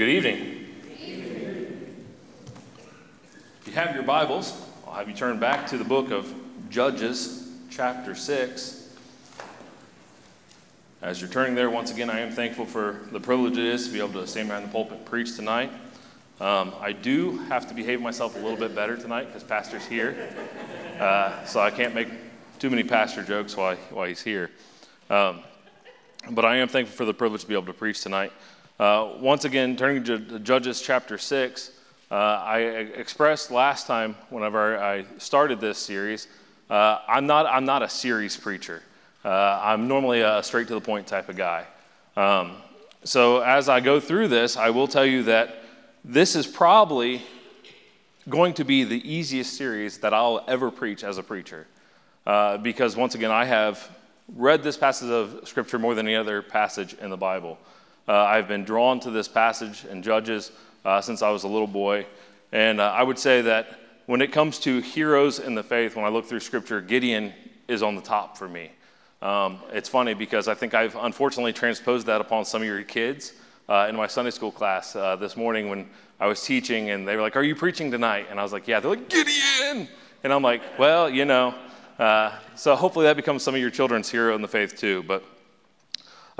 Good 0.00 0.08
evening. 0.08 0.66
If 3.60 3.66
you 3.66 3.72
have 3.74 3.94
your 3.94 4.02
Bibles, 4.02 4.58
I'll 4.86 4.94
have 4.94 5.10
you 5.10 5.14
turn 5.14 5.38
back 5.38 5.66
to 5.66 5.76
the 5.76 5.84
book 5.84 6.10
of 6.10 6.34
Judges, 6.70 7.46
chapter 7.68 8.14
6. 8.14 8.96
As 11.02 11.20
you're 11.20 11.28
turning 11.28 11.54
there, 11.54 11.68
once 11.68 11.90
again, 11.90 12.08
I 12.08 12.20
am 12.20 12.32
thankful 12.32 12.64
for 12.64 13.00
the 13.12 13.20
privilege 13.20 13.58
it 13.58 13.66
is 13.66 13.88
to 13.88 13.92
be 13.92 13.98
able 13.98 14.18
to 14.22 14.26
stand 14.26 14.48
behind 14.48 14.64
the 14.64 14.72
pulpit 14.72 14.96
and 14.96 15.06
preach 15.06 15.36
tonight. 15.36 15.70
Um, 16.40 16.72
I 16.80 16.92
do 16.92 17.36
have 17.50 17.68
to 17.68 17.74
behave 17.74 18.00
myself 18.00 18.36
a 18.36 18.38
little 18.38 18.56
bit 18.56 18.74
better 18.74 18.96
tonight 18.96 19.26
because 19.26 19.42
Pastor's 19.44 19.84
here. 19.84 20.34
Uh, 20.98 21.44
so 21.44 21.60
I 21.60 21.70
can't 21.70 21.94
make 21.94 22.08
too 22.58 22.70
many 22.70 22.84
pastor 22.84 23.22
jokes 23.22 23.54
while, 23.54 23.76
while 23.90 24.08
he's 24.08 24.22
here. 24.22 24.50
Um, 25.10 25.40
but 26.30 26.46
I 26.46 26.56
am 26.56 26.68
thankful 26.68 26.96
for 26.96 27.04
the 27.04 27.12
privilege 27.12 27.42
to 27.42 27.46
be 27.46 27.52
able 27.52 27.66
to 27.66 27.74
preach 27.74 28.00
tonight. 28.00 28.32
Uh, 28.80 29.12
once 29.20 29.44
again, 29.44 29.76
turning 29.76 30.02
to 30.02 30.38
Judges 30.38 30.80
chapter 30.80 31.18
6, 31.18 31.70
uh, 32.10 32.14
I 32.14 32.60
expressed 32.60 33.50
last 33.50 33.86
time, 33.86 34.16
whenever 34.30 34.78
I 34.78 35.04
started 35.18 35.60
this 35.60 35.76
series, 35.76 36.28
uh, 36.70 37.00
I'm, 37.06 37.26
not, 37.26 37.44
I'm 37.44 37.66
not 37.66 37.82
a 37.82 37.90
series 37.90 38.38
preacher. 38.38 38.82
Uh, 39.22 39.60
I'm 39.62 39.86
normally 39.86 40.22
a 40.22 40.42
straight 40.42 40.66
to 40.68 40.72
the 40.72 40.80
point 40.80 41.06
type 41.06 41.28
of 41.28 41.36
guy. 41.36 41.66
Um, 42.16 42.56
so 43.04 43.40
as 43.40 43.68
I 43.68 43.80
go 43.80 44.00
through 44.00 44.28
this, 44.28 44.56
I 44.56 44.70
will 44.70 44.88
tell 44.88 45.04
you 45.04 45.24
that 45.24 45.56
this 46.02 46.34
is 46.34 46.46
probably 46.46 47.20
going 48.30 48.54
to 48.54 48.64
be 48.64 48.84
the 48.84 49.06
easiest 49.06 49.58
series 49.58 49.98
that 49.98 50.14
I'll 50.14 50.42
ever 50.48 50.70
preach 50.70 51.04
as 51.04 51.18
a 51.18 51.22
preacher. 51.22 51.66
Uh, 52.26 52.56
because 52.56 52.96
once 52.96 53.14
again, 53.14 53.30
I 53.30 53.44
have 53.44 53.90
read 54.34 54.62
this 54.62 54.78
passage 54.78 55.10
of 55.10 55.46
Scripture 55.46 55.78
more 55.78 55.94
than 55.94 56.06
any 56.06 56.16
other 56.16 56.40
passage 56.40 56.94
in 56.94 57.10
the 57.10 57.18
Bible. 57.18 57.58
Uh, 58.10 58.24
I've 58.24 58.48
been 58.48 58.64
drawn 58.64 58.98
to 59.00 59.10
this 59.12 59.28
passage 59.28 59.84
in 59.84 60.02
Judges 60.02 60.50
uh, 60.84 61.00
since 61.00 61.22
I 61.22 61.30
was 61.30 61.44
a 61.44 61.48
little 61.48 61.68
boy. 61.68 62.06
And 62.50 62.80
uh, 62.80 62.90
I 62.90 63.04
would 63.04 63.20
say 63.20 63.40
that 63.42 63.78
when 64.06 64.20
it 64.20 64.32
comes 64.32 64.58
to 64.60 64.80
heroes 64.80 65.38
in 65.38 65.54
the 65.54 65.62
faith, 65.62 65.94
when 65.94 66.04
I 66.04 66.08
look 66.08 66.26
through 66.26 66.40
Scripture, 66.40 66.80
Gideon 66.80 67.32
is 67.68 67.84
on 67.84 67.94
the 67.94 68.02
top 68.02 68.36
for 68.36 68.48
me. 68.48 68.72
Um, 69.22 69.60
it's 69.70 69.88
funny 69.88 70.14
because 70.14 70.48
I 70.48 70.54
think 70.54 70.74
I've 70.74 70.96
unfortunately 70.96 71.52
transposed 71.52 72.08
that 72.08 72.20
upon 72.20 72.44
some 72.44 72.62
of 72.62 72.66
your 72.66 72.82
kids 72.82 73.32
uh, 73.68 73.86
in 73.88 73.94
my 73.94 74.08
Sunday 74.08 74.32
school 74.32 74.50
class 74.50 74.96
uh, 74.96 75.14
this 75.14 75.36
morning 75.36 75.68
when 75.68 75.88
I 76.18 76.26
was 76.26 76.42
teaching, 76.42 76.90
and 76.90 77.06
they 77.06 77.14
were 77.14 77.22
like, 77.22 77.36
Are 77.36 77.44
you 77.44 77.54
preaching 77.54 77.92
tonight? 77.92 78.26
And 78.28 78.40
I 78.40 78.42
was 78.42 78.52
like, 78.52 78.66
Yeah. 78.66 78.80
They're 78.80 78.90
like, 78.90 79.08
Gideon! 79.08 79.86
And 80.24 80.32
I'm 80.32 80.42
like, 80.42 80.62
Well, 80.80 81.08
you 81.08 81.26
know. 81.26 81.54
Uh, 81.96 82.32
so 82.56 82.74
hopefully 82.74 83.04
that 83.04 83.14
becomes 83.14 83.44
some 83.44 83.54
of 83.54 83.60
your 83.60 83.70
children's 83.70 84.10
hero 84.10 84.34
in 84.34 84.42
the 84.42 84.48
faith 84.48 84.76
too. 84.76 85.04
But 85.04 85.22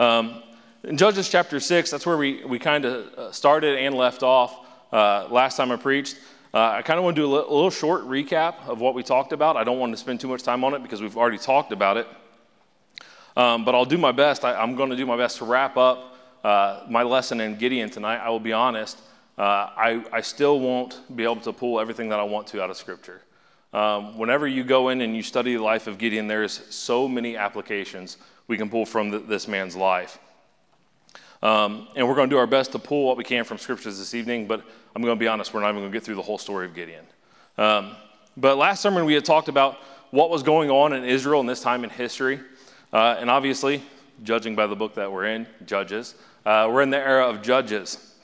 um, 0.00 0.42
in 0.84 0.96
Judges 0.96 1.28
chapter 1.28 1.60
6, 1.60 1.90
that's 1.90 2.06
where 2.06 2.16
we, 2.16 2.44
we 2.44 2.58
kind 2.58 2.84
of 2.84 3.14
uh, 3.14 3.32
started 3.32 3.78
and 3.78 3.94
left 3.94 4.22
off 4.22 4.66
uh, 4.92 5.28
last 5.30 5.56
time 5.56 5.70
I 5.70 5.76
preached. 5.76 6.18
Uh, 6.52 6.58
I 6.58 6.82
kind 6.82 6.98
of 6.98 7.04
want 7.04 7.16
to 7.16 7.22
do 7.22 7.26
a 7.26 7.30
little, 7.30 7.50
a 7.50 7.54
little 7.54 7.70
short 7.70 8.02
recap 8.08 8.66
of 8.66 8.80
what 8.80 8.94
we 8.94 9.02
talked 9.02 9.32
about. 9.32 9.56
I 9.56 9.64
don't 9.64 9.78
want 9.78 9.92
to 9.92 9.96
spend 9.96 10.20
too 10.20 10.28
much 10.28 10.42
time 10.42 10.64
on 10.64 10.74
it 10.74 10.82
because 10.82 11.02
we've 11.02 11.16
already 11.16 11.38
talked 11.38 11.72
about 11.72 11.96
it. 11.96 12.08
Um, 13.36 13.64
but 13.64 13.74
I'll 13.74 13.84
do 13.84 13.98
my 13.98 14.10
best. 14.10 14.44
I, 14.44 14.62
am 14.62 14.74
going 14.74 14.90
to 14.90 14.96
do 14.96 15.06
my 15.06 15.16
best 15.16 15.38
to 15.38 15.44
wrap 15.44 15.76
up 15.76 16.16
uh, 16.42 16.84
my 16.88 17.02
lesson 17.02 17.40
in 17.40 17.56
Gideon 17.56 17.90
tonight. 17.90 18.16
I 18.16 18.30
will 18.30 18.40
be 18.40 18.52
honest, 18.52 18.98
uh, 19.38 19.42
I, 19.76 20.04
I 20.12 20.20
still 20.22 20.58
won't 20.58 21.00
be 21.14 21.22
able 21.24 21.36
to 21.36 21.52
pull 21.52 21.78
everything 21.78 22.08
that 22.08 22.18
I 22.18 22.24
want 22.24 22.46
to 22.48 22.62
out 22.62 22.70
of 22.70 22.76
Scripture. 22.76 23.20
Um, 23.72 24.18
whenever 24.18 24.48
you 24.48 24.64
go 24.64 24.88
in 24.88 25.02
and 25.02 25.14
you 25.14 25.22
study 25.22 25.54
the 25.54 25.62
life 25.62 25.86
of 25.86 25.98
Gideon, 25.98 26.26
there's 26.26 26.64
so 26.74 27.06
many 27.06 27.36
applications 27.36 28.16
we 28.48 28.56
can 28.56 28.68
pull 28.68 28.84
from 28.84 29.28
this 29.28 29.46
man's 29.46 29.76
life. 29.76 30.18
Um, 31.42 31.88
and 31.96 32.06
we're 32.06 32.14
going 32.14 32.28
to 32.28 32.34
do 32.34 32.38
our 32.38 32.46
best 32.46 32.72
to 32.72 32.78
pull 32.78 33.06
what 33.06 33.16
we 33.16 33.24
can 33.24 33.44
from 33.44 33.58
scriptures 33.58 33.98
this 33.98 34.14
evening, 34.14 34.46
but 34.46 34.62
I'm 34.94 35.02
going 35.02 35.16
to 35.16 35.18
be 35.18 35.28
honest, 35.28 35.54
we're 35.54 35.60
not 35.60 35.70
even 35.70 35.80
going 35.80 35.92
to 35.92 35.96
get 35.96 36.04
through 36.04 36.16
the 36.16 36.22
whole 36.22 36.38
story 36.38 36.66
of 36.66 36.74
Gideon. 36.74 37.04
Um, 37.56 37.96
but 38.36 38.56
last 38.56 38.82
sermon, 38.82 39.04
we 39.04 39.14
had 39.14 39.24
talked 39.24 39.48
about 39.48 39.78
what 40.10 40.28
was 40.28 40.42
going 40.42 40.70
on 40.70 40.92
in 40.92 41.04
Israel 41.04 41.40
in 41.40 41.46
this 41.46 41.60
time 41.60 41.84
in 41.84 41.90
history. 41.90 42.40
Uh, 42.92 43.16
and 43.18 43.30
obviously, 43.30 43.82
judging 44.22 44.54
by 44.54 44.66
the 44.66 44.76
book 44.76 44.94
that 44.94 45.10
we're 45.10 45.26
in, 45.26 45.46
Judges, 45.64 46.14
uh, 46.44 46.68
we're 46.70 46.82
in 46.82 46.90
the 46.90 46.98
era 46.98 47.26
of 47.26 47.42
Judges. 47.42 48.14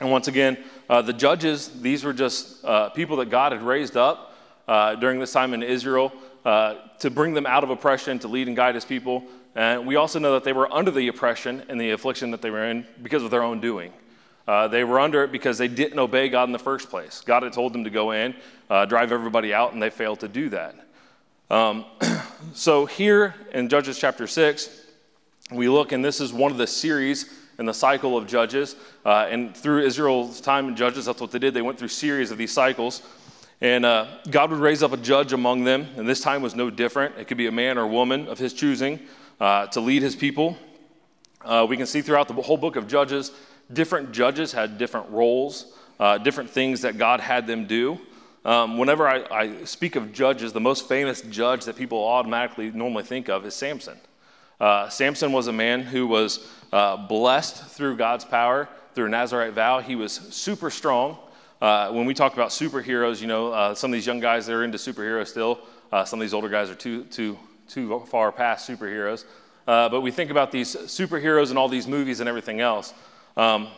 And 0.00 0.10
once 0.10 0.28
again, 0.28 0.56
uh, 0.88 1.02
the 1.02 1.12
judges, 1.12 1.80
these 1.80 2.04
were 2.04 2.12
just 2.12 2.64
uh, 2.64 2.88
people 2.90 3.16
that 3.16 3.30
God 3.30 3.52
had 3.52 3.62
raised 3.62 3.96
up 3.96 4.36
uh, 4.68 4.94
during 4.94 5.18
this 5.18 5.32
time 5.32 5.54
in 5.54 5.62
Israel 5.62 6.12
uh, 6.44 6.76
to 7.00 7.10
bring 7.10 7.34
them 7.34 7.46
out 7.46 7.64
of 7.64 7.70
oppression, 7.70 8.18
to 8.20 8.28
lead 8.28 8.46
and 8.46 8.56
guide 8.56 8.74
his 8.74 8.84
people. 8.84 9.24
And 9.58 9.88
we 9.88 9.96
also 9.96 10.20
know 10.20 10.34
that 10.34 10.44
they 10.44 10.52
were 10.52 10.72
under 10.72 10.92
the 10.92 11.08
oppression 11.08 11.64
and 11.68 11.80
the 11.80 11.90
affliction 11.90 12.30
that 12.30 12.40
they 12.40 12.50
were 12.50 12.66
in 12.66 12.86
because 13.02 13.24
of 13.24 13.32
their 13.32 13.42
own 13.42 13.60
doing. 13.60 13.92
Uh, 14.46 14.68
they 14.68 14.84
were 14.84 15.00
under 15.00 15.24
it 15.24 15.32
because 15.32 15.58
they 15.58 15.66
didn't 15.66 15.98
obey 15.98 16.28
God 16.28 16.44
in 16.44 16.52
the 16.52 16.60
first 16.60 16.88
place. 16.88 17.22
God 17.22 17.42
had 17.42 17.52
told 17.52 17.72
them 17.72 17.82
to 17.82 17.90
go 17.90 18.12
in, 18.12 18.36
uh, 18.70 18.86
drive 18.86 19.10
everybody 19.10 19.52
out, 19.52 19.72
and 19.72 19.82
they 19.82 19.90
failed 19.90 20.20
to 20.20 20.28
do 20.28 20.48
that. 20.50 20.76
Um, 21.50 21.86
so, 22.54 22.86
here 22.86 23.34
in 23.52 23.68
Judges 23.68 23.98
chapter 23.98 24.28
6, 24.28 24.86
we 25.50 25.68
look, 25.68 25.90
and 25.90 26.04
this 26.04 26.20
is 26.20 26.32
one 26.32 26.52
of 26.52 26.58
the 26.58 26.66
series 26.68 27.28
in 27.58 27.66
the 27.66 27.74
cycle 27.74 28.16
of 28.16 28.28
Judges. 28.28 28.76
Uh, 29.04 29.26
and 29.28 29.56
through 29.56 29.80
Israel's 29.80 30.40
time 30.40 30.68
in 30.68 30.76
Judges, 30.76 31.06
that's 31.06 31.20
what 31.20 31.32
they 31.32 31.40
did. 31.40 31.52
They 31.52 31.62
went 31.62 31.80
through 31.80 31.88
series 31.88 32.30
of 32.30 32.38
these 32.38 32.52
cycles. 32.52 33.02
And 33.60 33.84
uh, 33.84 34.06
God 34.30 34.52
would 34.52 34.60
raise 34.60 34.84
up 34.84 34.92
a 34.92 34.96
judge 34.96 35.32
among 35.32 35.64
them, 35.64 35.88
and 35.96 36.08
this 36.08 36.20
time 36.20 36.42
was 36.42 36.54
no 36.54 36.70
different. 36.70 37.16
It 37.18 37.26
could 37.26 37.38
be 37.38 37.48
a 37.48 37.52
man 37.52 37.76
or 37.76 37.88
woman 37.88 38.28
of 38.28 38.38
his 38.38 38.52
choosing 38.52 39.00
uh, 39.40 39.66
to 39.68 39.80
lead 39.80 40.02
his 40.02 40.16
people. 40.16 40.56
Uh, 41.44 41.66
we 41.68 41.76
can 41.76 41.86
see 41.86 42.02
throughout 42.02 42.28
the 42.28 42.34
whole 42.34 42.56
book 42.56 42.76
of 42.76 42.88
Judges, 42.88 43.32
different 43.72 44.12
judges 44.12 44.52
had 44.52 44.78
different 44.78 45.08
roles, 45.10 45.72
uh, 46.00 46.18
different 46.18 46.50
things 46.50 46.82
that 46.82 46.98
God 46.98 47.20
had 47.20 47.46
them 47.46 47.66
do. 47.66 47.98
Um, 48.44 48.78
whenever 48.78 49.06
I, 49.08 49.24
I, 49.30 49.64
speak 49.64 49.96
of 49.96 50.12
judges, 50.12 50.52
the 50.52 50.60
most 50.60 50.88
famous 50.88 51.20
judge 51.22 51.64
that 51.66 51.76
people 51.76 51.98
automatically 51.98 52.70
normally 52.70 53.04
think 53.04 53.28
of 53.28 53.44
is 53.44 53.54
Samson. 53.54 53.98
Uh, 54.60 54.88
Samson 54.88 55.32
was 55.32 55.48
a 55.48 55.52
man 55.52 55.82
who 55.82 56.06
was 56.06 56.48
uh, 56.72 56.96
blessed 56.96 57.64
through 57.64 57.96
God's 57.96 58.24
power, 58.24 58.68
through 58.94 59.06
a 59.06 59.08
Nazarite 59.08 59.52
vow. 59.52 59.80
He 59.80 59.96
was 59.96 60.12
super 60.12 60.70
strong. 60.70 61.18
Uh, 61.60 61.90
when 61.90 62.06
we 62.06 62.14
talk 62.14 62.32
about 62.32 62.50
superheroes, 62.50 63.20
you 63.20 63.26
know, 63.26 63.74
some 63.74 63.90
of 63.90 63.92
these 63.92 64.06
young 64.06 64.20
guys 64.20 64.46
that 64.46 64.54
are 64.54 64.64
into 64.64 64.78
superheroes 64.78 65.28
still, 65.28 65.60
some 66.04 66.20
of 66.20 66.20
these 66.20 66.34
older 66.34 66.48
guys 66.48 66.70
are 66.70 66.74
too, 66.74 67.04
too 67.04 67.36
too 67.68 68.00
far 68.06 68.32
past 68.32 68.68
superheroes. 68.68 69.24
Uh, 69.66 69.88
but 69.88 70.00
we 70.00 70.10
think 70.10 70.30
about 70.30 70.50
these 70.50 70.74
superheroes 70.74 71.50
and 71.50 71.58
all 71.58 71.68
these 71.68 71.86
movies 71.86 72.20
and 72.20 72.28
everything 72.28 72.60
else. 72.60 72.94
Um, 73.36 73.68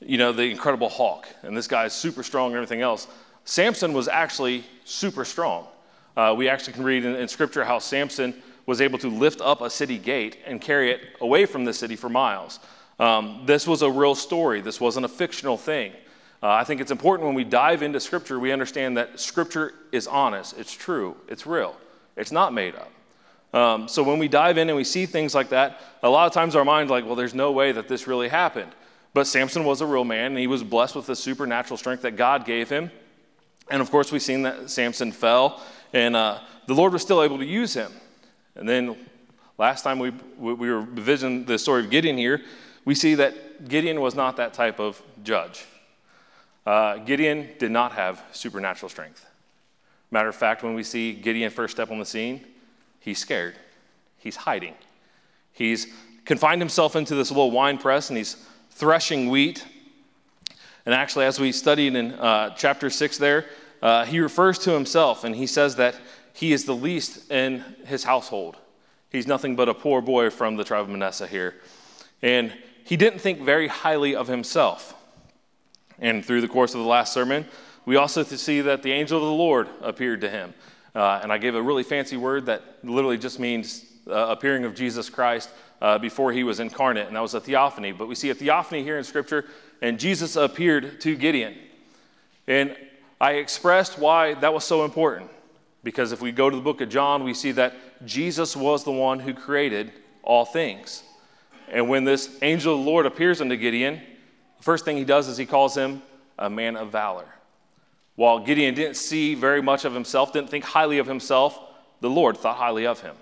you 0.00 0.18
know, 0.18 0.32
the 0.32 0.44
Incredible 0.44 0.88
Hulk, 0.88 1.26
and 1.42 1.56
this 1.56 1.66
guy 1.66 1.86
is 1.86 1.92
super 1.92 2.22
strong 2.22 2.48
and 2.48 2.56
everything 2.56 2.82
else. 2.82 3.06
Samson 3.44 3.92
was 3.92 4.08
actually 4.08 4.64
super 4.84 5.24
strong. 5.24 5.66
Uh, 6.16 6.34
we 6.36 6.48
actually 6.48 6.74
can 6.74 6.84
read 6.84 7.04
in, 7.04 7.14
in, 7.14 7.28
Scripture 7.28 7.64
how 7.64 7.78
Samson 7.78 8.34
was 8.66 8.80
able 8.80 8.98
to 8.98 9.08
lift 9.08 9.40
up 9.40 9.62
a 9.62 9.70
city 9.70 9.98
gate 9.98 10.38
and 10.46 10.60
carry 10.60 10.90
it 10.90 11.00
away 11.20 11.46
from 11.46 11.64
the 11.64 11.72
city 11.72 11.96
for 11.96 12.08
miles. 12.08 12.60
Um, 12.98 13.42
this 13.46 13.66
was 13.66 13.82
a 13.82 13.90
real 13.90 14.14
story, 14.14 14.60
this 14.60 14.80
wasn't 14.80 15.06
a 15.06 15.08
fictional 15.08 15.56
thing. 15.56 15.92
Uh, 16.42 16.50
I 16.50 16.64
think 16.64 16.80
it's 16.80 16.90
important 16.90 17.26
when 17.26 17.34
we 17.34 17.44
dive 17.44 17.82
into 17.82 18.00
Scripture, 18.00 18.38
we 18.38 18.52
understand 18.52 18.96
that 18.96 19.20
Scripture 19.20 19.72
is 19.92 20.06
honest, 20.06 20.58
it's 20.58 20.72
true, 20.72 21.16
it's 21.28 21.46
real, 21.46 21.76
it's 22.16 22.32
not 22.32 22.52
made 22.52 22.74
up. 22.74 22.90
Um, 23.52 23.88
so 23.88 24.02
when 24.02 24.18
we 24.18 24.28
dive 24.28 24.58
in 24.58 24.68
and 24.68 24.76
we 24.76 24.84
see 24.84 25.06
things 25.06 25.34
like 25.34 25.48
that, 25.48 25.80
a 26.02 26.08
lot 26.08 26.26
of 26.26 26.32
times 26.32 26.54
our 26.54 26.64
mind's 26.64 26.90
like, 26.90 27.04
well, 27.04 27.16
there's 27.16 27.34
no 27.34 27.50
way 27.52 27.72
that 27.72 27.88
this 27.88 28.06
really 28.06 28.28
happened. 28.28 28.70
But 29.12 29.26
Samson 29.26 29.64
was 29.64 29.80
a 29.80 29.86
real 29.86 30.04
man, 30.04 30.26
and 30.26 30.38
he 30.38 30.46
was 30.46 30.62
blessed 30.62 30.94
with 30.94 31.06
the 31.06 31.16
supernatural 31.16 31.76
strength 31.76 32.02
that 32.02 32.16
God 32.16 32.44
gave 32.44 32.68
him. 32.68 32.90
And 33.68 33.82
of 33.82 33.90
course, 33.90 34.12
we've 34.12 34.22
seen 34.22 34.42
that 34.42 34.70
Samson 34.70 35.10
fell, 35.10 35.60
and 35.92 36.14
uh, 36.14 36.38
the 36.66 36.74
Lord 36.74 36.92
was 36.92 37.02
still 37.02 37.22
able 37.22 37.38
to 37.38 37.44
use 37.44 37.74
him. 37.74 37.92
And 38.54 38.68
then 38.68 38.96
last 39.58 39.82
time 39.82 39.98
we, 39.98 40.10
we 40.38 40.54
were 40.54 40.82
visiting 40.82 41.44
the 41.44 41.58
story 41.58 41.84
of 41.84 41.90
Gideon 41.90 42.16
here, 42.16 42.42
we 42.84 42.94
see 42.94 43.16
that 43.16 43.68
Gideon 43.68 44.00
was 44.00 44.14
not 44.14 44.36
that 44.36 44.54
type 44.54 44.78
of 44.80 45.02
judge. 45.22 45.64
Uh, 46.64 46.96
Gideon 46.98 47.48
did 47.58 47.70
not 47.70 47.92
have 47.92 48.22
supernatural 48.32 48.88
strength. 48.88 49.26
Matter 50.10 50.28
of 50.28 50.36
fact, 50.36 50.62
when 50.62 50.74
we 50.74 50.82
see 50.82 51.12
Gideon 51.12 51.50
first 51.50 51.74
step 51.74 51.90
on 51.90 51.98
the 51.98 52.04
scene, 52.04 52.44
He's 53.00 53.18
scared. 53.18 53.56
He's 54.18 54.36
hiding. 54.36 54.74
He's 55.52 55.88
confined 56.24 56.60
himself 56.60 56.94
into 56.94 57.14
this 57.14 57.30
little 57.30 57.50
wine 57.50 57.78
press 57.78 58.10
and 58.10 58.16
he's 58.16 58.36
threshing 58.70 59.30
wheat. 59.30 59.66
And 60.86 60.94
actually, 60.94 61.24
as 61.24 61.40
we 61.40 61.52
studied 61.52 61.96
in 61.96 62.12
uh, 62.12 62.54
chapter 62.56 62.90
6 62.90 63.18
there, 63.18 63.46
uh, 63.82 64.04
he 64.04 64.20
refers 64.20 64.58
to 64.60 64.72
himself 64.72 65.24
and 65.24 65.34
he 65.34 65.46
says 65.46 65.76
that 65.76 65.96
he 66.32 66.52
is 66.52 66.64
the 66.64 66.74
least 66.74 67.30
in 67.30 67.64
his 67.86 68.04
household. 68.04 68.56
He's 69.10 69.26
nothing 69.26 69.56
but 69.56 69.68
a 69.68 69.74
poor 69.74 70.00
boy 70.00 70.30
from 70.30 70.56
the 70.56 70.64
tribe 70.64 70.82
of 70.82 70.88
Manasseh 70.88 71.26
here. 71.26 71.56
And 72.22 72.52
he 72.84 72.96
didn't 72.96 73.20
think 73.20 73.40
very 73.40 73.68
highly 73.68 74.14
of 74.14 74.28
himself. 74.28 74.94
And 75.98 76.24
through 76.24 76.40
the 76.40 76.48
course 76.48 76.74
of 76.74 76.80
the 76.80 76.86
last 76.86 77.12
sermon, 77.12 77.46
we 77.84 77.96
also 77.96 78.22
see 78.22 78.60
that 78.60 78.82
the 78.82 78.92
angel 78.92 79.18
of 79.18 79.24
the 79.24 79.32
Lord 79.32 79.68
appeared 79.80 80.20
to 80.20 80.30
him. 80.30 80.54
Uh, 80.94 81.20
and 81.22 81.32
I 81.32 81.38
gave 81.38 81.54
a 81.54 81.62
really 81.62 81.82
fancy 81.82 82.16
word 82.16 82.46
that 82.46 82.62
literally 82.82 83.18
just 83.18 83.38
means 83.38 83.84
uh, 84.08 84.26
appearing 84.28 84.64
of 84.64 84.74
Jesus 84.74 85.08
Christ 85.08 85.50
uh, 85.80 85.98
before 85.98 86.32
he 86.32 86.44
was 86.44 86.60
incarnate, 86.60 87.06
and 87.06 87.16
that 87.16 87.20
was 87.20 87.34
a 87.34 87.40
theophany. 87.40 87.92
But 87.92 88.08
we 88.08 88.14
see 88.14 88.30
a 88.30 88.34
theophany 88.34 88.82
here 88.82 88.98
in 88.98 89.04
Scripture, 89.04 89.46
and 89.80 89.98
Jesus 89.98 90.36
appeared 90.36 91.00
to 91.02 91.16
Gideon. 91.16 91.54
And 92.46 92.76
I 93.20 93.34
expressed 93.34 93.98
why 93.98 94.34
that 94.34 94.52
was 94.52 94.64
so 94.64 94.84
important. 94.84 95.30
Because 95.82 96.12
if 96.12 96.20
we 96.20 96.32
go 96.32 96.50
to 96.50 96.56
the 96.56 96.62
book 96.62 96.80
of 96.80 96.88
John, 96.90 97.24
we 97.24 97.32
see 97.32 97.52
that 97.52 97.74
Jesus 98.04 98.56
was 98.56 98.84
the 98.84 98.92
one 98.92 99.20
who 99.20 99.32
created 99.32 99.92
all 100.22 100.44
things. 100.44 101.02
And 101.70 101.88
when 101.88 102.04
this 102.04 102.38
angel 102.42 102.74
of 102.74 102.84
the 102.84 102.90
Lord 102.90 103.06
appears 103.06 103.40
unto 103.40 103.56
Gideon, 103.56 104.00
the 104.58 104.62
first 104.62 104.84
thing 104.84 104.96
he 104.96 105.04
does 105.04 105.28
is 105.28 105.36
he 105.36 105.46
calls 105.46 105.74
him 105.74 106.02
a 106.38 106.50
man 106.50 106.76
of 106.76 106.90
valor. 106.90 107.26
While 108.20 108.40
Gideon 108.40 108.74
didn't 108.74 108.96
see 108.96 109.34
very 109.34 109.62
much 109.62 109.86
of 109.86 109.94
himself, 109.94 110.34
didn't 110.34 110.50
think 110.50 110.62
highly 110.62 110.98
of 110.98 111.06
himself, 111.06 111.58
the 112.02 112.10
Lord 112.10 112.36
thought 112.36 112.58
highly 112.58 112.86
of 112.86 113.00
him. 113.00 113.16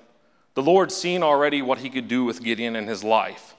The 0.54 0.62
Lord 0.62 0.90
seen 0.90 1.22
already 1.22 1.62
what 1.62 1.78
he 1.78 1.88
could 1.88 2.08
do 2.08 2.24
with 2.24 2.42
Gideon 2.42 2.74
in 2.74 2.88
his 2.88 3.04
life. 3.04 3.54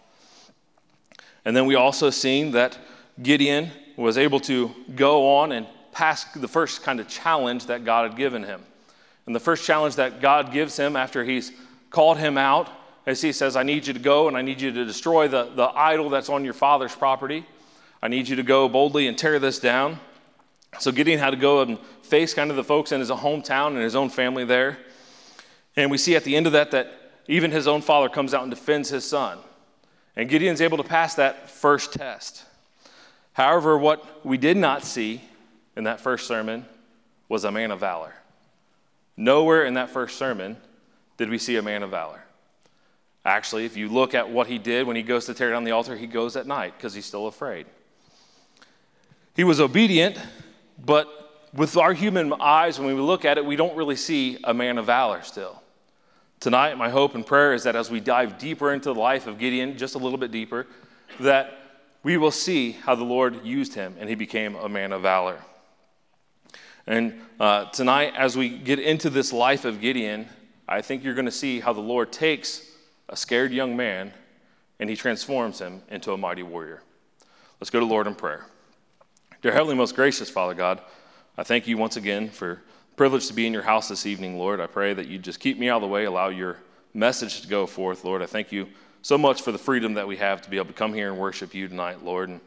And 1.45 1.55
then 1.55 1.65
we 1.65 1.75
also 1.75 2.09
seen 2.09 2.51
that 2.51 2.77
Gideon 3.23 3.71
was 3.95 4.17
able 4.17 4.41
to 4.41 4.71
go 4.97 5.37
on 5.37 5.53
and 5.53 5.65
pass 5.93 6.25
the 6.25 6.49
first 6.49 6.83
kind 6.83 6.99
of 6.99 7.07
challenge 7.07 7.67
that 7.67 7.85
God 7.85 8.09
had 8.09 8.17
given 8.17 8.43
him. 8.43 8.61
And 9.25 9.33
the 9.33 9.39
first 9.39 9.63
challenge 9.63 9.95
that 9.95 10.19
God 10.19 10.51
gives 10.51 10.75
him 10.75 10.97
after 10.97 11.23
he's 11.23 11.53
called 11.89 12.17
him 12.17 12.37
out 12.37 12.69
as 13.05 13.21
he 13.21 13.31
says, 13.31 13.55
I 13.55 13.63
need 13.63 13.87
you 13.87 13.93
to 13.93 13.99
go 13.99 14.27
and 14.27 14.35
I 14.35 14.41
need 14.41 14.59
you 14.59 14.73
to 14.73 14.83
destroy 14.83 15.29
the, 15.29 15.45
the 15.55 15.69
idol 15.69 16.09
that's 16.09 16.27
on 16.27 16.43
your 16.43 16.53
father's 16.53 16.97
property. 16.97 17.45
I 18.03 18.09
need 18.09 18.27
you 18.27 18.35
to 18.35 18.43
go 18.43 18.67
boldly 18.67 19.07
and 19.07 19.17
tear 19.17 19.39
this 19.39 19.57
down. 19.57 20.01
So 20.77 20.91
Gideon 20.91 21.19
had 21.19 21.31
to 21.31 21.37
go 21.37 21.61
and 21.61 21.79
face 22.03 22.33
kind 22.33 22.51
of 22.51 22.55
the 22.55 22.63
folks 22.63 22.91
in 22.91 22.99
his 22.99 23.09
hometown 23.09 23.69
and 23.69 23.79
his 23.79 23.95
own 23.95 24.09
family 24.09 24.45
there. 24.45 24.77
And 25.75 25.89
we 25.89 25.97
see 25.97 26.15
at 26.15 26.23
the 26.23 26.35
end 26.35 26.45
of 26.45 26.53
that 26.53 26.71
that 26.71 26.93
even 27.27 27.51
his 27.51 27.67
own 27.67 27.81
father 27.81 28.09
comes 28.09 28.33
out 28.33 28.43
and 28.43 28.51
defends 28.51 28.89
his 28.89 29.03
son. 29.03 29.39
And 30.15 30.29
Gideon's 30.29 30.61
able 30.61 30.77
to 30.77 30.83
pass 30.83 31.15
that 31.15 31.49
first 31.49 31.93
test. 31.93 32.43
However, 33.33 33.77
what 33.77 34.25
we 34.25 34.37
did 34.37 34.57
not 34.57 34.83
see 34.83 35.21
in 35.75 35.85
that 35.85 36.01
first 36.01 36.27
sermon 36.27 36.65
was 37.29 37.45
a 37.45 37.51
man 37.51 37.71
of 37.71 37.79
valor. 37.79 38.13
Nowhere 39.15 39.65
in 39.65 39.75
that 39.75 39.89
first 39.89 40.17
sermon 40.17 40.57
did 41.17 41.29
we 41.29 41.37
see 41.37 41.55
a 41.57 41.61
man 41.61 41.83
of 41.83 41.91
valor. 41.91 42.23
Actually, 43.25 43.65
if 43.65 43.77
you 43.77 43.89
look 43.89 44.15
at 44.15 44.29
what 44.29 44.47
he 44.47 44.57
did 44.57 44.87
when 44.87 44.95
he 44.95 45.03
goes 45.03 45.25
to 45.25 45.33
tear 45.33 45.51
down 45.51 45.63
the 45.63 45.71
altar, 45.71 45.95
he 45.95 46.07
goes 46.07 46.35
at 46.35 46.47
night 46.47 46.73
because 46.77 46.93
he's 46.93 47.05
still 47.05 47.27
afraid. 47.27 47.65
He 49.35 49.43
was 49.43 49.59
obedient, 49.59 50.17
but 50.85 51.07
with 51.53 51.77
our 51.77 51.93
human 51.93 52.33
eyes, 52.39 52.79
when 52.79 52.95
we 52.95 53.01
look 53.01 53.25
at 53.25 53.37
it, 53.37 53.45
we 53.45 53.55
don't 53.55 53.75
really 53.75 53.95
see 53.95 54.37
a 54.43 54.53
man 54.53 54.77
of 54.77 54.85
valor 54.85 55.21
still. 55.23 55.61
Tonight, 56.39 56.77
my 56.77 56.89
hope 56.89 57.15
and 57.15 57.25
prayer 57.25 57.53
is 57.53 57.63
that 57.63 57.75
as 57.75 57.91
we 57.91 57.99
dive 57.99 58.37
deeper 58.37 58.71
into 58.71 58.93
the 58.93 58.99
life 58.99 59.27
of 59.27 59.37
Gideon, 59.39 59.77
just 59.77 59.95
a 59.95 59.97
little 59.97 60.17
bit 60.17 60.31
deeper, 60.31 60.67
that 61.19 61.57
we 62.03 62.17
will 62.17 62.31
see 62.31 62.71
how 62.71 62.95
the 62.95 63.03
Lord 63.03 63.43
used 63.45 63.73
him 63.73 63.95
and 63.99 64.07
he 64.07 64.15
became 64.15 64.55
a 64.55 64.69
man 64.69 64.93
of 64.93 65.01
valor. 65.01 65.39
And 66.87 67.21
uh, 67.39 67.65
tonight, 67.65 68.13
as 68.15 68.37
we 68.37 68.49
get 68.49 68.79
into 68.79 69.09
this 69.09 69.33
life 69.33 69.65
of 69.65 69.81
Gideon, 69.81 70.27
I 70.67 70.81
think 70.81 71.03
you're 71.03 71.13
going 71.13 71.25
to 71.25 71.31
see 71.31 71.59
how 71.59 71.73
the 71.73 71.81
Lord 71.81 72.11
takes 72.11 72.65
a 73.09 73.17
scared 73.17 73.51
young 73.51 73.75
man 73.75 74.13
and 74.79 74.89
he 74.89 74.95
transforms 74.95 75.59
him 75.59 75.81
into 75.89 76.13
a 76.13 76.17
mighty 76.17 76.43
warrior. 76.43 76.81
Let's 77.59 77.69
go 77.69 77.79
to 77.79 77.85
Lord 77.85 78.07
in 78.07 78.15
prayer. 78.15 78.45
Dear 79.41 79.53
Heavenly, 79.53 79.75
most 79.75 79.95
gracious 79.95 80.29
Father 80.29 80.53
God, 80.53 80.81
I 81.37 81.43
thank 81.43 81.65
you 81.65 81.77
once 81.77 81.95
again 81.95 82.29
for 82.29 82.55
the 82.89 82.95
privilege 82.97 83.27
to 83.27 83.33
be 83.33 83.47
in 83.47 83.53
your 83.53 83.61
house 83.61 83.87
this 83.87 84.05
evening, 84.05 84.37
Lord. 84.37 84.59
I 84.59 84.67
pray 84.67 84.93
that 84.93 85.07
you 85.07 85.17
just 85.17 85.39
keep 85.39 85.57
me 85.57 85.69
out 85.69 85.77
of 85.77 85.83
the 85.83 85.87
way, 85.87 86.03
allow 86.03 86.27
your 86.27 86.57
message 86.93 87.39
to 87.39 87.47
go 87.47 87.65
forth, 87.65 88.03
Lord. 88.03 88.21
I 88.21 88.25
thank 88.25 88.51
you 88.51 88.67
so 89.01 89.17
much 89.17 89.41
for 89.41 89.53
the 89.53 89.57
freedom 89.57 89.93
that 89.93 90.05
we 90.05 90.17
have 90.17 90.41
to 90.41 90.49
be 90.49 90.57
able 90.57 90.67
to 90.67 90.73
come 90.73 90.93
here 90.93 91.09
and 91.09 91.17
worship 91.17 91.53
you 91.53 91.69
tonight, 91.69 92.03
Lord. 92.03 92.27
And 92.27 92.41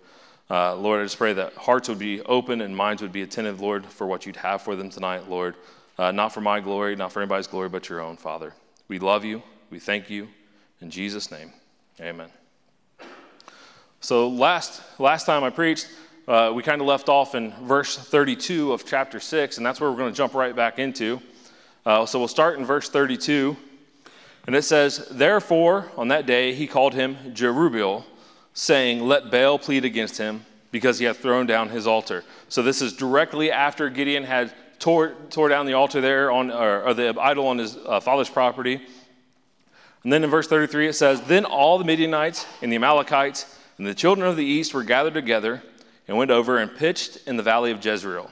uh, 0.50 0.76
Lord, 0.76 1.00
I 1.00 1.04
just 1.04 1.16
pray 1.16 1.32
that 1.32 1.54
hearts 1.54 1.88
would 1.88 1.98
be 1.98 2.20
open 2.20 2.60
and 2.60 2.76
minds 2.76 3.00
would 3.00 3.10
be 3.10 3.22
attentive, 3.22 3.62
Lord, 3.62 3.86
for 3.86 4.06
what 4.06 4.26
you'd 4.26 4.36
have 4.36 4.60
for 4.60 4.76
them 4.76 4.90
tonight, 4.90 5.30
Lord. 5.30 5.54
Uh, 5.96 6.12
not 6.12 6.34
for 6.34 6.42
my 6.42 6.60
glory, 6.60 6.94
not 6.94 7.10
for 7.10 7.22
anybody's 7.22 7.46
glory, 7.46 7.70
but 7.70 7.88
your 7.88 8.02
own, 8.02 8.18
Father. 8.18 8.52
We 8.88 8.98
love 8.98 9.24
you. 9.24 9.42
We 9.70 9.78
thank 9.78 10.10
you. 10.10 10.28
In 10.82 10.90
Jesus' 10.90 11.30
name, 11.30 11.54
amen. 12.02 12.28
So 14.02 14.28
last, 14.28 14.82
last 14.98 15.24
time 15.24 15.42
I 15.42 15.48
preached, 15.48 15.88
uh, 16.28 16.52
we 16.54 16.62
kind 16.62 16.80
of 16.80 16.86
left 16.86 17.08
off 17.08 17.34
in 17.34 17.52
verse 17.64 17.96
32 17.96 18.72
of 18.72 18.86
chapter 18.86 19.19
6, 19.19 19.56
and 19.56 19.66
that's 19.66 19.80
where 19.80 19.90
we're 19.90 19.96
going 19.96 20.12
to 20.12 20.16
jump 20.16 20.34
right 20.34 20.54
back 20.54 20.78
into. 20.78 21.20
Uh, 21.84 22.06
so 22.06 22.19
we'll 22.19 22.28
start 22.28 22.58
in 22.58 22.64
verse 22.64 22.88
32. 22.88 23.56
And 24.46 24.54
it 24.54 24.62
says, 24.62 25.08
Therefore, 25.10 25.90
on 25.96 26.08
that 26.08 26.26
day, 26.26 26.54
he 26.54 26.69
called 26.69 26.94
him 26.94 27.16
Jerubbaal 27.32 28.04
saying, 28.54 29.00
Let 29.00 29.32
Baal 29.32 29.58
plead 29.58 29.84
against 29.84 30.16
him 30.19 30.44
because 30.70 31.00
he 31.00 31.06
hath 31.06 31.19
thrown 31.19 31.46
down 31.46 31.70
his 31.70 31.86
altar. 31.88 32.22
So 32.48 32.62
this 32.62 32.80
is 32.80 32.92
directly 32.92 33.50
after 33.50 33.90
Gideon 33.90 34.22
had 34.22 34.52
tore, 34.78 35.14
tore 35.30 35.48
down 35.48 35.66
the 35.66 35.75
altar 35.75 36.00
there 36.00 36.30
on, 36.30 36.52
or, 36.52 36.84
or 36.84 36.94
the 36.94 37.14
idol 37.20 37.48
on 37.48 37.58
his 37.58 37.76
uh, 37.76 37.98
father's 37.98 38.30
property. 38.30 38.80
And 40.04 40.12
then 40.12 40.22
in 40.22 40.30
verse 40.30 40.46
33 40.46 40.88
it 40.88 40.92
says, 40.92 41.20
Then 41.22 41.44
all 41.44 41.78
the 41.78 41.84
Midianites 41.84 42.46
and 42.62 42.70
the 42.70 42.76
Amalekites 42.76 43.58
and 43.78 43.86
the 43.86 43.94
children 43.94 44.28
of 44.28 44.36
the 44.36 44.44
east 44.44 44.72
were 44.72 44.84
gathered 44.84 45.14
together 45.14 45.62
and 46.12 46.19
went 46.19 46.31
over 46.31 46.59
and 46.59 46.76
pitched 46.76 47.26
in 47.26 47.38
the 47.38 47.43
valley 47.43 47.70
of 47.70 47.82
Jezreel. 47.82 48.31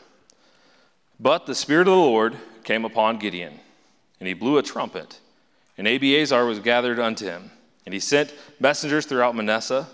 But 1.19 1.47
the 1.47 1.55
Spirit 1.55 1.89
of 1.89 1.95
the 1.95 1.97
Lord 1.97 2.37
came 2.63 2.85
upon 2.85 3.19
Gideon, 3.19 3.59
and 4.21 4.29
he 4.29 4.35
blew 4.35 4.59
a 4.59 4.63
trumpet, 4.63 5.19
and 5.79 5.87
Abiezer 5.87 6.47
was 6.47 6.59
gathered 6.59 6.99
unto 6.99 7.25
him. 7.25 7.51
And 7.87 7.95
he 7.95 7.99
sent 7.99 8.35
messengers 8.61 9.07
throughout 9.07 9.35
Manasseh 9.35 9.89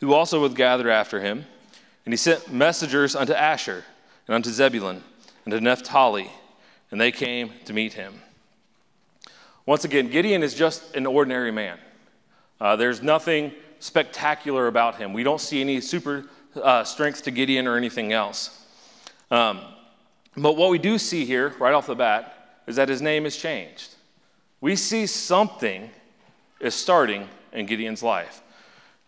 who 0.00 0.14
also 0.14 0.40
would 0.40 0.56
gather 0.56 0.90
after 0.90 1.20
him. 1.20 1.46
And 2.04 2.12
he 2.12 2.16
sent 2.16 2.52
messengers 2.52 3.14
unto 3.14 3.34
Asher, 3.34 3.84
and 4.26 4.34
unto 4.34 4.50
Zebulun, 4.50 5.04
and 5.44 5.52
to 5.52 5.60
Naphtali, 5.60 6.32
and 6.90 7.00
they 7.00 7.12
came 7.12 7.52
to 7.66 7.72
meet 7.72 7.92
him. 7.92 8.14
Once 9.64 9.84
again, 9.84 10.08
Gideon 10.08 10.42
is 10.42 10.54
just 10.54 10.96
an 10.96 11.06
ordinary 11.06 11.52
man. 11.52 11.78
Uh, 12.60 12.74
there's 12.74 13.00
nothing 13.00 13.52
spectacular 13.78 14.66
about 14.66 14.96
him. 14.96 15.12
We 15.12 15.22
don't 15.22 15.40
see 15.40 15.60
any 15.60 15.80
super 15.80 16.24
uh, 16.58 16.84
strength 16.84 17.22
to 17.24 17.30
Gideon 17.30 17.66
or 17.66 17.76
anything 17.76 18.12
else. 18.12 18.64
Um, 19.30 19.60
but 20.36 20.56
what 20.56 20.70
we 20.70 20.78
do 20.78 20.98
see 20.98 21.24
here, 21.24 21.54
right 21.58 21.74
off 21.74 21.86
the 21.86 21.94
bat, 21.94 22.62
is 22.66 22.76
that 22.76 22.88
his 22.88 23.02
name 23.02 23.26
is 23.26 23.36
changed. 23.36 23.94
We 24.60 24.76
see 24.76 25.06
something 25.06 25.90
is 26.60 26.74
starting 26.74 27.28
in 27.52 27.66
Gideon's 27.66 28.02
life. 28.02 28.42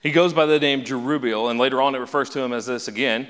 He 0.00 0.12
goes 0.12 0.32
by 0.32 0.46
the 0.46 0.58
name 0.58 0.82
Jerubbaal, 0.82 1.50
and 1.50 1.58
later 1.58 1.82
on 1.82 1.94
it 1.94 1.98
refers 1.98 2.30
to 2.30 2.40
him 2.40 2.52
as 2.52 2.66
this 2.66 2.88
again. 2.88 3.28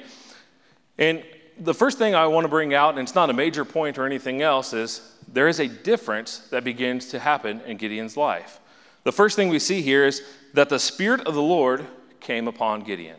And 0.98 1.24
the 1.58 1.74
first 1.74 1.98
thing 1.98 2.14
I 2.14 2.26
want 2.26 2.44
to 2.44 2.48
bring 2.48 2.74
out, 2.74 2.90
and 2.90 3.00
it's 3.00 3.14
not 3.14 3.28
a 3.28 3.34
major 3.34 3.64
point 3.64 3.98
or 3.98 4.06
anything 4.06 4.40
else, 4.40 4.72
is 4.72 5.14
there 5.32 5.48
is 5.48 5.60
a 5.60 5.68
difference 5.68 6.38
that 6.50 6.64
begins 6.64 7.08
to 7.08 7.18
happen 7.18 7.60
in 7.62 7.76
Gideon's 7.76 8.16
life. 8.16 8.60
The 9.04 9.12
first 9.12 9.36
thing 9.36 9.48
we 9.48 9.58
see 9.58 9.82
here 9.82 10.04
is 10.04 10.22
that 10.54 10.68
the 10.68 10.78
Spirit 10.78 11.22
of 11.26 11.34
the 11.34 11.42
Lord 11.42 11.86
came 12.20 12.46
upon 12.48 12.82
Gideon. 12.82 13.16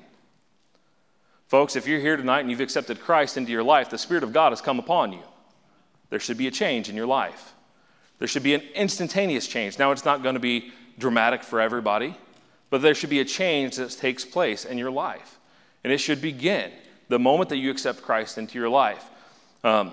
Folks, 1.51 1.75
if 1.75 1.85
you're 1.85 1.99
here 1.99 2.15
tonight 2.15 2.39
and 2.39 2.49
you've 2.49 2.61
accepted 2.61 3.01
Christ 3.01 3.35
into 3.35 3.51
your 3.51 3.61
life, 3.61 3.89
the 3.89 3.97
Spirit 3.97 4.23
of 4.23 4.31
God 4.31 4.53
has 4.53 4.61
come 4.61 4.79
upon 4.79 5.11
you. 5.11 5.19
There 6.09 6.17
should 6.17 6.37
be 6.37 6.47
a 6.47 6.51
change 6.51 6.87
in 6.87 6.95
your 6.95 7.05
life. 7.05 7.51
There 8.19 8.27
should 8.29 8.41
be 8.41 8.53
an 8.53 8.61
instantaneous 8.73 9.47
change. 9.47 9.77
Now, 9.77 9.91
it's 9.91 10.05
not 10.05 10.23
going 10.23 10.35
to 10.35 10.39
be 10.39 10.71
dramatic 10.97 11.43
for 11.43 11.59
everybody. 11.59 12.15
But 12.69 12.81
there 12.81 12.95
should 12.95 13.09
be 13.09 13.19
a 13.19 13.25
change 13.25 13.75
that 13.75 13.91
takes 13.91 14.23
place 14.23 14.63
in 14.63 14.77
your 14.77 14.91
life. 14.91 15.39
And 15.83 15.91
it 15.91 15.97
should 15.97 16.21
begin 16.21 16.71
the 17.09 17.19
moment 17.19 17.49
that 17.49 17.57
you 17.57 17.69
accept 17.69 18.01
Christ 18.01 18.37
into 18.37 18.57
your 18.57 18.69
life. 18.69 19.03
Um, 19.65 19.91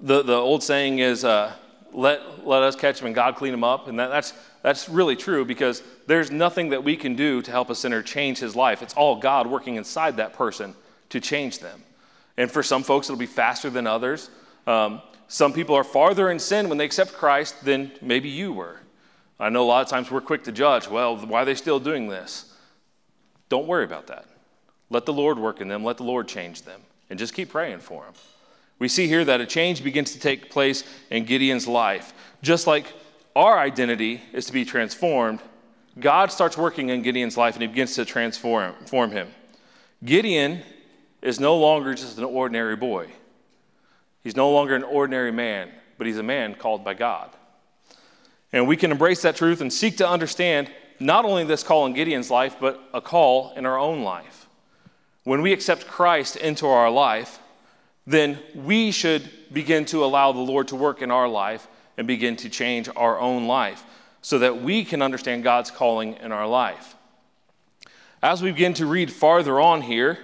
the, 0.00 0.22
the 0.22 0.36
old 0.36 0.62
saying 0.62 1.00
is, 1.00 1.22
uh, 1.22 1.52
let, 1.92 2.46
let 2.46 2.62
us 2.62 2.76
catch 2.76 3.02
him 3.02 3.08
and 3.08 3.14
God 3.14 3.36
clean 3.36 3.52
him 3.52 3.62
up. 3.62 3.88
And 3.88 3.98
that, 3.98 4.08
that's, 4.08 4.32
that's 4.66 4.88
really 4.88 5.14
true 5.14 5.44
because 5.44 5.80
there's 6.08 6.32
nothing 6.32 6.70
that 6.70 6.82
we 6.82 6.96
can 6.96 7.14
do 7.14 7.40
to 7.40 7.50
help 7.52 7.70
a 7.70 7.74
sinner 7.76 8.02
change 8.02 8.40
his 8.40 8.56
life. 8.56 8.82
It's 8.82 8.94
all 8.94 9.14
God 9.14 9.46
working 9.46 9.76
inside 9.76 10.16
that 10.16 10.32
person 10.32 10.74
to 11.10 11.20
change 11.20 11.60
them. 11.60 11.84
And 12.36 12.50
for 12.50 12.64
some 12.64 12.82
folks, 12.82 13.08
it'll 13.08 13.16
be 13.16 13.26
faster 13.26 13.70
than 13.70 13.86
others. 13.86 14.28
Um, 14.66 15.02
some 15.28 15.52
people 15.52 15.76
are 15.76 15.84
farther 15.84 16.32
in 16.32 16.40
sin 16.40 16.68
when 16.68 16.78
they 16.78 16.84
accept 16.84 17.12
Christ 17.12 17.64
than 17.64 17.92
maybe 18.02 18.28
you 18.28 18.52
were. 18.52 18.80
I 19.38 19.50
know 19.50 19.62
a 19.62 19.68
lot 19.68 19.82
of 19.82 19.88
times 19.88 20.10
we're 20.10 20.20
quick 20.20 20.42
to 20.42 20.52
judge, 20.52 20.88
well, 20.88 21.16
why 21.16 21.42
are 21.42 21.44
they 21.44 21.54
still 21.54 21.78
doing 21.78 22.08
this? 22.08 22.52
Don't 23.48 23.68
worry 23.68 23.84
about 23.84 24.08
that. 24.08 24.26
Let 24.90 25.06
the 25.06 25.12
Lord 25.12 25.38
work 25.38 25.60
in 25.60 25.68
them, 25.68 25.84
let 25.84 25.98
the 25.98 26.02
Lord 26.02 26.26
change 26.26 26.62
them, 26.62 26.80
and 27.08 27.20
just 27.20 27.34
keep 27.34 27.50
praying 27.50 27.78
for 27.78 28.02
them. 28.02 28.14
We 28.80 28.88
see 28.88 29.06
here 29.06 29.24
that 29.26 29.40
a 29.40 29.46
change 29.46 29.84
begins 29.84 30.10
to 30.14 30.18
take 30.18 30.50
place 30.50 30.82
in 31.08 31.24
Gideon's 31.24 31.68
life. 31.68 32.12
Just 32.42 32.66
like 32.66 32.92
our 33.36 33.58
identity 33.58 34.22
is 34.32 34.46
to 34.46 34.52
be 34.52 34.64
transformed, 34.64 35.40
God 36.00 36.32
starts 36.32 36.56
working 36.56 36.88
in 36.88 37.02
Gideon's 37.02 37.36
life 37.36 37.54
and 37.54 37.60
he 37.60 37.68
begins 37.68 37.94
to 37.96 38.06
transform 38.06 39.10
him. 39.10 39.28
Gideon 40.02 40.62
is 41.20 41.38
no 41.38 41.58
longer 41.58 41.94
just 41.94 42.16
an 42.16 42.24
ordinary 42.24 42.76
boy. 42.76 43.08
He's 44.24 44.36
no 44.36 44.50
longer 44.50 44.74
an 44.74 44.82
ordinary 44.82 45.32
man, 45.32 45.70
but 45.98 46.06
he's 46.06 46.16
a 46.16 46.22
man 46.22 46.54
called 46.54 46.82
by 46.82 46.94
God. 46.94 47.30
And 48.54 48.66
we 48.66 48.76
can 48.76 48.90
embrace 48.90 49.20
that 49.22 49.36
truth 49.36 49.60
and 49.60 49.70
seek 49.70 49.98
to 49.98 50.08
understand 50.08 50.70
not 50.98 51.26
only 51.26 51.44
this 51.44 51.62
call 51.62 51.84
in 51.84 51.92
Gideon's 51.92 52.30
life, 52.30 52.56
but 52.58 52.80
a 52.94 53.02
call 53.02 53.52
in 53.54 53.66
our 53.66 53.78
own 53.78 54.02
life. 54.02 54.48
When 55.24 55.42
we 55.42 55.52
accept 55.52 55.86
Christ 55.86 56.36
into 56.36 56.66
our 56.66 56.90
life, 56.90 57.38
then 58.06 58.38
we 58.54 58.92
should 58.92 59.28
begin 59.52 59.84
to 59.86 60.04
allow 60.04 60.32
the 60.32 60.40
Lord 60.40 60.68
to 60.68 60.76
work 60.76 61.02
in 61.02 61.10
our 61.10 61.28
life 61.28 61.68
and 61.96 62.06
begin 62.06 62.36
to 62.36 62.48
change 62.48 62.88
our 62.96 63.18
own 63.18 63.46
life 63.46 63.84
so 64.22 64.38
that 64.38 64.60
we 64.60 64.84
can 64.84 65.02
understand 65.02 65.44
God's 65.44 65.70
calling 65.70 66.14
in 66.14 66.32
our 66.32 66.46
life. 66.46 66.94
As 68.22 68.42
we 68.42 68.50
begin 68.50 68.74
to 68.74 68.86
read 68.86 69.12
farther 69.12 69.60
on 69.60 69.82
here, 69.82 70.18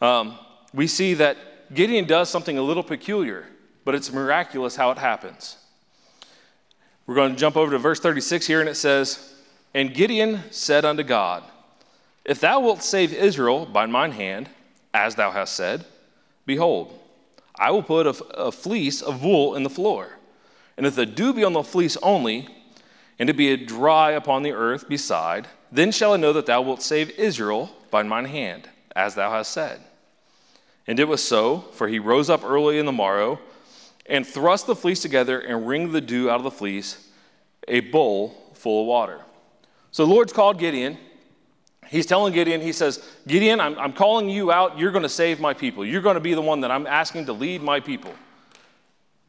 um, 0.00 0.38
we 0.72 0.86
see 0.86 1.14
that 1.14 1.74
Gideon 1.74 2.06
does 2.06 2.28
something 2.28 2.56
a 2.56 2.62
little 2.62 2.82
peculiar, 2.82 3.46
but 3.84 3.94
it's 3.94 4.12
miraculous 4.12 4.76
how 4.76 4.90
it 4.90 4.98
happens. 4.98 5.58
We're 7.06 7.14
going 7.14 7.32
to 7.32 7.38
jump 7.38 7.56
over 7.56 7.72
to 7.72 7.78
verse 7.78 8.00
36 8.00 8.46
here, 8.46 8.60
and 8.60 8.68
it 8.68 8.76
says, 8.76 9.34
And 9.74 9.92
Gideon 9.92 10.40
said 10.50 10.84
unto 10.84 11.02
God, 11.02 11.42
If 12.24 12.40
thou 12.40 12.60
wilt 12.60 12.82
save 12.82 13.12
Israel 13.12 13.66
by 13.66 13.86
mine 13.86 14.12
hand, 14.12 14.48
as 14.94 15.14
thou 15.14 15.30
hast 15.30 15.54
said, 15.54 15.84
behold, 16.46 16.98
I 17.58 17.70
will 17.70 17.82
put 17.82 18.06
a, 18.06 18.24
a 18.34 18.52
fleece 18.52 19.02
of 19.02 19.22
wool 19.22 19.54
in 19.54 19.62
the 19.62 19.70
floor. 19.70 20.18
And 20.76 20.86
if 20.86 20.94
the 20.94 21.06
dew 21.06 21.32
be 21.32 21.44
on 21.44 21.52
the 21.52 21.62
fleece 21.62 21.96
only, 22.02 22.48
and 23.18 23.28
it 23.30 23.36
be 23.36 23.56
dry 23.56 24.12
upon 24.12 24.42
the 24.42 24.52
earth 24.52 24.88
beside, 24.88 25.46
then 25.70 25.92
shall 25.92 26.14
I 26.14 26.16
know 26.16 26.32
that 26.32 26.46
thou 26.46 26.62
wilt 26.62 26.82
save 26.82 27.10
Israel 27.10 27.70
by 27.90 28.02
mine 28.02 28.24
hand, 28.24 28.68
as 28.96 29.14
thou 29.14 29.30
hast 29.30 29.52
said. 29.52 29.80
And 30.86 30.98
it 30.98 31.06
was 31.06 31.22
so, 31.22 31.58
for 31.72 31.88
he 31.88 31.98
rose 31.98 32.28
up 32.28 32.44
early 32.44 32.78
in 32.78 32.86
the 32.86 32.92
morrow, 32.92 33.38
and 34.06 34.26
thrust 34.26 34.66
the 34.66 34.74
fleece 34.74 35.00
together, 35.00 35.38
and 35.38 35.66
wringed 35.66 35.92
the 35.92 36.00
dew 36.00 36.28
out 36.28 36.36
of 36.36 36.42
the 36.42 36.50
fleece, 36.50 37.08
a 37.68 37.80
bowl 37.80 38.52
full 38.54 38.80
of 38.80 38.86
water. 38.86 39.20
So 39.92 40.04
the 40.04 40.12
Lord's 40.12 40.32
called 40.32 40.58
Gideon. 40.58 40.98
He's 41.88 42.06
telling 42.06 42.32
Gideon, 42.32 42.60
he 42.60 42.72
says, 42.72 43.06
Gideon, 43.26 43.60
I'm, 43.60 43.78
I'm 43.78 43.92
calling 43.92 44.28
you 44.28 44.50
out. 44.50 44.78
You're 44.78 44.90
going 44.90 45.02
to 45.02 45.08
save 45.08 45.38
my 45.38 45.52
people. 45.52 45.84
You're 45.84 46.02
going 46.02 46.14
to 46.14 46.20
be 46.20 46.34
the 46.34 46.42
one 46.42 46.62
that 46.62 46.70
I'm 46.70 46.86
asking 46.86 47.26
to 47.26 47.32
lead 47.32 47.62
my 47.62 47.80
people. 47.80 48.12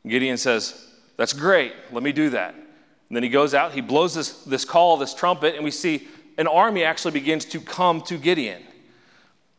Gideon 0.07 0.37
says, 0.37 0.92
That's 1.17 1.33
great. 1.33 1.73
Let 1.91 2.03
me 2.03 2.11
do 2.11 2.29
that. 2.31 2.55
And 2.55 3.15
then 3.15 3.23
he 3.23 3.29
goes 3.29 3.53
out, 3.53 3.73
he 3.73 3.81
blows 3.81 4.15
this, 4.15 4.43
this 4.43 4.65
call, 4.65 4.97
this 4.97 5.13
trumpet, 5.13 5.55
and 5.55 5.63
we 5.63 5.71
see 5.71 6.07
an 6.37 6.47
army 6.47 6.83
actually 6.83 7.11
begins 7.11 7.45
to 7.45 7.59
come 7.59 8.01
to 8.01 8.17
Gideon. 8.17 8.63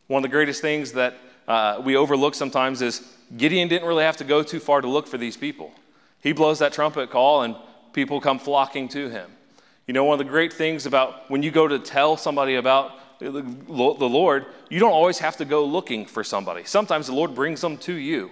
One 0.07 0.19
of 0.19 0.29
the 0.29 0.33
greatest 0.33 0.61
things 0.61 0.91
that 0.91 1.15
uh, 1.47 1.81
we 1.83 1.95
overlook 1.95 2.35
sometimes 2.35 2.81
is 2.81 3.07
Gideon 3.37 3.67
didn't 3.67 3.87
really 3.87 4.03
have 4.03 4.17
to 4.17 4.23
go 4.23 4.43
too 4.43 4.59
far 4.59 4.81
to 4.81 4.87
look 4.87 5.07
for 5.07 5.17
these 5.17 5.37
people. 5.37 5.73
He 6.21 6.33
blows 6.33 6.59
that 6.59 6.73
trumpet 6.73 7.09
call, 7.09 7.43
and 7.43 7.55
people 7.93 8.19
come 8.19 8.39
flocking 8.39 8.89
to 8.89 9.09
him. 9.09 9.31
You 9.87 9.93
know, 9.93 10.03
one 10.03 10.19
of 10.19 10.25
the 10.25 10.29
great 10.29 10.51
things 10.51 10.85
about 10.85 11.29
when 11.29 11.43
you 11.43 11.51
go 11.51 11.67
to 11.67 11.79
tell 11.79 12.17
somebody 12.17 12.55
about 12.55 13.19
the 13.19 14.09
Lord, 14.09 14.45
you 14.69 14.79
don't 14.79 14.91
always 14.91 15.19
have 15.19 15.37
to 15.37 15.45
go 15.45 15.63
looking 15.63 16.05
for 16.05 16.23
somebody. 16.23 16.63
Sometimes 16.65 17.07
the 17.07 17.13
Lord 17.13 17.33
brings 17.33 17.61
them 17.61 17.77
to 17.79 17.93
you. 17.93 18.31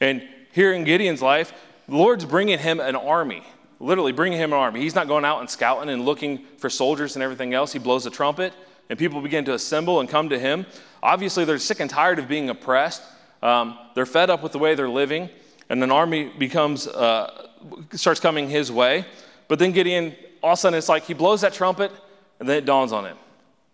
And 0.00 0.22
here 0.52 0.72
in 0.72 0.84
Gideon's 0.84 1.22
life, 1.22 1.52
the 1.88 1.96
Lord's 1.96 2.24
bringing 2.24 2.58
him 2.58 2.80
an 2.80 2.96
army, 2.96 3.42
literally 3.80 4.12
bringing 4.12 4.38
him 4.38 4.52
an 4.52 4.58
army. 4.58 4.80
He's 4.80 4.94
not 4.94 5.08
going 5.08 5.24
out 5.24 5.40
and 5.40 5.50
scouting 5.50 5.88
and 5.88 6.04
looking 6.04 6.44
for 6.58 6.70
soldiers 6.70 7.16
and 7.16 7.22
everything 7.22 7.54
else. 7.54 7.72
He 7.72 7.78
blows 7.78 8.06
a 8.06 8.10
trumpet, 8.10 8.52
and 8.88 8.98
people 8.98 9.20
begin 9.20 9.44
to 9.46 9.54
assemble 9.54 10.00
and 10.00 10.08
come 10.08 10.28
to 10.30 10.38
him. 10.38 10.66
Obviously, 11.02 11.44
they're 11.44 11.58
sick 11.58 11.80
and 11.80 11.90
tired 11.90 12.18
of 12.18 12.28
being 12.28 12.50
oppressed. 12.50 13.02
Um, 13.42 13.78
they're 13.94 14.06
fed 14.06 14.30
up 14.30 14.42
with 14.42 14.52
the 14.52 14.58
way 14.58 14.74
they're 14.74 14.88
living, 14.88 15.28
and 15.68 15.82
an 15.82 15.90
army 15.90 16.32
becomes 16.38 16.86
uh, 16.86 17.48
starts 17.92 18.20
coming 18.20 18.48
his 18.48 18.72
way. 18.72 19.04
But 19.48 19.58
then 19.58 19.72
Gideon 19.72 20.16
all 20.46 20.52
of 20.52 20.58
a 20.58 20.60
sudden 20.60 20.78
it's 20.78 20.88
like 20.88 21.04
he 21.04 21.14
blows 21.14 21.40
that 21.40 21.52
trumpet 21.52 21.90
and 22.38 22.48
then 22.48 22.58
it 22.58 22.64
dawns 22.64 22.92
on 22.92 23.04
him. 23.04 23.16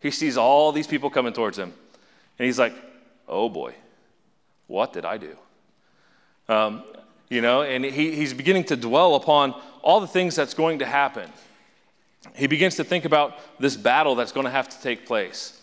He 0.01 0.11
sees 0.11 0.37
all 0.39 0.73
these 0.73 0.87
people 0.87 1.11
coming 1.11 1.33
towards 1.35 1.59
him. 1.59 1.73
And 2.39 2.47
he's 2.47 2.59
like, 2.59 2.73
oh 3.29 3.51
boy, 3.51 3.75
what 4.67 4.93
did 4.93 5.05
I 5.05 5.19
do? 5.19 5.37
Um, 6.49 6.83
you 7.33 7.41
know, 7.41 7.63
and 7.63 7.83
he, 7.83 8.15
he's 8.15 8.35
beginning 8.35 8.65
to 8.65 8.77
dwell 8.77 9.15
upon 9.15 9.55
all 9.81 10.01
the 10.01 10.07
things 10.07 10.37
that's 10.37 10.53
going 10.53 10.81
to 10.81 10.85
happen. 10.85 11.31
He 12.35 12.47
begins 12.47 12.77
to 12.77 12.85
think 12.85 13.07
about 13.07 13.39
this 13.59 13.75
battle 13.75 14.15
that's 14.15 14.33
going 14.33 14.45
to 14.45 14.51
have 14.51 14.69
to 14.69 14.79
take 14.83 15.07
place. 15.07 15.59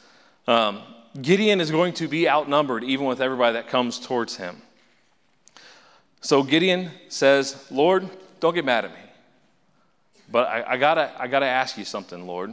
Um, 0.48 0.82
Gideon 1.22 1.62
is 1.62 1.70
going 1.70 1.94
to 1.94 2.08
be 2.08 2.28
outnumbered 2.28 2.84
even 2.84 3.06
with 3.06 3.22
everybody 3.22 3.54
that 3.54 3.68
comes 3.68 4.00
towards 4.00 4.36
him. 4.36 4.64
So 6.22 6.42
Gideon 6.42 6.90
says, 7.08 7.68
Lord, 7.70 8.10
don't 8.40 8.56
get 8.56 8.66
mad 8.66 8.86
at 8.86 8.92
me. 8.92 8.98
But 10.32 10.48
I, 10.48 10.72
I, 10.72 10.78
gotta, 10.78 11.12
I 11.20 11.28
gotta 11.28 11.46
ask 11.46 11.78
you 11.78 11.86
something, 11.86 12.26
Lord. 12.26 12.52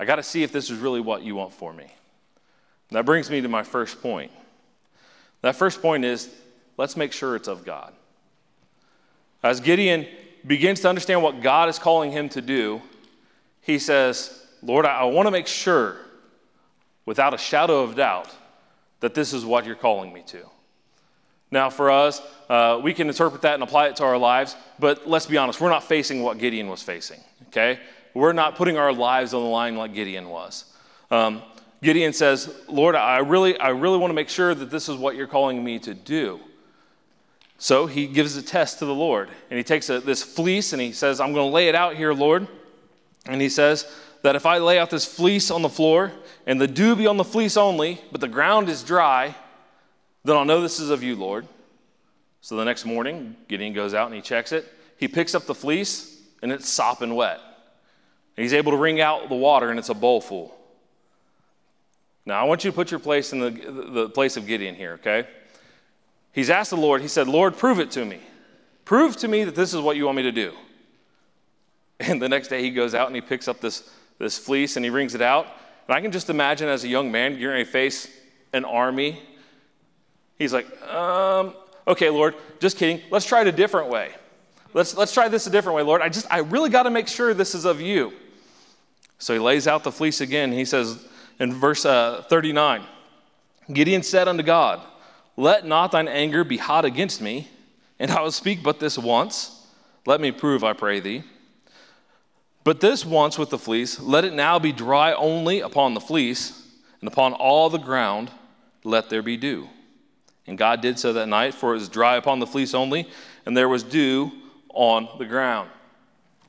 I 0.00 0.04
gotta 0.04 0.24
see 0.24 0.42
if 0.42 0.50
this 0.50 0.68
is 0.68 0.78
really 0.78 1.00
what 1.00 1.22
you 1.22 1.36
want 1.36 1.52
for 1.52 1.72
me. 1.72 1.84
And 1.84 2.96
that 2.96 3.04
brings 3.04 3.30
me 3.30 3.40
to 3.40 3.48
my 3.48 3.62
first 3.62 4.02
point. 4.02 4.32
That 5.42 5.54
first 5.54 5.80
point 5.80 6.04
is 6.04 6.28
let's 6.76 6.96
make 6.96 7.12
sure 7.12 7.36
it's 7.36 7.46
of 7.46 7.64
God. 7.64 7.94
As 9.42 9.60
Gideon 9.60 10.06
begins 10.46 10.80
to 10.80 10.88
understand 10.88 11.22
what 11.22 11.40
God 11.42 11.68
is 11.68 11.78
calling 11.78 12.12
him 12.12 12.28
to 12.30 12.40
do, 12.40 12.82
he 13.60 13.78
says, 13.78 14.46
Lord, 14.62 14.86
I, 14.86 15.00
I 15.00 15.04
want 15.04 15.26
to 15.26 15.30
make 15.30 15.46
sure, 15.46 15.96
without 17.06 17.34
a 17.34 17.38
shadow 17.38 17.82
of 17.82 17.94
doubt, 17.94 18.34
that 19.00 19.14
this 19.14 19.32
is 19.32 19.44
what 19.44 19.64
you're 19.64 19.74
calling 19.74 20.12
me 20.12 20.22
to. 20.26 20.46
Now, 21.50 21.68
for 21.68 21.90
us, 21.90 22.22
uh, 22.48 22.80
we 22.82 22.94
can 22.94 23.08
interpret 23.08 23.42
that 23.42 23.54
and 23.54 23.62
apply 23.62 23.88
it 23.88 23.96
to 23.96 24.04
our 24.04 24.18
lives, 24.18 24.54
but 24.78 25.08
let's 25.08 25.26
be 25.26 25.36
honest, 25.36 25.60
we're 25.60 25.70
not 25.70 25.82
facing 25.82 26.22
what 26.22 26.38
Gideon 26.38 26.68
was 26.68 26.82
facing, 26.82 27.20
okay? 27.48 27.80
We're 28.14 28.32
not 28.32 28.54
putting 28.54 28.76
our 28.76 28.92
lives 28.92 29.34
on 29.34 29.42
the 29.42 29.48
line 29.48 29.76
like 29.76 29.94
Gideon 29.94 30.28
was. 30.28 30.64
Um, 31.10 31.42
Gideon 31.82 32.12
says, 32.12 32.54
Lord, 32.68 32.94
I 32.94 33.18
really, 33.18 33.58
I 33.58 33.70
really 33.70 33.98
want 33.98 34.10
to 34.10 34.14
make 34.14 34.28
sure 34.28 34.54
that 34.54 34.70
this 34.70 34.88
is 34.88 34.96
what 34.96 35.16
you're 35.16 35.26
calling 35.26 35.64
me 35.64 35.78
to 35.80 35.94
do. 35.94 36.40
So 37.62 37.84
he 37.84 38.06
gives 38.06 38.36
a 38.36 38.42
test 38.42 38.78
to 38.78 38.86
the 38.86 38.94
Lord, 38.94 39.28
and 39.50 39.58
he 39.58 39.62
takes 39.62 39.90
a, 39.90 40.00
this 40.00 40.22
fleece 40.22 40.72
and 40.72 40.80
he 40.80 40.92
says, 40.92 41.20
I'm 41.20 41.34
going 41.34 41.46
to 41.46 41.54
lay 41.54 41.68
it 41.68 41.74
out 41.74 41.94
here, 41.94 42.14
Lord. 42.14 42.48
And 43.26 43.38
he 43.38 43.50
says 43.50 43.86
that 44.22 44.34
if 44.34 44.46
I 44.46 44.56
lay 44.56 44.78
out 44.78 44.88
this 44.88 45.04
fleece 45.04 45.50
on 45.50 45.60
the 45.60 45.68
floor, 45.68 46.10
and 46.46 46.58
the 46.58 46.66
dew 46.66 46.96
be 46.96 47.06
on 47.06 47.18
the 47.18 47.24
fleece 47.24 47.58
only, 47.58 48.00
but 48.10 48.22
the 48.22 48.28
ground 48.28 48.70
is 48.70 48.82
dry, 48.82 49.34
then 50.24 50.36
I'll 50.36 50.46
know 50.46 50.62
this 50.62 50.80
is 50.80 50.88
of 50.88 51.02
you, 51.02 51.14
Lord. 51.16 51.46
So 52.40 52.56
the 52.56 52.64
next 52.64 52.86
morning, 52.86 53.36
Gideon 53.46 53.74
goes 53.74 53.92
out 53.92 54.06
and 54.06 54.14
he 54.14 54.22
checks 54.22 54.52
it. 54.52 54.66
He 54.96 55.06
picks 55.06 55.34
up 55.34 55.44
the 55.44 55.54
fleece, 55.54 56.18
and 56.40 56.50
it's 56.50 56.66
sopping 56.66 57.14
wet. 57.14 57.40
And 58.38 58.42
he's 58.42 58.54
able 58.54 58.72
to 58.72 58.78
wring 58.78 59.02
out 59.02 59.28
the 59.28 59.34
water, 59.34 59.68
and 59.68 59.78
it's 59.78 59.90
a 59.90 59.94
bowl 59.94 60.22
full. 60.22 60.56
Now, 62.24 62.40
I 62.40 62.44
want 62.44 62.64
you 62.64 62.70
to 62.70 62.74
put 62.74 62.90
your 62.90 63.00
place 63.00 63.34
in 63.34 63.40
the, 63.40 63.50
the 63.50 64.08
place 64.08 64.38
of 64.38 64.46
Gideon 64.46 64.74
here, 64.74 64.94
okay? 64.94 65.26
He's 66.32 66.50
asked 66.50 66.70
the 66.70 66.76
Lord, 66.76 67.02
he 67.02 67.08
said, 67.08 67.28
Lord, 67.28 67.56
prove 67.56 67.80
it 67.80 67.90
to 67.92 68.04
me. 68.04 68.20
Prove 68.84 69.16
to 69.18 69.28
me 69.28 69.44
that 69.44 69.54
this 69.54 69.74
is 69.74 69.80
what 69.80 69.96
you 69.96 70.04
want 70.04 70.16
me 70.16 70.22
to 70.24 70.32
do. 70.32 70.52
And 72.00 72.20
the 72.20 72.30
next 72.30 72.48
day 72.48 72.62
he 72.62 72.70
goes 72.70 72.94
out 72.94 73.08
and 73.08 73.14
he 73.14 73.20
picks 73.20 73.46
up 73.46 73.60
this, 73.60 73.90
this 74.18 74.38
fleece 74.38 74.76
and 74.76 74.84
he 74.86 74.90
wrings 74.90 75.14
it 75.14 75.20
out. 75.20 75.46
And 75.86 75.94
I 75.94 76.00
can 76.00 76.10
just 76.10 76.30
imagine 76.30 76.66
as 76.66 76.82
a 76.82 76.88
young 76.88 77.12
man, 77.12 77.36
you're 77.36 77.52
going 77.52 77.62
to 77.62 77.70
face 77.70 78.08
an 78.54 78.64
army 78.64 79.20
He's 80.40 80.54
like, 80.54 80.66
um, 80.90 81.54
okay, 81.86 82.08
Lord, 82.08 82.34
just 82.60 82.78
kidding. 82.78 83.02
Let's 83.10 83.26
try 83.26 83.42
it 83.42 83.46
a 83.46 83.52
different 83.52 83.90
way. 83.90 84.10
Let's, 84.72 84.96
let's 84.96 85.12
try 85.12 85.28
this 85.28 85.46
a 85.46 85.50
different 85.50 85.76
way, 85.76 85.82
Lord. 85.82 86.00
I 86.00 86.08
just, 86.08 86.26
I 86.32 86.38
really 86.38 86.70
got 86.70 86.84
to 86.84 86.90
make 86.90 87.08
sure 87.08 87.34
this 87.34 87.54
is 87.54 87.66
of 87.66 87.78
you. 87.78 88.14
So 89.18 89.34
he 89.34 89.38
lays 89.38 89.66
out 89.66 89.84
the 89.84 89.92
fleece 89.92 90.22
again. 90.22 90.50
He 90.50 90.64
says 90.64 91.06
in 91.38 91.52
verse 91.52 91.84
uh, 91.84 92.24
39 92.30 92.82
Gideon 93.70 94.02
said 94.02 94.28
unto 94.28 94.42
God, 94.42 94.80
Let 95.36 95.66
not 95.66 95.92
thine 95.92 96.08
anger 96.08 96.44
be 96.44 96.56
hot 96.56 96.84
against 96.84 97.20
me, 97.20 97.48
and 97.98 98.10
I 98.10 98.20
will 98.22 98.32
speak 98.32 98.62
but 98.62 98.80
this 98.80 98.98
once. 98.98 99.66
Let 100.06 100.20
me 100.20 100.32
prove, 100.32 100.64
I 100.64 100.72
pray 100.72 101.00
thee. 101.00 101.24
But 102.64 102.80
this 102.80 103.04
once 103.04 103.38
with 103.38 103.50
the 103.50 103.58
fleece, 103.58 103.98
let 104.00 104.24
it 104.24 104.34
now 104.34 104.58
be 104.58 104.72
dry 104.72 105.12
only 105.12 105.60
upon 105.60 105.94
the 105.94 106.00
fleece, 106.00 106.66
and 107.00 107.08
upon 107.08 107.32
all 107.32 107.70
the 107.70 107.78
ground 107.78 108.30
let 108.84 109.08
there 109.08 109.22
be 109.22 109.36
dew. 109.36 109.68
And 110.46 110.58
God 110.58 110.80
did 110.80 110.98
so 110.98 111.12
that 111.12 111.26
night, 111.26 111.54
for 111.54 111.70
it 111.70 111.74
was 111.74 111.88
dry 111.88 112.16
upon 112.16 112.38
the 112.40 112.46
fleece 112.46 112.74
only, 112.74 113.08
and 113.46 113.56
there 113.56 113.68
was 113.68 113.82
dew 113.82 114.32
on 114.68 115.08
the 115.18 115.24
ground. 115.24 115.70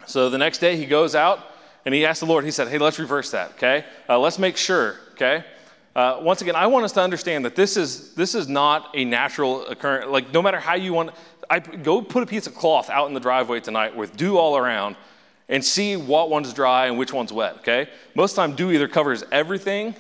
So 0.08 0.30
the 0.30 0.38
next 0.38 0.58
day 0.58 0.76
he 0.76 0.86
goes 0.86 1.16
out 1.16 1.40
and 1.86 1.94
he 1.94 2.06
asked 2.06 2.20
the 2.20 2.26
Lord, 2.26 2.44
he 2.44 2.52
said, 2.52 2.68
Hey, 2.68 2.78
let's 2.78 3.00
reverse 3.00 3.32
that, 3.32 3.52
okay? 3.52 3.86
Uh, 4.10 4.20
let's 4.20 4.40
make 4.40 4.58
sure, 4.58 4.98
okay? 5.14 5.44
Uh, 5.96 6.20
once 6.22 6.42
again, 6.42 6.56
I 6.56 6.68
want 6.68 6.86
us 6.86 6.94
to 6.94 7.02
understand 7.02 7.44
that 7.44 7.56
this 7.56 7.76
is, 7.76 8.14
this 8.14 8.34
is 8.34 8.48
not 8.48 8.92
a 8.94 9.04
natural 9.04 9.66
occurrence. 9.68 10.10
Like, 10.10 10.32
no 10.32 10.42
matter 10.42 10.60
how 10.60 10.76
you 10.76 10.94
want, 10.94 11.12
I 11.50 11.60
go 11.60 12.02
put 12.02 12.24
a 12.24 12.26
piece 12.26 12.48
of 12.48 12.56
cloth 12.56 12.90
out 12.90 13.10
in 13.10 13.14
the 13.14 13.20
driveway 13.20 13.60
tonight 13.60 13.96
with 13.96 14.16
dew 14.16 14.38
all 14.38 14.56
around 14.56 14.96
and 15.50 15.64
see 15.64 15.98
what 15.98 16.30
one's 16.30 16.54
dry 16.54 16.86
and 16.86 16.98
which 16.98 17.12
one's 17.12 17.34
wet, 17.34 17.58
okay? 17.58 17.90
Most 18.16 18.32
of 18.32 18.36
the 18.38 18.42
time, 18.44 18.56
dew 18.56 18.72
either 18.72 18.88
covers 18.88 19.26
everything 19.34 19.94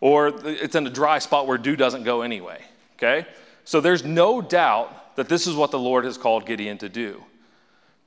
or 0.00 0.28
it's 0.44 0.76
in 0.76 0.86
a 0.86 0.90
dry 0.90 1.18
spot 1.18 1.48
where 1.48 1.58
dew 1.58 1.74
doesn't 1.74 2.04
go 2.04 2.22
anyway, 2.22 2.62
okay? 2.96 3.26
So 3.64 3.80
there's 3.80 4.04
no 4.04 4.40
doubt 4.40 5.16
that 5.16 5.28
this 5.28 5.48
is 5.48 5.56
what 5.56 5.72
the 5.72 5.78
Lord 5.78 6.04
has 6.04 6.16
called 6.16 6.46
Gideon 6.46 6.78
to 6.78 6.88
do. 6.88 7.22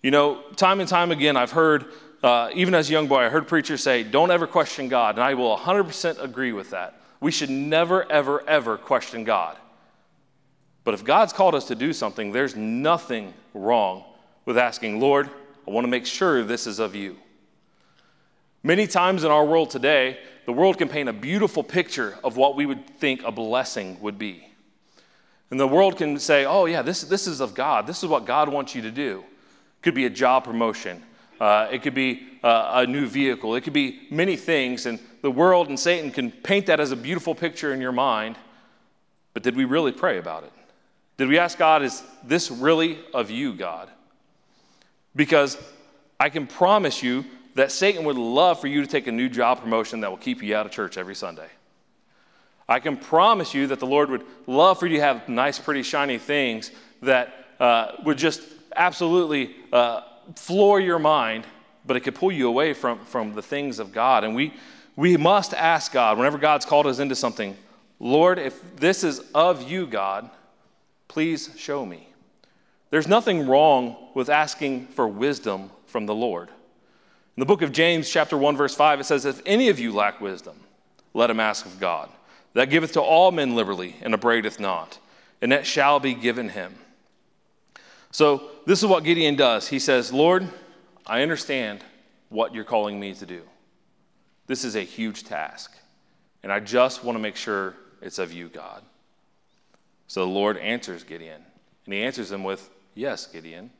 You 0.01 0.11
know, 0.11 0.41
time 0.55 0.79
and 0.79 0.87
time 0.87 1.11
again, 1.11 1.35
I've 1.35 1.51
heard, 1.51 1.85
uh, 2.23 2.49
even 2.53 2.73
as 2.73 2.89
a 2.89 2.93
young 2.93 3.07
boy, 3.07 3.25
I 3.25 3.29
heard 3.29 3.47
preachers 3.47 3.83
say, 3.83 4.03
don't 4.03 4.31
ever 4.31 4.47
question 4.47 4.87
God. 4.87 5.15
And 5.15 5.23
I 5.23 5.33
will 5.33 5.57
100% 5.57 6.23
agree 6.23 6.53
with 6.53 6.69
that. 6.69 7.01
We 7.19 7.31
should 7.31 7.49
never, 7.49 8.09
ever, 8.11 8.47
ever 8.47 8.77
question 8.77 9.23
God. 9.23 9.57
But 10.83 10.93
if 10.93 11.03
God's 11.03 11.33
called 11.33 11.55
us 11.55 11.65
to 11.65 11.75
do 11.75 11.93
something, 11.93 12.31
there's 12.31 12.55
nothing 12.55 13.33
wrong 13.53 14.03
with 14.45 14.57
asking, 14.57 14.99
Lord, 14.99 15.29
I 15.67 15.71
want 15.71 15.85
to 15.85 15.89
make 15.89 16.05
sure 16.05 16.43
this 16.43 16.67
is 16.67 16.79
of 16.79 16.95
you. 16.95 17.17
Many 18.61 18.87
times 18.87 19.23
in 19.23 19.31
our 19.31 19.45
world 19.45 19.71
today, 19.71 20.19
the 20.45 20.53
world 20.53 20.77
can 20.77 20.87
paint 20.87 21.09
a 21.09 21.13
beautiful 21.13 21.63
picture 21.63 22.17
of 22.23 22.37
what 22.37 22.55
we 22.55 22.65
would 22.65 22.87
think 22.99 23.23
a 23.23 23.31
blessing 23.31 23.99
would 24.01 24.19
be. 24.19 24.47
And 25.49 25.59
the 25.59 25.67
world 25.67 25.97
can 25.97 26.19
say, 26.19 26.45
oh, 26.45 26.65
yeah, 26.65 26.81
this, 26.81 27.01
this 27.01 27.27
is 27.27 27.39
of 27.39 27.53
God. 27.53 27.87
This 27.87 28.03
is 28.03 28.09
what 28.09 28.25
God 28.25 28.49
wants 28.49 28.75
you 28.75 28.81
to 28.83 28.91
do. 28.91 29.19
It 29.19 29.81
could 29.81 29.95
be 29.95 30.05
a 30.05 30.09
job 30.09 30.43
promotion, 30.43 31.03
uh, 31.39 31.67
it 31.71 31.81
could 31.81 31.93
be 31.95 32.27
uh, 32.43 32.71
a 32.75 32.87
new 32.87 33.07
vehicle, 33.07 33.55
it 33.55 33.61
could 33.61 33.73
be 33.73 34.07
many 34.09 34.35
things. 34.35 34.85
And 34.85 34.99
the 35.25 35.31
world 35.31 35.69
and 35.69 35.79
Satan 35.79 36.11
can 36.11 36.31
paint 36.31 36.67
that 36.67 36.79
as 36.79 36.91
a 36.91 36.95
beautiful 36.95 37.33
picture 37.33 37.73
in 37.73 37.81
your 37.81 37.91
mind. 37.91 38.37
But 39.33 39.41
did 39.41 39.55
we 39.55 39.65
really 39.65 39.91
pray 39.91 40.19
about 40.19 40.43
it? 40.43 40.51
Did 41.17 41.29
we 41.29 41.39
ask 41.39 41.57
God, 41.57 41.81
is 41.81 42.03
this 42.23 42.51
really 42.51 42.99
of 43.11 43.31
you, 43.31 43.53
God? 43.53 43.89
Because 45.15 45.57
I 46.19 46.29
can 46.29 46.45
promise 46.45 47.01
you 47.01 47.25
that 47.55 47.71
Satan 47.71 48.05
would 48.05 48.17
love 48.17 48.61
for 48.61 48.67
you 48.67 48.81
to 48.81 48.87
take 48.87 49.07
a 49.07 49.11
new 49.11 49.27
job 49.27 49.61
promotion 49.61 50.01
that 50.01 50.11
will 50.11 50.17
keep 50.17 50.43
you 50.43 50.55
out 50.55 50.67
of 50.67 50.71
church 50.71 50.95
every 50.95 51.15
Sunday. 51.15 51.49
I 52.69 52.79
can 52.79 52.95
promise 52.95 53.51
you 53.51 53.65
that 53.67 53.79
the 53.79 53.87
Lord 53.87 54.11
would 54.11 54.25
love 54.45 54.77
for 54.77 54.85
you 54.85 54.97
to 54.97 55.01
have 55.01 55.27
nice, 55.27 55.57
pretty, 55.57 55.81
shiny 55.81 56.19
things 56.19 56.69
that 57.01 57.33
uh, 57.59 57.93
would 58.03 58.19
just 58.19 58.41
absolutely 58.75 59.55
uh, 59.73 60.01
floor 60.35 60.79
your 60.79 60.99
mind, 60.99 61.47
but 61.83 61.97
it 61.97 62.01
could 62.01 62.13
pull 62.13 62.31
you 62.31 62.47
away 62.47 62.73
from, 62.73 63.03
from 63.05 63.33
the 63.33 63.41
things 63.41 63.79
of 63.79 63.91
God. 63.91 64.23
And 64.23 64.35
we, 64.35 64.53
we 64.95 65.17
must 65.17 65.53
ask 65.53 65.91
God, 65.91 66.17
whenever 66.17 66.37
God's 66.37 66.65
called 66.65 66.87
us 66.87 66.99
into 66.99 67.15
something, 67.15 67.57
Lord, 67.99 68.39
if 68.39 68.77
this 68.77 69.03
is 69.03 69.21
of 69.33 69.69
you, 69.69 69.87
God, 69.87 70.29
please 71.07 71.49
show 71.57 71.85
me. 71.85 72.07
There's 72.89 73.07
nothing 73.07 73.47
wrong 73.47 73.95
with 74.13 74.29
asking 74.29 74.87
for 74.87 75.07
wisdom 75.07 75.71
from 75.85 76.05
the 76.05 76.15
Lord. 76.15 76.49
In 76.49 77.41
the 77.41 77.45
book 77.45 77.61
of 77.61 77.71
James, 77.71 78.09
chapter 78.09 78.37
1, 78.37 78.55
verse 78.55 78.75
5, 78.75 79.01
it 79.01 79.03
says, 79.03 79.25
If 79.25 79.41
any 79.45 79.69
of 79.69 79.79
you 79.79 79.91
lack 79.91 80.21
wisdom, 80.21 80.59
let 81.13 81.29
him 81.29 81.39
ask 81.39 81.65
of 81.65 81.79
God, 81.79 82.09
that 82.53 82.69
giveth 82.69 82.93
to 82.93 83.01
all 83.01 83.31
men 83.31 83.55
liberally 83.55 83.95
and 84.01 84.13
upbraideth 84.13 84.59
not, 84.59 84.99
and 85.41 85.51
that 85.51 85.65
shall 85.65 85.99
be 85.99 86.13
given 86.13 86.49
him. 86.49 86.75
So, 88.11 88.49
this 88.65 88.79
is 88.79 88.85
what 88.85 89.03
Gideon 89.03 89.35
does. 89.35 89.67
He 89.67 89.79
says, 89.79 90.13
Lord, 90.13 90.47
I 91.05 91.21
understand 91.21 91.83
what 92.29 92.53
you're 92.53 92.63
calling 92.63 92.97
me 92.97 93.13
to 93.15 93.25
do. 93.25 93.41
This 94.47 94.63
is 94.63 94.75
a 94.75 94.81
huge 94.81 95.23
task, 95.23 95.75
and 96.43 96.51
I 96.51 96.59
just 96.59 97.03
want 97.03 97.15
to 97.15 97.21
make 97.21 97.35
sure 97.35 97.75
it's 98.01 98.19
of 98.19 98.31
you, 98.31 98.47
God. 98.49 98.83
So 100.07 100.21
the 100.21 100.31
Lord 100.31 100.57
answers 100.57 101.03
Gideon, 101.03 101.41
and 101.85 101.93
he 101.93 102.03
answers 102.03 102.31
him 102.31 102.43
with, 102.43 102.69
Yes, 102.93 103.25
Gideon, 103.27 103.71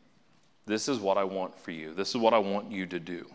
this 0.66 0.90
is 0.90 1.00
what 1.00 1.18
I 1.18 1.24
want 1.24 1.58
for 1.60 1.72
you. 1.72 1.94
This 1.94 2.10
is 2.10 2.18
what 2.18 2.34
I 2.34 2.40
want 2.40 2.72
you 2.72 2.86
to 2.88 3.00
do. 3.00 3.28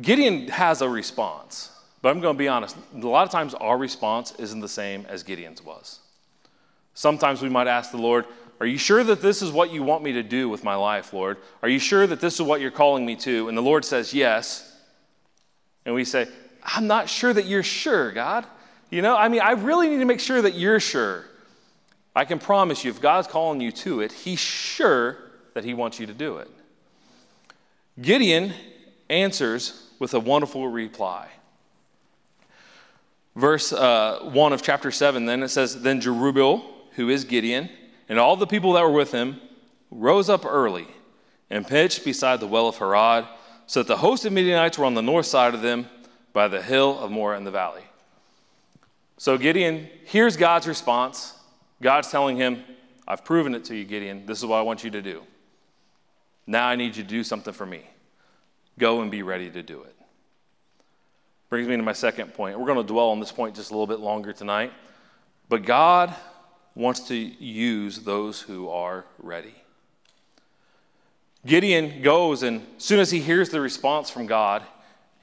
Gideon 0.00 0.48
has 0.48 0.80
a 0.80 0.88
response, 0.88 1.70
but 2.00 2.08
I'm 2.08 2.20
going 2.20 2.34
to 2.34 2.38
be 2.38 2.48
honest. 2.48 2.76
A 2.94 3.06
lot 3.06 3.26
of 3.26 3.30
times 3.30 3.52
our 3.54 3.76
response 3.76 4.32
isn't 4.38 4.60
the 4.60 4.68
same 4.68 5.04
as 5.08 5.22
Gideon's 5.22 5.62
was. 5.62 6.00
Sometimes 6.94 7.42
we 7.42 7.48
might 7.48 7.66
ask 7.66 7.90
the 7.90 7.98
Lord, 7.98 8.24
Are 8.62 8.66
you 8.66 8.78
sure 8.78 9.02
that 9.02 9.20
this 9.20 9.42
is 9.42 9.50
what 9.50 9.72
you 9.72 9.82
want 9.82 10.04
me 10.04 10.12
to 10.12 10.22
do 10.22 10.48
with 10.48 10.62
my 10.62 10.76
life, 10.76 11.12
Lord? 11.12 11.38
Are 11.64 11.68
you 11.68 11.80
sure 11.80 12.06
that 12.06 12.20
this 12.20 12.34
is 12.34 12.42
what 12.42 12.60
you're 12.60 12.70
calling 12.70 13.04
me 13.04 13.16
to? 13.16 13.48
And 13.48 13.58
the 13.58 13.62
Lord 13.62 13.84
says, 13.84 14.14
Yes. 14.14 14.72
And 15.84 15.96
we 15.96 16.04
say, 16.04 16.28
I'm 16.62 16.86
not 16.86 17.08
sure 17.08 17.32
that 17.32 17.46
you're 17.46 17.64
sure, 17.64 18.12
God. 18.12 18.46
You 18.88 19.02
know, 19.02 19.16
I 19.16 19.26
mean, 19.26 19.40
I 19.40 19.50
really 19.54 19.88
need 19.88 19.98
to 19.98 20.04
make 20.04 20.20
sure 20.20 20.40
that 20.40 20.54
you're 20.54 20.78
sure. 20.78 21.24
I 22.14 22.24
can 22.24 22.38
promise 22.38 22.84
you, 22.84 22.92
if 22.92 23.00
God's 23.00 23.26
calling 23.26 23.60
you 23.60 23.72
to 23.72 24.00
it, 24.00 24.12
He's 24.12 24.38
sure 24.38 25.18
that 25.54 25.64
He 25.64 25.74
wants 25.74 25.98
you 25.98 26.06
to 26.06 26.14
do 26.14 26.36
it. 26.36 26.48
Gideon 28.00 28.52
answers 29.10 29.88
with 29.98 30.14
a 30.14 30.20
wonderful 30.20 30.68
reply. 30.68 31.26
Verse 33.34 33.72
uh, 33.72 34.20
1 34.22 34.52
of 34.52 34.62
chapter 34.62 34.92
7, 34.92 35.26
then 35.26 35.42
it 35.42 35.48
says, 35.48 35.82
Then 35.82 36.00
Jerubbaal, 36.00 36.62
who 36.92 37.08
is 37.08 37.24
Gideon, 37.24 37.68
and 38.08 38.18
all 38.18 38.36
the 38.36 38.46
people 38.46 38.72
that 38.74 38.82
were 38.82 38.92
with 38.92 39.12
him 39.12 39.40
rose 39.90 40.28
up 40.28 40.44
early 40.44 40.86
and 41.50 41.66
pitched 41.66 42.04
beside 42.04 42.40
the 42.40 42.46
well 42.46 42.68
of 42.68 42.76
Harod, 42.76 43.26
so 43.66 43.80
that 43.80 43.88
the 43.88 43.98
host 43.98 44.24
of 44.24 44.32
Midianites 44.32 44.78
were 44.78 44.84
on 44.84 44.94
the 44.94 45.02
north 45.02 45.26
side 45.26 45.54
of 45.54 45.62
them 45.62 45.88
by 46.32 46.48
the 46.48 46.62
hill 46.62 46.98
of 46.98 47.10
Moreh 47.10 47.36
in 47.36 47.44
the 47.44 47.50
valley. 47.50 47.82
So 49.18 49.38
Gideon 49.38 49.88
hears 50.04 50.36
God's 50.36 50.66
response. 50.66 51.34
God's 51.80 52.10
telling 52.10 52.36
him, 52.36 52.64
I've 53.06 53.24
proven 53.24 53.54
it 53.54 53.64
to 53.66 53.76
you, 53.76 53.84
Gideon. 53.84 54.26
This 54.26 54.38
is 54.38 54.46
what 54.46 54.56
I 54.56 54.62
want 54.62 54.82
you 54.82 54.90
to 54.90 55.02
do. 55.02 55.22
Now 56.46 56.66
I 56.66 56.76
need 56.76 56.96
you 56.96 57.02
to 57.02 57.08
do 57.08 57.22
something 57.22 57.52
for 57.52 57.66
me. 57.66 57.82
Go 58.78 59.02
and 59.02 59.10
be 59.10 59.22
ready 59.22 59.50
to 59.50 59.62
do 59.62 59.82
it. 59.82 59.94
Brings 61.50 61.68
me 61.68 61.76
to 61.76 61.82
my 61.82 61.92
second 61.92 62.34
point. 62.34 62.58
We're 62.58 62.66
going 62.66 62.78
to 62.78 62.92
dwell 62.92 63.10
on 63.10 63.20
this 63.20 63.30
point 63.30 63.54
just 63.54 63.70
a 63.70 63.74
little 63.74 63.86
bit 63.86 64.00
longer 64.00 64.32
tonight. 64.32 64.72
But 65.48 65.64
God 65.64 66.14
wants 66.74 67.00
to 67.08 67.14
use 67.14 68.00
those 68.00 68.40
who 68.40 68.68
are 68.68 69.04
ready. 69.18 69.54
Gideon 71.44 72.02
goes, 72.02 72.42
and 72.42 72.64
as 72.76 72.84
soon 72.84 73.00
as 73.00 73.10
he 73.10 73.20
hears 73.20 73.50
the 73.50 73.60
response 73.60 74.10
from 74.10 74.26
God, 74.26 74.62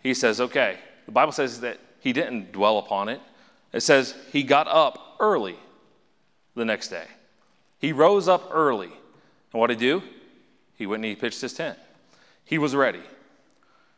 he 0.04 0.14
says, 0.14 0.40
Okay. 0.40 0.78
The 1.06 1.14
Bible 1.14 1.32
says 1.32 1.62
that 1.62 1.80
he 2.02 2.14
didn't 2.14 2.52
dwell 2.52 2.78
upon 2.78 3.10
it. 3.10 3.20
It 3.74 3.80
says 3.82 4.14
he 4.32 4.44
got 4.44 4.68
up 4.68 5.16
early 5.20 5.58
the 6.54 6.66
next 6.66 6.90
day. 6.90 7.06
He 7.80 7.94
rose 7.94 8.28
up 8.28 8.48
early. 8.52 8.92
And 9.52 9.60
what 9.60 9.68
did 9.68 9.80
he 9.80 9.88
do? 9.88 10.04
He 10.76 10.86
went 10.86 11.04
and 11.04 11.10
he 11.10 11.16
pitched 11.16 11.42
his 11.42 11.54
tent. 11.54 11.80
He 12.46 12.60
was 12.60 12.76
ready. 12.76 13.02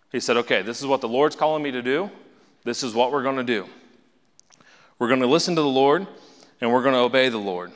He 0.09 0.21
said, 0.21 0.37
Okay, 0.37 0.61
this 0.61 0.79
is 0.79 0.85
what 0.85 1.01
the 1.01 1.09
Lord's 1.09 1.35
calling 1.35 1.61
me 1.61 1.71
to 1.71 1.81
do. 1.81 2.09
This 2.63 2.81
is 2.81 2.93
what 2.93 3.11
we're 3.11 3.23
going 3.23 3.35
to 3.35 3.43
do. 3.43 3.67
We're 4.97 5.09
going 5.09 5.19
to 5.19 5.27
listen 5.27 5.55
to 5.55 5.61
the 5.61 5.67
Lord 5.67 6.07
and 6.61 6.71
we're 6.71 6.83
going 6.83 6.93
to 6.93 7.01
obey 7.01 7.29
the 7.29 7.37
Lord. 7.37 7.71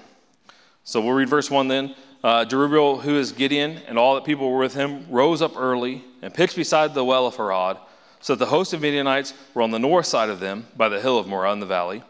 So 0.83 1.01
we'll 1.01 1.13
read 1.13 1.29
verse 1.29 1.51
1 1.51 1.67
then. 1.67 1.95
Uh, 2.23 2.45
Jerubbaal, 2.45 3.01
who 3.01 3.17
is 3.17 3.31
Gideon, 3.31 3.79
and 3.87 3.99
all 3.99 4.15
the 4.15 4.21
people 4.21 4.49
were 4.49 4.59
with 4.59 4.73
him, 4.73 5.05
rose 5.09 5.41
up 5.41 5.57
early 5.57 6.03
and 6.21 6.33
pitched 6.33 6.55
beside 6.55 6.93
the 6.93 7.03
well 7.03 7.27
of 7.27 7.35
Harod, 7.35 7.77
so 8.19 8.33
that 8.33 8.39
the 8.39 8.49
host 8.49 8.73
of 8.73 8.81
Midianites 8.81 9.33
were 9.53 9.61
on 9.61 9.71
the 9.71 9.79
north 9.79 10.05
side 10.05 10.29
of 10.29 10.39
them, 10.39 10.67
by 10.77 10.89
the 10.89 11.01
hill 11.01 11.19
of 11.19 11.27
Moreh 11.27 11.51
in 11.51 11.59
the 11.59 11.65
valley. 11.65 12.03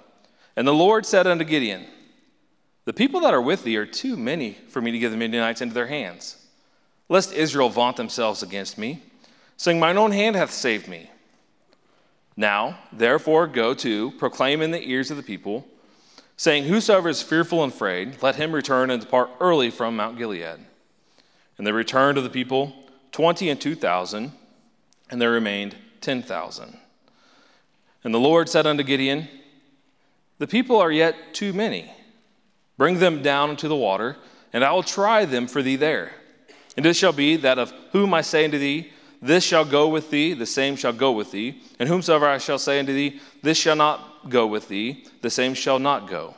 And 0.56 0.68
the 0.68 0.74
Lord 0.74 1.06
said 1.06 1.28
unto 1.28 1.44
Gideon, 1.44 1.86
The 2.86 2.94
people 2.94 3.22
that 3.22 3.34
are 3.34 3.42
with 3.42 3.64
thee 3.64 3.78
are 3.78 3.86
too 3.86 4.16
many 4.16 4.58
for 4.70 4.82
me 4.82 4.92
to 4.92 5.00
give 5.00 5.12
the 5.12 5.18
Midianites 5.18 5.62
into 5.62 5.74
their 5.74 5.88
hands, 5.88 6.46
lest 7.10 7.34
Israel 7.34 7.70
vaunt 7.70 7.98
themselves 7.98 8.44
against 8.44 8.78
me 8.78 9.02
saying, 9.58 9.80
Mine 9.80 9.98
own 9.98 10.12
hand 10.12 10.36
hath 10.36 10.52
saved 10.52 10.88
me. 10.88 11.10
Now, 12.38 12.80
therefore, 12.92 13.48
go 13.48 13.74
to, 13.76 14.12
proclaim 14.12 14.62
in 14.62 14.72
the 14.72 14.90
ears 14.90 15.12
of 15.12 15.18
the 15.18 15.24
people, 15.24 15.66
saying, 16.38 16.66
Whosoever 16.66 17.10
is 17.10 17.22
fearful 17.22 17.64
and 17.64 17.72
afraid, 17.72 18.22
let 18.22 18.36
him 18.36 18.54
return 18.54 18.90
and 18.90 19.02
depart 19.02 19.30
early 19.40 19.70
from 19.70 19.96
Mount 19.96 20.18
Gilead. 20.18 20.60
And 21.58 21.66
they 21.66 21.72
returned 21.72 22.18
of 22.18 22.24
the 22.24 22.30
people 22.30 22.74
twenty 23.12 23.50
and 23.50 23.60
two 23.60 23.76
thousand, 23.76 24.34
and 25.10 25.22
there 25.22 25.32
remained 25.32 25.76
ten 26.02 26.22
thousand. 26.22 26.78
And 28.04 28.14
the 28.14 28.20
Lord 28.20 28.50
said 28.50 28.68
unto 28.68 28.84
Gideon, 28.84 29.28
The 30.38 30.48
people 30.48 30.80
are 30.80 30.92
yet 30.92 31.34
too 31.34 31.54
many. 31.54 31.92
Bring 32.78 33.00
them 33.00 33.22
down 33.24 33.50
into 33.50 33.68
the 33.68 33.76
water, 33.76 34.18
and 34.52 34.64
I 34.64 34.72
will 34.74 34.84
try 34.84 35.26
them 35.26 35.48
for 35.48 35.62
thee 35.62 35.78
there. 35.78 36.12
And 36.76 36.86
it 36.86 36.96
shall 36.96 37.14
be 37.14 37.38
that 37.38 37.58
of 37.58 37.74
whom 37.94 38.14
I 38.14 38.22
say 38.22 38.44
unto 38.44 38.60
thee, 38.60 38.92
this 39.22 39.44
shall 39.44 39.66
go 39.66 39.88
with 39.88 40.12
thee, 40.12 40.34
the 40.34 40.46
same 40.46 40.76
shall 40.76 40.94
go 40.94 41.12
with 41.12 41.32
thee. 41.32 41.62
And 41.80 41.88
whomsoever 41.90 42.28
I 42.28 42.38
shall 42.38 42.60
say 42.60 42.80
unto 42.80 42.94
thee, 42.94 43.22
This 43.42 43.58
shall 43.58 43.76
not 43.76 44.15
go 44.30 44.48
with 44.48 44.68
thee, 44.68 45.06
the 45.22 45.30
same 45.30 45.54
shall 45.54 45.80
not 45.80 46.10
go. 46.10 46.36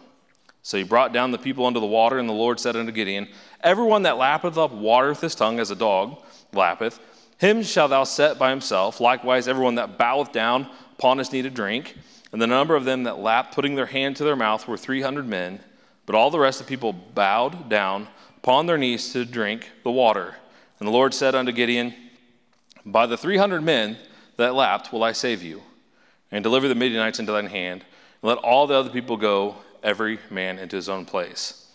So 0.61 0.77
he 0.77 0.83
brought 0.83 1.13
down 1.13 1.31
the 1.31 1.37
people 1.37 1.65
unto 1.65 1.79
the 1.79 1.85
water, 1.85 2.17
and 2.17 2.27
the 2.27 2.33
Lord 2.33 2.59
said 2.59 2.75
unto 2.75 2.91
Gideon, 2.91 3.27
Everyone 3.61 4.03
that 4.03 4.17
lappeth 4.17 4.57
up 4.57 4.71
water 4.71 5.09
with 5.09 5.21
his 5.21 5.35
tongue 5.35 5.59
as 5.59 5.71
a 5.71 5.75
dog 5.75 6.21
lappeth, 6.53 6.99
him 7.37 7.63
shalt 7.63 7.91
thou 7.91 8.03
set 8.03 8.37
by 8.37 8.49
himself. 8.49 8.99
Likewise, 8.99 9.47
everyone 9.47 9.75
that 9.75 9.97
boweth 9.97 10.31
down 10.31 10.69
upon 10.97 11.19
his 11.19 11.31
knee 11.31 11.41
to 11.41 11.49
drink. 11.49 11.95
And 12.31 12.41
the 12.41 12.47
number 12.47 12.75
of 12.75 12.83
them 12.83 13.03
that 13.03 13.19
lapped, 13.19 13.55
putting 13.55 13.75
their 13.75 13.85
hand 13.85 14.17
to 14.17 14.23
their 14.23 14.35
mouth, 14.35 14.67
were 14.67 14.77
three 14.77 15.01
hundred 15.01 15.27
men. 15.27 15.59
But 16.05 16.15
all 16.15 16.31
the 16.31 16.39
rest 16.39 16.59
of 16.59 16.65
the 16.65 16.69
people 16.69 16.93
bowed 16.93 17.69
down 17.69 18.07
upon 18.37 18.65
their 18.65 18.77
knees 18.77 19.13
to 19.13 19.23
drink 19.23 19.69
the 19.83 19.91
water. 19.91 20.35
And 20.79 20.87
the 20.87 20.91
Lord 20.91 21.13
said 21.13 21.35
unto 21.35 21.51
Gideon, 21.51 21.93
by 22.87 23.05
the 23.05 23.17
300 23.17 23.61
men 23.61 23.97
that 24.37 24.55
lapped 24.55 24.93
will 24.93 25.03
I 25.03 25.11
save 25.11 25.43
you, 25.43 25.61
and 26.31 26.43
deliver 26.43 26.67
the 26.67 26.75
Midianites 26.75 27.19
into 27.19 27.31
thine 27.31 27.47
hand, 27.47 27.81
and 28.21 28.29
let 28.29 28.37
all 28.39 28.67
the 28.67 28.75
other 28.75 28.89
people 28.89 29.17
go, 29.17 29.55
every 29.83 30.19
man 30.29 30.59
into 30.59 30.75
his 30.75 30.89
own 30.89 31.05
place. 31.05 31.65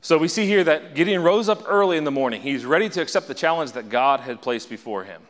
So 0.00 0.16
we 0.16 0.28
see 0.28 0.46
here 0.46 0.64
that 0.64 0.94
Gideon 0.94 1.22
rose 1.22 1.48
up 1.48 1.62
early 1.66 1.98
in 1.98 2.04
the 2.04 2.10
morning. 2.10 2.40
He's 2.40 2.64
ready 2.64 2.88
to 2.88 3.02
accept 3.02 3.28
the 3.28 3.34
challenge 3.34 3.72
that 3.72 3.90
God 3.90 4.20
had 4.20 4.40
placed 4.40 4.70
before 4.70 5.04
him. 5.04 5.20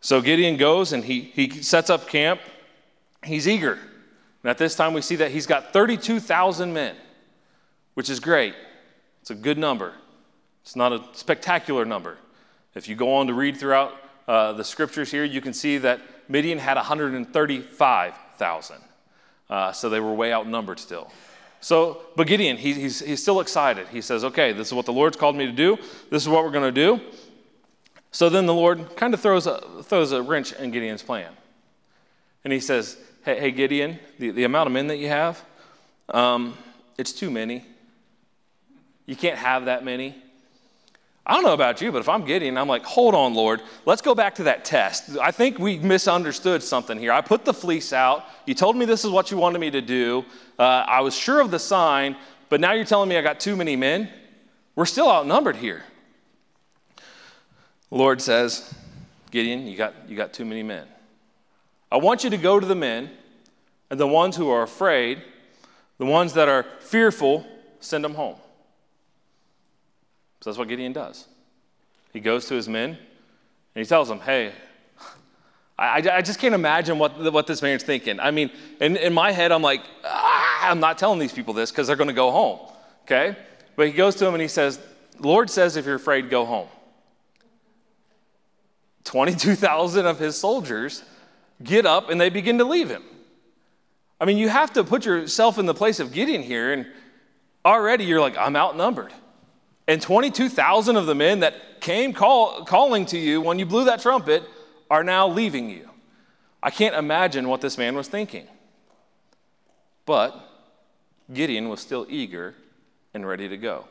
So 0.00 0.20
Gideon 0.20 0.56
goes 0.56 0.92
and 0.92 1.04
he, 1.04 1.20
he 1.20 1.50
sets 1.62 1.90
up 1.90 2.08
camp. 2.08 2.40
He's 3.24 3.48
eager. 3.48 3.78
And 4.42 4.50
at 4.50 4.58
this 4.58 4.74
time, 4.74 4.94
we 4.94 5.02
see 5.02 5.16
that 5.16 5.30
he's 5.30 5.46
got 5.46 5.72
32,000 5.72 6.72
men, 6.72 6.96
which 7.94 8.08
is 8.08 8.20
great. 8.20 8.54
It's 9.20 9.30
a 9.30 9.34
good 9.34 9.58
number. 9.58 9.92
It's 10.62 10.76
not 10.76 10.92
a 10.92 11.02
spectacular 11.12 11.84
number. 11.84 12.16
If 12.74 12.88
you 12.88 12.94
go 12.94 13.14
on 13.14 13.26
to 13.26 13.34
read 13.34 13.56
throughout 13.56 13.94
uh, 14.28 14.52
the 14.52 14.64
scriptures 14.64 15.10
here, 15.10 15.24
you 15.24 15.40
can 15.40 15.52
see 15.52 15.78
that 15.78 16.00
Midian 16.30 16.58
had 16.58 16.76
135,000. 16.76 18.76
Uh, 19.50 19.72
so 19.72 19.88
they 19.88 19.98
were 19.98 20.14
way 20.14 20.32
outnumbered 20.32 20.78
still. 20.78 21.10
So, 21.60 22.02
but 22.16 22.28
Gideon, 22.28 22.56
he, 22.56 22.72
he's, 22.72 23.00
he's 23.00 23.20
still 23.20 23.40
excited. 23.40 23.88
He 23.88 24.00
says, 24.00 24.24
okay, 24.24 24.52
this 24.52 24.68
is 24.68 24.74
what 24.74 24.86
the 24.86 24.92
Lord's 24.92 25.16
called 25.16 25.34
me 25.34 25.46
to 25.46 25.52
do. 25.52 25.76
This 26.08 26.22
is 26.22 26.28
what 26.28 26.44
we're 26.44 26.52
going 26.52 26.72
to 26.72 26.72
do. 26.72 27.00
So 28.12 28.28
then 28.28 28.46
the 28.46 28.54
Lord 28.54 28.96
kind 28.96 29.12
of 29.12 29.20
throws 29.20 29.46
a, 29.46 29.82
throws 29.82 30.12
a 30.12 30.22
wrench 30.22 30.52
in 30.52 30.70
Gideon's 30.70 31.02
plan. 31.02 31.32
And 32.44 32.52
he 32.52 32.60
says, 32.60 32.96
hey, 33.24 33.40
hey 33.40 33.50
Gideon, 33.50 33.98
the, 34.18 34.30
the 34.30 34.44
amount 34.44 34.68
of 34.68 34.72
men 34.72 34.86
that 34.86 34.98
you 34.98 35.08
have, 35.08 35.44
um, 36.08 36.56
it's 36.96 37.12
too 37.12 37.30
many. 37.30 37.64
You 39.06 39.16
can't 39.16 39.38
have 39.38 39.64
that 39.64 39.84
many. 39.84 40.14
I 41.26 41.34
don't 41.34 41.44
know 41.44 41.52
about 41.52 41.80
you, 41.80 41.92
but 41.92 41.98
if 41.98 42.08
I'm 42.08 42.24
Gideon, 42.24 42.56
I'm 42.56 42.66
like, 42.66 42.82
hold 42.84 43.14
on, 43.14 43.34
Lord, 43.34 43.60
let's 43.84 44.02
go 44.02 44.14
back 44.14 44.36
to 44.36 44.44
that 44.44 44.64
test. 44.64 45.16
I 45.18 45.30
think 45.30 45.58
we 45.58 45.78
misunderstood 45.78 46.62
something 46.62 46.98
here. 46.98 47.12
I 47.12 47.20
put 47.20 47.44
the 47.44 47.54
fleece 47.54 47.92
out. 47.92 48.24
You 48.46 48.54
told 48.54 48.74
me 48.76 48.84
this 48.84 49.04
is 49.04 49.10
what 49.10 49.30
you 49.30 49.36
wanted 49.36 49.58
me 49.58 49.70
to 49.70 49.82
do. 49.82 50.24
Uh, 50.58 50.62
I 50.62 51.00
was 51.02 51.14
sure 51.14 51.40
of 51.40 51.50
the 51.50 51.58
sign, 51.58 52.16
but 52.48 52.60
now 52.60 52.72
you're 52.72 52.86
telling 52.86 53.08
me 53.08 53.16
I 53.16 53.22
got 53.22 53.38
too 53.38 53.54
many 53.54 53.76
men. 53.76 54.08
We're 54.74 54.86
still 54.86 55.10
outnumbered 55.10 55.56
here. 55.56 55.84
The 56.96 57.96
Lord 57.96 58.22
says, 58.22 58.74
Gideon, 59.30 59.66
you 59.66 59.76
got, 59.76 59.94
you 60.08 60.16
got 60.16 60.32
too 60.32 60.44
many 60.44 60.62
men. 60.62 60.86
I 61.92 61.98
want 61.98 62.24
you 62.24 62.30
to 62.30 62.38
go 62.38 62.58
to 62.58 62.66
the 62.66 62.74
men, 62.74 63.10
and 63.90 64.00
the 64.00 64.06
ones 64.06 64.36
who 64.36 64.48
are 64.48 64.62
afraid, 64.62 65.22
the 65.98 66.06
ones 66.06 66.32
that 66.34 66.48
are 66.48 66.64
fearful, 66.80 67.46
send 67.80 68.04
them 68.04 68.14
home. 68.14 68.36
So 70.40 70.50
that's 70.50 70.58
what 70.58 70.68
Gideon 70.68 70.92
does. 70.92 71.26
He 72.12 72.20
goes 72.20 72.46
to 72.46 72.54
his 72.54 72.68
men, 72.68 72.90
and 72.90 72.98
he 73.74 73.84
tells 73.84 74.08
them, 74.08 74.20
hey, 74.20 74.52
I, 75.78 76.02
I 76.12 76.20
just 76.20 76.38
can't 76.38 76.54
imagine 76.54 76.98
what, 76.98 77.32
what 77.32 77.46
this 77.46 77.62
man's 77.62 77.82
thinking. 77.82 78.20
I 78.20 78.30
mean, 78.30 78.50
in, 78.80 78.96
in 78.96 79.14
my 79.14 79.32
head, 79.32 79.50
I'm 79.50 79.62
like, 79.62 79.80
ah, 80.04 80.70
I'm 80.70 80.78
not 80.78 80.98
telling 80.98 81.18
these 81.18 81.32
people 81.32 81.54
this 81.54 81.70
because 81.70 81.86
they're 81.86 81.96
going 81.96 82.08
to 82.08 82.14
go 82.14 82.30
home, 82.30 82.60
okay? 83.04 83.34
But 83.76 83.86
he 83.86 83.92
goes 83.92 84.14
to 84.16 84.26
him 84.26 84.34
and 84.34 84.42
he 84.42 84.48
says, 84.48 84.78
Lord 85.18 85.48
says, 85.48 85.76
if 85.76 85.86
you're 85.86 85.94
afraid, 85.94 86.28
go 86.28 86.44
home. 86.44 86.68
22,000 89.04 90.04
of 90.04 90.18
his 90.18 90.36
soldiers 90.36 91.02
get 91.62 91.86
up 91.86 92.10
and 92.10 92.20
they 92.20 92.28
begin 92.28 92.58
to 92.58 92.64
leave 92.64 92.90
him. 92.90 93.02
I 94.20 94.26
mean, 94.26 94.36
you 94.36 94.50
have 94.50 94.74
to 94.74 94.84
put 94.84 95.06
yourself 95.06 95.58
in 95.58 95.64
the 95.64 95.74
place 95.74 95.98
of 95.98 96.12
Gideon 96.12 96.42
here, 96.42 96.74
and 96.74 96.86
already 97.64 98.04
you're 98.04 98.20
like, 98.20 98.36
I'm 98.36 98.54
outnumbered. 98.54 99.14
And 99.90 100.00
22,000 100.00 100.94
of 100.94 101.06
the 101.06 101.16
men 101.16 101.40
that 101.40 101.80
came 101.80 102.12
call, 102.12 102.64
calling 102.64 103.06
to 103.06 103.18
you 103.18 103.40
when 103.40 103.58
you 103.58 103.66
blew 103.66 103.86
that 103.86 104.00
trumpet 104.00 104.44
are 104.88 105.02
now 105.02 105.26
leaving 105.26 105.68
you. 105.68 105.90
I 106.62 106.70
can't 106.70 106.94
imagine 106.94 107.48
what 107.48 107.60
this 107.60 107.76
man 107.76 107.96
was 107.96 108.06
thinking. 108.06 108.46
But 110.06 110.48
Gideon 111.34 111.68
was 111.68 111.80
still 111.80 112.06
eager 112.08 112.54
and 113.14 113.26
ready 113.26 113.48
to 113.48 113.56
go. 113.56 113.86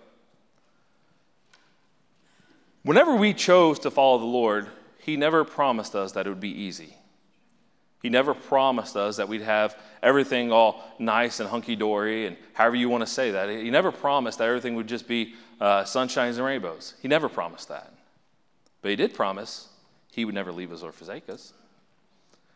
Whenever 2.84 3.14
we 3.14 3.34
chose 3.34 3.78
to 3.80 3.92
follow 3.92 4.20
the 4.20 4.26
Lord, 4.26 4.70
he 5.00 5.18
never 5.18 5.44
promised 5.44 5.96
us 5.96 6.14
that 6.14 6.26
it 6.26 6.30
would 6.30 6.40
be 6.40 6.62
easy. 6.62 6.96
He 8.02 8.08
never 8.08 8.34
promised 8.34 8.96
us 8.96 9.18
that 9.18 9.28
we'd 9.28 9.42
have 9.42 9.78
everything 10.02 10.54
all 10.54 10.82
nice 10.98 11.42
and 11.42 11.50
hunky 11.50 11.76
dory, 11.76 12.26
and 12.26 12.38
however 12.54 12.78
you 12.78 12.88
want 12.88 13.02
to 13.02 13.12
say 13.12 13.32
that. 13.32 13.50
He 13.50 13.70
never 13.70 13.92
promised 13.92 14.38
that 14.38 14.48
everything 14.48 14.76
would 14.76 14.88
just 14.88 15.06
be 15.06 15.36
uh, 15.60 15.84
sunshines 15.84 16.36
and 16.36 16.46
rainbows. 16.46 16.94
He 17.02 17.08
never 17.08 17.30
promised 17.30 17.70
that. 17.70 17.94
But 18.82 18.90
he 18.90 18.96
did 18.96 19.14
promise 19.14 19.68
he 20.12 20.26
would 20.26 20.36
never 20.36 20.52
leave 20.52 20.72
us 20.72 20.84
or 20.84 20.92
forsake 20.92 21.30
us. 21.30 21.54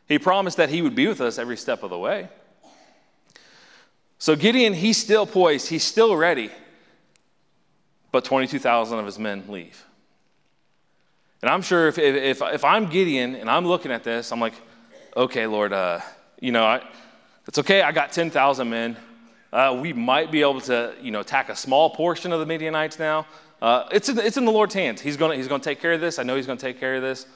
He 0.07 0.19
promised 0.19 0.57
that 0.57 0.69
he 0.69 0.81
would 0.81 0.95
be 0.95 1.07
with 1.07 1.21
us 1.21 1.37
every 1.37 1.57
step 1.57 1.83
of 1.83 1.89
the 1.89 1.97
way. 1.97 2.29
So 4.19 4.35
Gideon, 4.35 4.73
he's 4.73 4.97
still 4.97 5.25
poised, 5.25 5.67
he's 5.67 5.83
still 5.83 6.15
ready, 6.15 6.49
but 8.11 8.23
22,000 8.23 8.99
of 8.99 9.05
his 9.05 9.19
men 9.19 9.43
leave. 9.49 9.83
And 11.41 11.49
I'm 11.49 11.61
sure 11.61 11.89
if, 11.89 11.97
if, 11.97 12.41
if 12.41 12.63
I'm 12.63 12.89
Gideon 12.89 13.35
and 13.35 13.49
I'm 13.49 13.65
looking 13.65 13.91
at 13.91 14.05
this, 14.05 14.31
I'm 14.31 14.39
like, 14.39 14.53
okay, 15.17 15.45
Lord, 15.45 15.73
uh, 15.73 15.99
you 16.39 16.53
know, 16.53 16.63
I, 16.63 16.81
it's 17.47 17.59
okay, 17.59 17.81
I 17.81 17.91
got 17.91 18.13
10,000 18.13 18.69
men. 18.69 18.95
Uh, 19.53 19.77
we 19.79 19.93
might 19.93 20.31
be 20.31 20.41
able 20.41 20.59
to, 20.59 20.95
you 20.99 21.11
know, 21.11 21.19
attack 21.19 21.47
a 21.47 21.55
small 21.55 21.91
portion 21.91 22.33
of 22.33 22.39
the 22.39 22.45
Midianites 22.45 22.97
now. 22.97 23.27
Uh, 23.61 23.87
it's, 23.91 24.09
in, 24.09 24.17
it's 24.17 24.35
in 24.35 24.45
the 24.45 24.51
Lord's 24.51 24.73
hands. 24.73 24.99
He's 24.99 25.15
going 25.15 25.37
he's 25.37 25.47
to 25.47 25.59
take 25.59 25.79
care 25.79 25.93
of 25.93 26.01
this. 26.01 26.17
I 26.17 26.23
know 26.23 26.35
he's 26.35 26.47
going 26.47 26.57
to 26.57 26.65
take 26.65 26.79
care 26.79 26.95
of 26.95 27.03
this. 27.03 27.27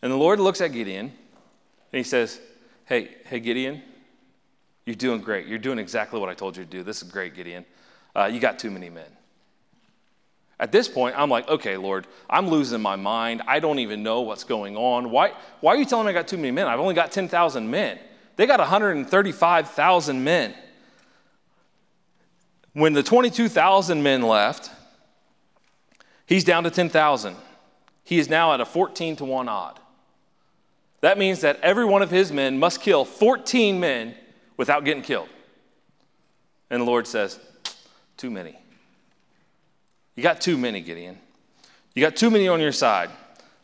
And 0.00 0.12
the 0.12 0.16
Lord 0.16 0.38
looks 0.38 0.60
at 0.60 0.68
Gideon 0.68 1.06
and 1.06 1.98
he 1.98 2.04
says, 2.04 2.40
hey, 2.84 3.16
hey, 3.24 3.40
Gideon, 3.40 3.82
you're 4.86 4.94
doing 4.94 5.20
great. 5.20 5.48
You're 5.48 5.58
doing 5.58 5.80
exactly 5.80 6.20
what 6.20 6.28
I 6.28 6.34
told 6.34 6.56
you 6.56 6.64
to 6.64 6.70
do. 6.70 6.84
This 6.84 7.02
is 7.02 7.10
great, 7.10 7.34
Gideon. 7.34 7.64
Uh, 8.14 8.30
you 8.32 8.38
got 8.38 8.60
too 8.60 8.70
many 8.70 8.88
men. 8.88 9.10
At 10.60 10.70
this 10.70 10.86
point, 10.86 11.18
I'm 11.18 11.30
like, 11.30 11.48
okay, 11.48 11.76
Lord, 11.76 12.06
I'm 12.28 12.48
losing 12.48 12.80
my 12.80 12.94
mind. 12.94 13.42
I 13.48 13.58
don't 13.58 13.80
even 13.80 14.04
know 14.04 14.20
what's 14.20 14.44
going 14.44 14.76
on. 14.76 15.10
Why, 15.10 15.32
why 15.60 15.74
are 15.74 15.78
you 15.78 15.84
telling 15.84 16.06
me 16.06 16.10
I 16.10 16.12
got 16.12 16.28
too 16.28 16.36
many 16.36 16.52
men? 16.52 16.68
I've 16.68 16.78
only 16.78 16.94
got 16.94 17.10
10,000 17.10 17.68
men. 17.68 17.98
They 18.36 18.46
got 18.46 18.60
135,000 18.60 20.22
men. 20.22 20.54
When 22.72 22.92
the 22.92 23.02
22,000 23.02 24.02
men 24.02 24.22
left, 24.22 24.70
he's 26.26 26.44
down 26.44 26.64
to 26.64 26.70
10,000. 26.70 27.36
He 28.04 28.18
is 28.18 28.28
now 28.28 28.52
at 28.54 28.60
a 28.60 28.64
14 28.64 29.16
to 29.16 29.24
1 29.24 29.48
odd. 29.48 29.80
That 31.00 31.18
means 31.18 31.40
that 31.40 31.58
every 31.60 31.84
one 31.84 32.02
of 32.02 32.10
his 32.10 32.30
men 32.30 32.58
must 32.58 32.80
kill 32.80 33.04
14 33.04 33.80
men 33.80 34.14
without 34.56 34.84
getting 34.84 35.02
killed. 35.02 35.28
And 36.68 36.82
the 36.82 36.84
Lord 36.84 37.06
says, 37.06 37.38
Too 38.16 38.30
many. 38.30 38.56
You 40.14 40.22
got 40.22 40.40
too 40.40 40.58
many, 40.58 40.80
Gideon. 40.80 41.18
You 41.94 42.02
got 42.02 42.16
too 42.16 42.30
many 42.30 42.46
on 42.46 42.60
your 42.60 42.72
side. 42.72 43.10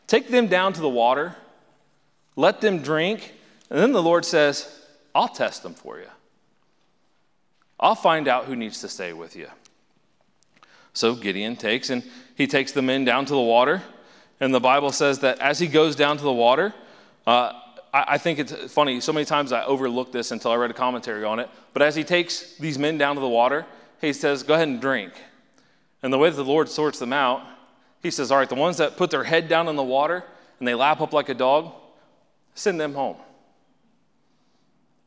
Take 0.07 0.29
them 0.29 0.47
down 0.47 0.73
to 0.73 0.81
the 0.81 0.89
water, 0.89 1.35
let 2.35 2.61
them 2.61 2.79
drink, 2.79 3.33
and 3.69 3.79
then 3.79 3.91
the 3.91 4.01
Lord 4.01 4.25
says, 4.25 4.81
I'll 5.13 5.27
test 5.27 5.63
them 5.63 5.73
for 5.73 5.99
you. 5.99 6.07
I'll 7.79 7.95
find 7.95 8.27
out 8.27 8.45
who 8.45 8.55
needs 8.55 8.81
to 8.81 8.89
stay 8.89 9.13
with 9.13 9.35
you. 9.35 9.47
So 10.93 11.13
Gideon 11.13 11.55
takes 11.55 11.89
and 11.89 12.03
he 12.35 12.47
takes 12.47 12.71
the 12.71 12.81
men 12.81 13.05
down 13.05 13.25
to 13.25 13.33
the 13.33 13.39
water. 13.39 13.83
And 14.39 14.53
the 14.53 14.59
Bible 14.59 14.91
says 14.91 15.19
that 15.19 15.39
as 15.39 15.59
he 15.59 15.67
goes 15.67 15.95
down 15.95 16.17
to 16.17 16.23
the 16.23 16.33
water, 16.33 16.73
uh, 17.25 17.53
I, 17.93 18.05
I 18.07 18.17
think 18.17 18.39
it's 18.39 18.73
funny. 18.73 18.99
So 18.99 19.13
many 19.13 19.25
times 19.25 19.51
I 19.51 19.63
overlooked 19.63 20.11
this 20.11 20.31
until 20.31 20.51
I 20.51 20.55
read 20.55 20.71
a 20.71 20.75
commentary 20.75 21.23
on 21.23 21.39
it. 21.39 21.49
But 21.73 21.81
as 21.81 21.95
he 21.95 22.03
takes 22.03 22.55
these 22.57 22.79
men 22.79 22.97
down 22.97 23.15
to 23.15 23.21
the 23.21 23.27
water, 23.27 23.65
he 24.01 24.13
says, 24.13 24.43
Go 24.43 24.55
ahead 24.55 24.67
and 24.67 24.81
drink. 24.81 25.13
And 26.01 26.11
the 26.11 26.17
way 26.17 26.29
that 26.29 26.35
the 26.35 26.45
Lord 26.45 26.69
sorts 26.69 26.99
them 26.99 27.13
out, 27.13 27.45
he 28.01 28.11
says, 28.11 28.31
All 28.31 28.37
right, 28.37 28.49
the 28.49 28.55
ones 28.55 28.77
that 28.77 28.97
put 28.97 29.11
their 29.11 29.23
head 29.23 29.47
down 29.47 29.67
in 29.67 29.75
the 29.75 29.83
water 29.83 30.23
and 30.59 30.67
they 30.67 30.75
lap 30.75 31.01
up 31.01 31.13
like 31.13 31.29
a 31.29 31.33
dog, 31.33 31.73
send 32.55 32.79
them 32.79 32.93
home. 32.93 33.17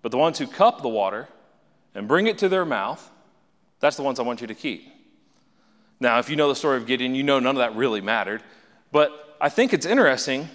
But 0.03 0.13
the 0.13 0.19
ones 0.19 0.39
who 0.39 0.47
cup 0.47 0.83
the 0.83 0.89
water 0.89 1.29
and 1.95 2.07
bring 2.09 2.27
it 2.27 2.39
to 2.39 2.49
their 2.49 2.65
mouth, 2.65 3.11
that's 3.81 3.97
the 3.97 4.03
ones 4.03 4.21
I 4.21 4.23
want 4.23 4.41
you 4.41 4.47
to 4.47 4.55
keep. 4.55 4.87
Now, 5.99 6.19
if 6.19 6.31
you 6.31 6.37
know 6.37 6.49
the 6.49 6.55
story 6.55 6.77
of 6.77 6.87
Gideon, 6.87 7.15
you 7.15 7.23
know 7.23 7.39
none 7.39 7.57
of 7.57 7.61
that 7.61 7.77
really 7.77 8.01
mattered. 8.01 8.43
But 8.91 9.37
I 9.41 9.49
think 9.49 9.73
it's 9.73 9.87
interesting 9.87 10.49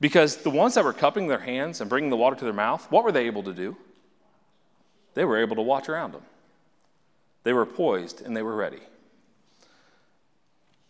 because 0.00 0.38
the 0.38 0.50
ones 0.50 0.74
that 0.74 0.84
were 0.84 0.92
cupping 0.92 1.28
their 1.28 1.38
hands 1.38 1.80
and 1.80 1.88
bringing 1.88 2.10
the 2.10 2.16
water 2.16 2.36
to 2.36 2.44
their 2.44 2.54
mouth, 2.54 2.90
what 2.90 3.04
were 3.04 3.12
they 3.12 3.26
able 3.26 3.42
to 3.44 3.52
do? 3.52 3.76
They 5.14 5.24
were 5.24 5.38
able 5.38 5.56
to 5.56 5.62
watch 5.62 5.88
around 5.88 6.12
them. 6.12 6.22
They 7.44 7.52
were 7.52 7.66
poised 7.66 8.20
and 8.20 8.36
they 8.36 8.42
were 8.42 8.54
ready. 8.54 8.80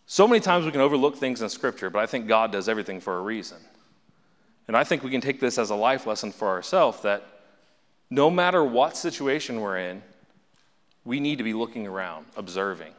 So 0.07 0.27
many 0.27 0.41
times 0.41 0.65
we 0.65 0.73
can 0.73 0.81
overlook 0.81 1.17
things 1.17 1.43
in 1.43 1.49
Scripture, 1.51 1.91
but 1.91 2.01
I 2.01 2.07
think 2.07 2.27
God 2.27 2.51
does 2.51 2.69
everything 2.69 3.01
for 3.01 3.19
a 3.19 3.21
reason. 3.21 3.59
And 4.67 4.77
I 4.77 4.85
think 4.85 5.03
we 5.03 5.11
can 5.11 5.21
take 5.21 5.41
this 5.41 5.59
as 5.59 5.71
a 5.71 5.75
life 5.75 6.07
lesson 6.07 6.33
for 6.33 6.49
ourselves 6.49 7.03
that 7.03 7.38
no 8.11 8.31
matter 8.31 8.65
what 8.65 8.97
situation 8.97 9.61
we're 9.61 9.79
in, 9.79 10.03
we 11.05 11.21
need 11.21 11.39
to 11.39 11.45
be 11.45 11.53
looking 11.53 11.87
around, 11.87 12.27
observing. 12.37 12.93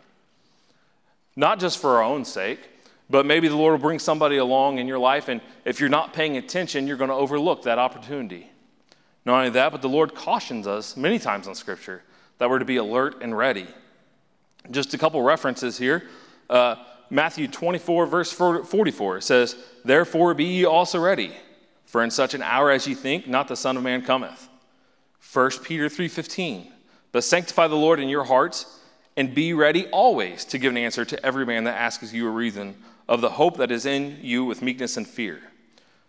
Not 1.36 1.60
just 1.60 1.80
for 1.80 1.98
our 1.98 2.04
own 2.04 2.26
sake, 2.26 2.60
but 3.10 3.26
maybe 3.26 3.48
the 3.48 3.56
Lord 3.56 3.74
will 3.74 3.88
bring 3.88 4.00
somebody 4.00 4.38
along 4.38 4.78
in 4.78 4.88
your 4.88 5.00
life, 5.00 5.30
and 5.30 5.42
if 5.66 5.80
you're 5.80 5.90
not 5.90 6.14
paying 6.14 6.38
attention, 6.38 6.86
you're 6.86 6.98
going 6.98 7.10
to 7.10 7.16
overlook 7.16 7.64
that 7.64 7.80
opportunity. 7.80 8.52
Not 9.26 9.38
only 9.38 9.50
that, 9.52 9.72
but 9.72 9.82
the 9.82 9.90
Lord 9.90 10.14
cautions 10.14 10.68
us 10.68 10.96
many 10.96 11.20
times 11.20 11.48
in 11.48 11.56
Scripture 11.56 12.04
that 12.38 12.50
we're 12.50 12.60
to 12.60 12.66
be 12.66 12.78
alert 12.78 13.22
and 13.22 13.38
ready. 13.38 13.68
Just 14.72 14.94
a 14.94 14.98
couple 14.98 15.22
references 15.22 15.78
here. 15.78 16.04
Uh, 16.50 16.76
Matthew 17.10 17.48
24, 17.48 18.06
verse 18.06 18.32
44, 18.32 19.22
says, 19.22 19.56
Therefore 19.84 20.34
be 20.34 20.46
ye 20.46 20.66
also 20.66 21.00
ready, 21.00 21.34
for 21.86 22.04
in 22.04 22.12
such 22.12 22.34
an 22.34 22.42
hour 22.42 22.70
as 22.70 22.88
ye 22.88 22.94
think, 22.94 23.28
not 23.28 23.48
the 23.48 23.56
Son 23.56 23.78
of 23.78 23.84
Man 23.84 24.04
cometh. 24.04 24.48
1 25.32 25.64
Peter 25.64 25.88
3:15, 25.88 26.72
But 27.12 27.24
sanctify 27.24 27.68
the 27.68 27.76
Lord 27.76 28.00
in 28.00 28.10
your 28.10 28.24
hearts, 28.24 28.80
and 29.16 29.36
be 29.36 29.54
ready 29.54 29.86
always 29.88 30.44
to 30.46 30.58
give 30.58 30.72
an 30.72 30.78
answer 30.78 31.06
to 31.06 31.24
every 31.24 31.46
man 31.46 31.66
that 31.66 31.80
asks 31.80 32.14
you 32.14 32.28
a 32.28 32.32
reason 32.32 32.76
of 33.08 33.22
the 33.22 33.32
hope 33.32 33.58
that 33.58 33.70
is 33.70 33.86
in 33.86 34.18
you 34.24 34.44
with 34.44 34.64
meekness 34.64 34.98
and 34.98 35.08
fear. 35.08 35.40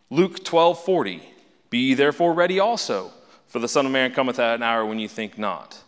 Luke 0.09 0.43
12:40, 0.43 1.21
Be 1.69 1.79
ye 1.79 1.95
therefore 1.95 2.33
ready 2.33 2.59
also, 2.59 3.13
for 3.47 3.59
the 3.59 3.69
Son 3.69 3.85
of 3.85 3.93
Man 3.93 4.13
cometh 4.13 4.39
at 4.39 4.55
an 4.55 4.63
hour 4.63 4.87
when 4.87 4.99
ye 4.99 5.07
think 5.07 5.37
not. 5.37 5.83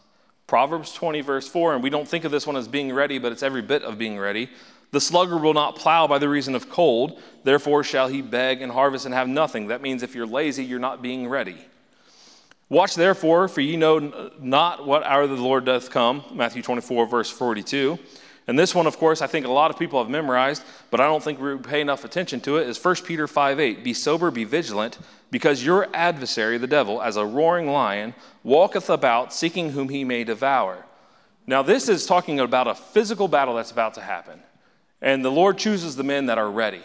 Proverbs 0.47 0.93
20, 0.93 1.23
verse 1.23 1.49
4, 1.49 1.75
and 1.75 1.83
we 1.83 1.89
don't 1.89 2.07
think 2.07 2.25
of 2.25 2.33
this 2.33 2.47
one 2.47 2.57
as 2.57 2.69
being 2.69 2.93
ready, 2.93 3.19
but 3.19 3.33
it's 3.33 3.43
every 3.43 3.63
bit 3.63 3.83
of 3.83 3.97
being 3.97 4.19
ready. 4.19 4.51
The 4.91 5.01
sluggard 5.01 5.41
will 5.41 5.55
not 5.55 5.77
plow 5.77 6.07
by 6.07 6.19
the 6.19 6.29
reason 6.29 6.55
of 6.55 6.69
cold, 6.69 7.19
therefore 7.45 7.83
shall 7.83 8.09
he 8.09 8.21
beg 8.21 8.61
and 8.61 8.73
harvest 8.73 9.07
and 9.07 9.15
have 9.15 9.27
nothing. 9.27 9.69
That 9.69 9.81
means 9.81 10.03
if 10.03 10.15
you're 10.15 10.27
lazy, 10.27 10.67
you're 10.67 10.79
not 10.79 11.01
being 11.01 11.27
ready. 11.27 11.57
Watch 12.73 12.95
therefore, 12.95 13.49
for 13.49 13.61
ye 13.61 13.77
know 13.77 14.31
not 14.41 14.87
what 14.87 15.05
hour 15.05 15.27
the 15.27 15.35
Lord 15.35 15.67
doth 15.67 15.91
come. 15.91 16.25
Matthew 16.33 16.63
24, 16.63 17.05
verse 17.05 17.29
42. 17.29 17.99
And 18.47 18.59
this 18.59 18.75
one, 18.75 18.87
of 18.87 18.97
course, 18.97 19.21
I 19.21 19.27
think 19.27 19.45
a 19.45 19.51
lot 19.51 19.71
of 19.71 19.79
people 19.79 20.03
have 20.03 20.09
memorized, 20.09 20.63
but 20.91 20.99
I 20.99 21.05
don't 21.05 21.23
think 21.23 21.39
we 21.39 21.59
pay 21.59 21.83
enough 21.83 22.03
attention 22.03 22.41
to 22.41 22.57
it, 22.57 22.67
is 22.67 22.83
1 22.83 22.95
Peter 23.05 23.29
5 23.29 23.61
8. 23.61 23.85
Be 23.85 23.93
sober, 23.93 24.31
be 24.31 24.45
vigilant, 24.45 24.99
because 25.31 25.63
your 25.63 25.87
adversary, 25.93 26.57
the 26.57 26.67
devil, 26.67 27.03
as 27.03 27.19
a 27.19 27.27
roaring 27.27 27.67
lion, 27.67 28.15
walketh 28.43 28.89
about 28.89 29.35
seeking 29.35 29.73
whom 29.73 29.91
he 29.91 30.03
may 30.03 30.25
devour. 30.25 30.87
Now, 31.47 31.61
this 31.61 31.91
is 31.91 32.07
talking 32.07 32.41
about 32.41 32.69
a 32.69 32.75
physical 32.75 33.29
battle 33.29 33.55
that's 33.55 33.71
about 33.71 33.93
to 33.95 34.01
happen. 34.01 34.41
And 35.03 35.23
the 35.23 35.31
Lord 35.31 35.59
chooses 35.59 35.95
the 35.95 36.05
men 36.05 36.25
that 36.25 36.39
are 36.39 36.51
ready. 36.51 36.81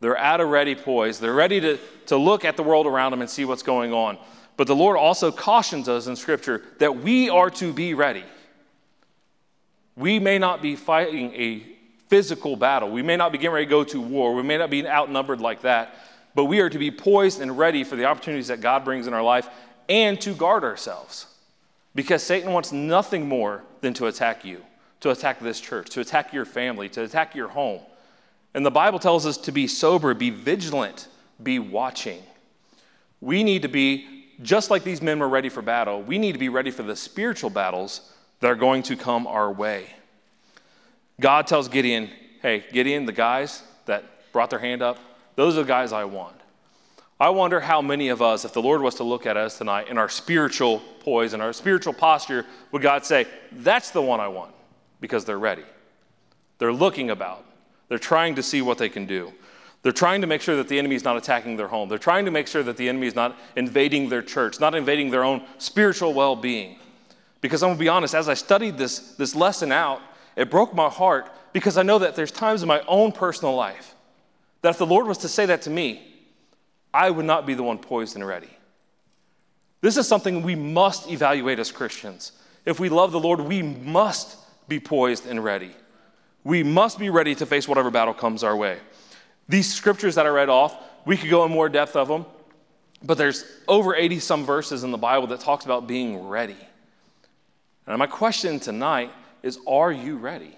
They're 0.00 0.16
at 0.16 0.40
a 0.40 0.44
ready 0.44 0.74
poise. 0.74 1.20
They're 1.20 1.32
ready 1.32 1.60
to, 1.60 1.78
to 2.06 2.16
look 2.16 2.44
at 2.44 2.56
the 2.56 2.64
world 2.64 2.88
around 2.88 3.12
them 3.12 3.20
and 3.20 3.30
see 3.30 3.44
what's 3.44 3.62
going 3.62 3.92
on. 3.92 4.18
But 4.62 4.68
the 4.68 4.76
Lord 4.76 4.96
also 4.96 5.32
cautions 5.32 5.88
us 5.88 6.06
in 6.06 6.14
Scripture 6.14 6.62
that 6.78 6.98
we 6.98 7.28
are 7.28 7.50
to 7.50 7.72
be 7.72 7.94
ready. 7.94 8.22
We 9.96 10.20
may 10.20 10.38
not 10.38 10.62
be 10.62 10.76
fighting 10.76 11.34
a 11.34 11.66
physical 12.06 12.54
battle. 12.54 12.88
We 12.88 13.02
may 13.02 13.16
not 13.16 13.32
be 13.32 13.38
getting 13.38 13.54
ready 13.54 13.66
to 13.66 13.70
go 13.70 13.82
to 13.82 14.00
war. 14.00 14.36
We 14.36 14.44
may 14.44 14.58
not 14.58 14.70
be 14.70 14.86
outnumbered 14.86 15.40
like 15.40 15.62
that. 15.62 15.96
But 16.36 16.44
we 16.44 16.60
are 16.60 16.70
to 16.70 16.78
be 16.78 16.92
poised 16.92 17.40
and 17.40 17.58
ready 17.58 17.82
for 17.82 17.96
the 17.96 18.04
opportunities 18.04 18.46
that 18.46 18.60
God 18.60 18.84
brings 18.84 19.08
in 19.08 19.14
our 19.14 19.22
life 19.24 19.48
and 19.88 20.20
to 20.20 20.32
guard 20.32 20.62
ourselves. 20.62 21.26
Because 21.96 22.22
Satan 22.22 22.52
wants 22.52 22.70
nothing 22.70 23.26
more 23.26 23.64
than 23.80 23.94
to 23.94 24.06
attack 24.06 24.44
you 24.44 24.62
to 25.00 25.10
attack 25.10 25.40
this 25.40 25.58
church, 25.58 25.90
to 25.90 26.00
attack 26.02 26.32
your 26.32 26.44
family, 26.44 26.88
to 26.90 27.02
attack 27.02 27.34
your 27.34 27.48
home. 27.48 27.80
And 28.54 28.64
the 28.64 28.70
Bible 28.70 29.00
tells 29.00 29.26
us 29.26 29.38
to 29.38 29.50
be 29.50 29.66
sober, 29.66 30.14
be 30.14 30.30
vigilant, 30.30 31.08
be 31.42 31.58
watching. 31.58 32.22
We 33.20 33.44
need 33.44 33.62
to 33.62 33.68
be, 33.68 34.11
just 34.40 34.70
like 34.70 34.84
these 34.84 35.02
men 35.02 35.18
were 35.18 35.28
ready 35.28 35.48
for 35.48 35.62
battle, 35.62 36.02
we 36.02 36.18
need 36.18 36.32
to 36.32 36.38
be 36.38 36.48
ready 36.48 36.70
for 36.70 36.82
the 36.82 36.96
spiritual 36.96 37.50
battles 37.50 38.12
that 38.40 38.50
are 38.50 38.56
going 38.56 38.82
to 38.84 38.96
come 38.96 39.26
our 39.26 39.52
way. 39.52 39.86
God 41.20 41.46
tells 41.46 41.68
Gideon, 41.68 42.10
hey, 42.40 42.64
Gideon, 42.72 43.04
the 43.04 43.12
guys 43.12 43.62
that 43.86 44.04
brought 44.32 44.50
their 44.50 44.58
hand 44.58 44.82
up, 44.82 44.98
those 45.36 45.56
are 45.56 45.62
the 45.62 45.68
guys 45.68 45.92
I 45.92 46.04
want. 46.04 46.36
I 47.20 47.28
wonder 47.28 47.60
how 47.60 47.82
many 47.82 48.08
of 48.08 48.20
us, 48.22 48.44
if 48.44 48.52
the 48.52 48.62
Lord 48.62 48.80
was 48.80 48.96
to 48.96 49.04
look 49.04 49.26
at 49.26 49.36
us 49.36 49.58
tonight 49.58 49.88
in 49.88 49.98
our 49.98 50.08
spiritual 50.08 50.82
poise 51.00 51.34
and 51.34 51.42
our 51.42 51.52
spiritual 51.52 51.92
posture, 51.92 52.46
would 52.72 52.82
God 52.82 53.04
say, 53.04 53.26
that's 53.52 53.90
the 53.90 54.02
one 54.02 54.18
I 54.18 54.28
want? 54.28 54.52
because 55.02 55.26
they're 55.26 55.38
ready. 55.38 55.64
They're 56.56 56.72
looking 56.72 57.10
about. 57.10 57.44
They're 57.88 57.98
trying 57.98 58.36
to 58.36 58.42
see 58.42 58.62
what 58.62 58.78
they 58.78 58.88
can 58.88 59.04
do. 59.04 59.34
They're 59.82 59.92
trying 59.92 60.20
to 60.20 60.26
make 60.26 60.40
sure 60.40 60.56
that 60.56 60.68
the 60.68 60.78
enemy 60.78 60.94
is 60.94 61.04
not 61.04 61.16
attacking 61.16 61.56
their 61.56 61.68
home. 61.68 61.88
They're 61.88 61.98
trying 61.98 62.24
to 62.26 62.30
make 62.30 62.46
sure 62.46 62.62
that 62.62 62.76
the 62.76 62.88
enemy 62.88 63.08
is 63.08 63.16
not 63.16 63.36
invading 63.56 64.08
their 64.08 64.22
church, 64.22 64.60
not 64.60 64.74
invading 64.74 65.10
their 65.10 65.24
own 65.24 65.42
spiritual 65.58 66.14
well 66.14 66.36
being. 66.36 66.78
Because 67.40 67.62
I'm 67.62 67.70
gonna 67.70 67.80
be 67.80 67.88
honest, 67.88 68.14
as 68.14 68.28
I 68.28 68.34
studied 68.34 68.78
this, 68.78 68.98
this 69.16 69.34
lesson 69.34 69.72
out, 69.72 70.00
it 70.36 70.50
broke 70.50 70.72
my 70.72 70.88
heart 70.88 71.30
because 71.52 71.76
I 71.76 71.82
know 71.82 71.98
that 71.98 72.14
there's 72.14 72.30
times 72.30 72.62
in 72.62 72.68
my 72.68 72.82
own 72.86 73.10
personal 73.10 73.54
life 73.54 73.94
that 74.62 74.70
if 74.70 74.78
the 74.78 74.86
Lord 74.86 75.06
was 75.06 75.18
to 75.18 75.28
say 75.28 75.46
that 75.46 75.62
to 75.62 75.70
me, 75.70 76.08
I 76.94 77.10
would 77.10 77.24
not 77.24 77.46
be 77.46 77.54
the 77.54 77.64
one 77.64 77.78
poised 77.78 78.14
and 78.14 78.26
ready. 78.26 78.50
This 79.80 79.96
is 79.96 80.06
something 80.06 80.42
we 80.42 80.54
must 80.54 81.10
evaluate 81.10 81.58
as 81.58 81.72
Christians. 81.72 82.32
If 82.64 82.78
we 82.78 82.88
love 82.88 83.10
the 83.10 83.18
Lord, 83.18 83.40
we 83.40 83.62
must 83.62 84.36
be 84.68 84.78
poised 84.78 85.26
and 85.26 85.42
ready. 85.42 85.72
We 86.44 86.62
must 86.62 86.98
be 86.98 87.10
ready 87.10 87.34
to 87.34 87.46
face 87.46 87.66
whatever 87.66 87.90
battle 87.90 88.14
comes 88.14 88.44
our 88.44 88.56
way. 88.56 88.78
These 89.48 89.72
scriptures 89.72 90.14
that 90.14 90.26
I 90.26 90.30
read 90.30 90.48
off, 90.48 90.76
we 91.04 91.16
could 91.16 91.30
go 91.30 91.44
in 91.44 91.50
more 91.50 91.68
depth 91.68 91.96
of 91.96 92.08
them, 92.08 92.26
but 93.02 93.18
there's 93.18 93.44
over 93.66 93.94
80 93.94 94.20
some 94.20 94.44
verses 94.44 94.84
in 94.84 94.90
the 94.90 94.98
Bible 94.98 95.26
that 95.28 95.40
talks 95.40 95.64
about 95.64 95.86
being 95.86 96.28
ready. 96.28 96.56
And 97.86 97.98
my 97.98 98.06
question 98.06 98.60
tonight 98.60 99.10
is 99.42 99.58
are 99.66 99.90
you 99.90 100.16
ready? 100.16 100.56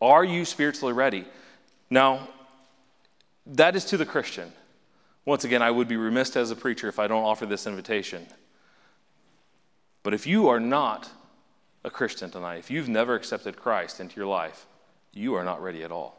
Are 0.00 0.24
you 0.24 0.44
spiritually 0.44 0.92
ready? 0.92 1.24
Now, 1.88 2.28
that 3.46 3.76
is 3.76 3.84
to 3.86 3.96
the 3.96 4.06
Christian. 4.06 4.52
Once 5.24 5.44
again, 5.44 5.62
I 5.62 5.70
would 5.70 5.88
be 5.88 5.96
remiss 5.96 6.36
as 6.36 6.50
a 6.50 6.56
preacher 6.56 6.88
if 6.88 6.98
I 6.98 7.06
don't 7.06 7.24
offer 7.24 7.46
this 7.46 7.66
invitation. 7.66 8.26
But 10.02 10.12
if 10.12 10.26
you 10.26 10.48
are 10.48 10.60
not 10.60 11.08
a 11.82 11.90
Christian 11.90 12.30
tonight, 12.30 12.58
if 12.58 12.70
you've 12.70 12.88
never 12.88 13.14
accepted 13.14 13.56
Christ 13.56 14.00
into 14.00 14.16
your 14.16 14.26
life, 14.26 14.66
you 15.12 15.34
are 15.34 15.44
not 15.44 15.62
ready 15.62 15.82
at 15.82 15.90
all. 15.90 16.18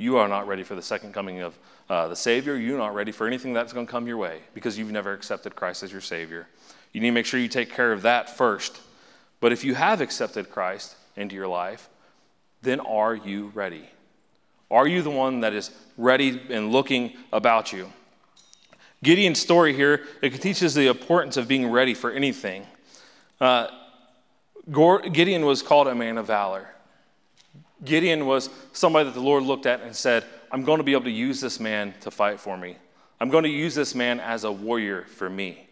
You 0.00 0.16
are 0.16 0.28
not 0.28 0.48
ready 0.48 0.62
for 0.62 0.74
the 0.74 0.80
second 0.80 1.12
coming 1.12 1.40
of 1.40 1.58
uh, 1.90 2.08
the 2.08 2.16
Savior. 2.16 2.56
You're 2.56 2.78
not 2.78 2.94
ready 2.94 3.12
for 3.12 3.26
anything 3.26 3.52
that's 3.52 3.74
going 3.74 3.84
to 3.84 3.90
come 3.92 4.06
your 4.06 4.16
way 4.16 4.40
because 4.54 4.78
you've 4.78 4.90
never 4.90 5.12
accepted 5.12 5.54
Christ 5.54 5.82
as 5.82 5.92
your 5.92 6.00
Savior. 6.00 6.48
You 6.94 7.02
need 7.02 7.08
to 7.08 7.12
make 7.12 7.26
sure 7.26 7.38
you 7.38 7.48
take 7.48 7.70
care 7.70 7.92
of 7.92 8.00
that 8.00 8.34
first. 8.34 8.80
But 9.40 9.52
if 9.52 9.62
you 9.62 9.74
have 9.74 10.00
accepted 10.00 10.48
Christ 10.48 10.96
into 11.16 11.34
your 11.34 11.48
life, 11.48 11.90
then 12.62 12.80
are 12.80 13.14
you 13.14 13.52
ready? 13.54 13.90
Are 14.70 14.88
you 14.88 15.02
the 15.02 15.10
one 15.10 15.40
that 15.40 15.52
is 15.52 15.70
ready 15.98 16.40
and 16.48 16.72
looking 16.72 17.12
about 17.30 17.70
you? 17.70 17.92
Gideon's 19.02 19.38
story 19.38 19.74
here, 19.74 20.06
it 20.22 20.30
teaches 20.40 20.72
the 20.72 20.86
importance 20.86 21.36
of 21.36 21.46
being 21.46 21.70
ready 21.70 21.92
for 21.92 22.10
anything. 22.10 22.66
Uh, 23.38 23.66
Gideon 25.12 25.44
was 25.44 25.60
called 25.60 25.88
a 25.88 25.94
man 25.94 26.16
of 26.16 26.26
valor. 26.26 26.70
Gideon 27.84 28.26
was 28.26 28.50
somebody 28.72 29.06
that 29.06 29.14
the 29.14 29.20
Lord 29.20 29.42
looked 29.42 29.66
at 29.66 29.80
and 29.80 29.94
said, 29.94 30.24
I'm 30.50 30.64
going 30.64 30.78
to 30.78 30.84
be 30.84 30.92
able 30.92 31.04
to 31.04 31.10
use 31.10 31.40
this 31.40 31.60
man 31.60 31.94
to 32.00 32.10
fight 32.10 32.40
for 32.40 32.56
me. 32.56 32.76
I'm 33.20 33.30
going 33.30 33.44
to 33.44 33.50
use 33.50 33.74
this 33.74 33.94
man 33.94 34.20
as 34.20 34.44
a 34.44 34.52
warrior 34.52 35.02
for 35.02 35.30
me. 35.30 35.66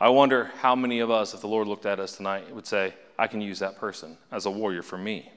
I 0.00 0.08
wonder 0.08 0.50
how 0.60 0.74
many 0.74 1.00
of 1.00 1.10
us, 1.10 1.34
if 1.34 1.40
the 1.40 1.46
Lord 1.46 1.68
looked 1.68 1.86
at 1.86 2.00
us 2.00 2.16
tonight, 2.16 2.52
would 2.54 2.66
say, 2.66 2.94
I 3.18 3.26
can 3.26 3.40
use 3.40 3.60
that 3.60 3.76
person 3.76 4.18
as 4.32 4.46
a 4.46 4.50
warrior 4.50 4.82
for 4.82 4.98
me. 4.98 5.30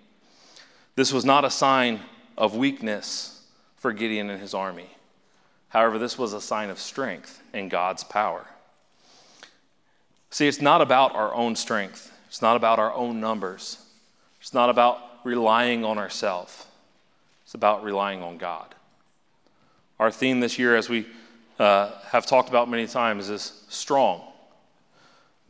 This 0.95 1.13
was 1.13 1.25
not 1.25 1.45
a 1.45 1.51
sign 1.51 1.99
of 2.37 2.55
weakness 2.55 3.43
for 3.75 3.93
Gideon 3.93 4.29
and 4.29 4.41
his 4.41 4.53
army. 4.53 4.89
However, 5.69 5.99
this 5.99 6.17
was 6.17 6.33
a 6.33 6.41
sign 6.41 6.69
of 6.69 6.79
strength 6.79 7.41
in 7.53 7.69
God's 7.69 8.03
power. 8.03 8.47
See, 10.31 10.47
it's 10.47 10.61
not 10.61 10.81
about 10.81 11.15
our 11.15 11.33
own 11.33 11.55
strength. 11.55 12.11
It's 12.27 12.41
not 12.41 12.55
about 12.55 12.79
our 12.79 12.93
own 12.93 13.19
numbers. 13.19 13.83
It's 14.41 14.53
not 14.53 14.69
about 14.69 14.99
relying 15.27 15.85
on 15.85 15.97
ourselves. 15.97 16.65
It's 17.43 17.53
about 17.53 17.83
relying 17.83 18.23
on 18.23 18.37
God. 18.37 18.73
Our 19.99 20.09
theme 20.09 20.39
this 20.39 20.57
year, 20.57 20.75
as 20.75 20.89
we 20.89 21.05
uh, 21.59 21.91
have 22.07 22.25
talked 22.25 22.49
about 22.49 22.69
many 22.69 22.87
times, 22.87 23.29
is 23.29 23.63
strong. 23.69 24.21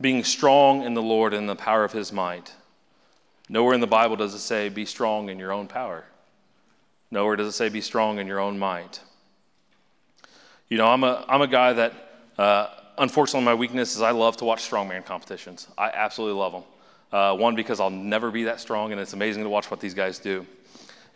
Being 0.00 0.24
strong 0.24 0.82
in 0.82 0.94
the 0.94 1.02
Lord 1.02 1.32
and 1.32 1.48
the 1.48 1.56
power 1.56 1.84
of 1.84 1.92
his 1.92 2.12
might. 2.12 2.52
Nowhere 3.48 3.74
in 3.74 3.80
the 3.80 3.86
Bible 3.86 4.16
does 4.16 4.34
it 4.34 4.40
say, 4.40 4.68
be 4.68 4.84
strong 4.84 5.28
in 5.28 5.38
your 5.38 5.52
own 5.52 5.68
power. 5.68 6.04
Nowhere 7.10 7.36
does 7.36 7.48
it 7.48 7.52
say, 7.52 7.68
be 7.68 7.80
strong 7.80 8.18
in 8.18 8.26
your 8.26 8.40
own 8.40 8.58
might. 8.58 9.00
You 10.68 10.76
know, 10.76 10.86
I'm 10.86 11.04
a, 11.04 11.24
I'm 11.28 11.40
a 11.40 11.46
guy 11.46 11.72
that 11.72 11.92
uh, 12.36 12.68
unfortunately, 12.98 13.44
my 13.44 13.54
weakness 13.54 13.96
is 13.96 14.02
I 14.02 14.10
love 14.10 14.36
to 14.38 14.44
watch 14.44 14.68
strongman 14.68 15.04
competitions. 15.04 15.68
I 15.78 15.88
absolutely 15.88 16.38
love 16.38 16.52
them. 16.52 16.64
Uh, 17.10 17.34
one, 17.34 17.54
because 17.54 17.80
I'll 17.80 17.90
never 17.90 18.30
be 18.30 18.44
that 18.44 18.60
strong, 18.60 18.92
and 18.92 19.00
it's 19.00 19.14
amazing 19.14 19.42
to 19.42 19.48
watch 19.48 19.70
what 19.70 19.80
these 19.80 19.94
guys 19.94 20.18
do. 20.18 20.46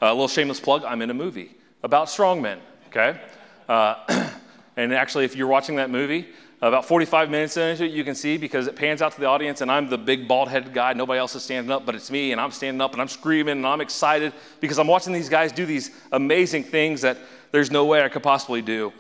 Uh, 0.00 0.07
a 0.07 0.14
little 0.14 0.28
shameless 0.28 0.59
plug 0.59 0.85
I'm 0.85 1.02
in 1.02 1.11
a 1.11 1.14
movie 1.14 1.55
about 1.83 2.09
strongmen, 2.09 2.59
okay? 2.88 3.20
Uh, 3.68 4.31
and 4.76 4.94
actually, 4.94 5.24
if 5.24 5.37
you're 5.37 5.48
watching 5.48 5.76
that 5.76 5.90
movie, 5.90 6.28
about 6.62 6.85
45 6.85 7.28
minutes 7.28 7.57
into 7.57 7.85
it, 7.85 7.90
you 7.90 8.05
can 8.05 8.14
see 8.14 8.37
because 8.37 8.68
it 8.68 8.76
pans 8.76 9.02
out 9.02 9.12
to 9.12 9.20
the 9.20 9.26
audience, 9.26 9.61
and 9.61 9.70
I'm 9.70 9.88
the 9.88 9.98
big 9.98 10.28
bald 10.28 10.48
headed 10.48 10.72
guy. 10.72 10.92
Nobody 10.92 11.18
else 11.18 11.35
is 11.35 11.42
standing 11.42 11.72
up, 11.72 11.85
but 11.85 11.96
it's 11.96 12.11
me, 12.11 12.31
and 12.31 12.40
I'm 12.40 12.52
standing 12.52 12.81
up 12.81 12.92
and 12.92 13.02
I'm 13.02 13.09
screaming 13.09 13.59
and 13.59 13.66
I'm 13.66 13.81
excited 13.81 14.33
because 14.61 14.78
I'm 14.78 14.87
watching 14.87 15.12
these 15.12 15.28
guys 15.28 15.50
do 15.50 15.66
these 15.66 15.90
amazing 16.12 16.62
things 16.62 17.00
that 17.00 17.18
there's 17.50 17.72
no 17.72 17.85
way 17.85 18.02
I 18.02 18.09
could 18.09 18.22
possibly 18.22 18.62
do. 18.62 18.92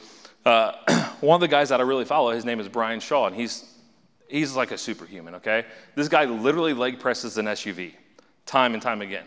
Uh, 0.44 0.72
one 1.20 1.36
of 1.36 1.40
the 1.40 1.48
guys 1.48 1.68
that 1.68 1.78
I 1.78 1.84
really 1.84 2.04
follow, 2.04 2.32
his 2.32 2.44
name 2.44 2.58
is 2.58 2.68
Brian 2.68 2.98
Shaw, 2.98 3.28
and 3.28 3.36
he's 3.36 3.71
he's 4.32 4.56
like 4.56 4.72
a 4.72 4.78
superhuman, 4.78 5.36
okay? 5.36 5.66
This 5.94 6.08
guy 6.08 6.24
literally 6.24 6.72
leg 6.72 6.98
presses 6.98 7.38
an 7.38 7.46
SUV 7.46 7.92
time 8.46 8.74
and 8.74 8.82
time 8.82 9.02
again. 9.02 9.24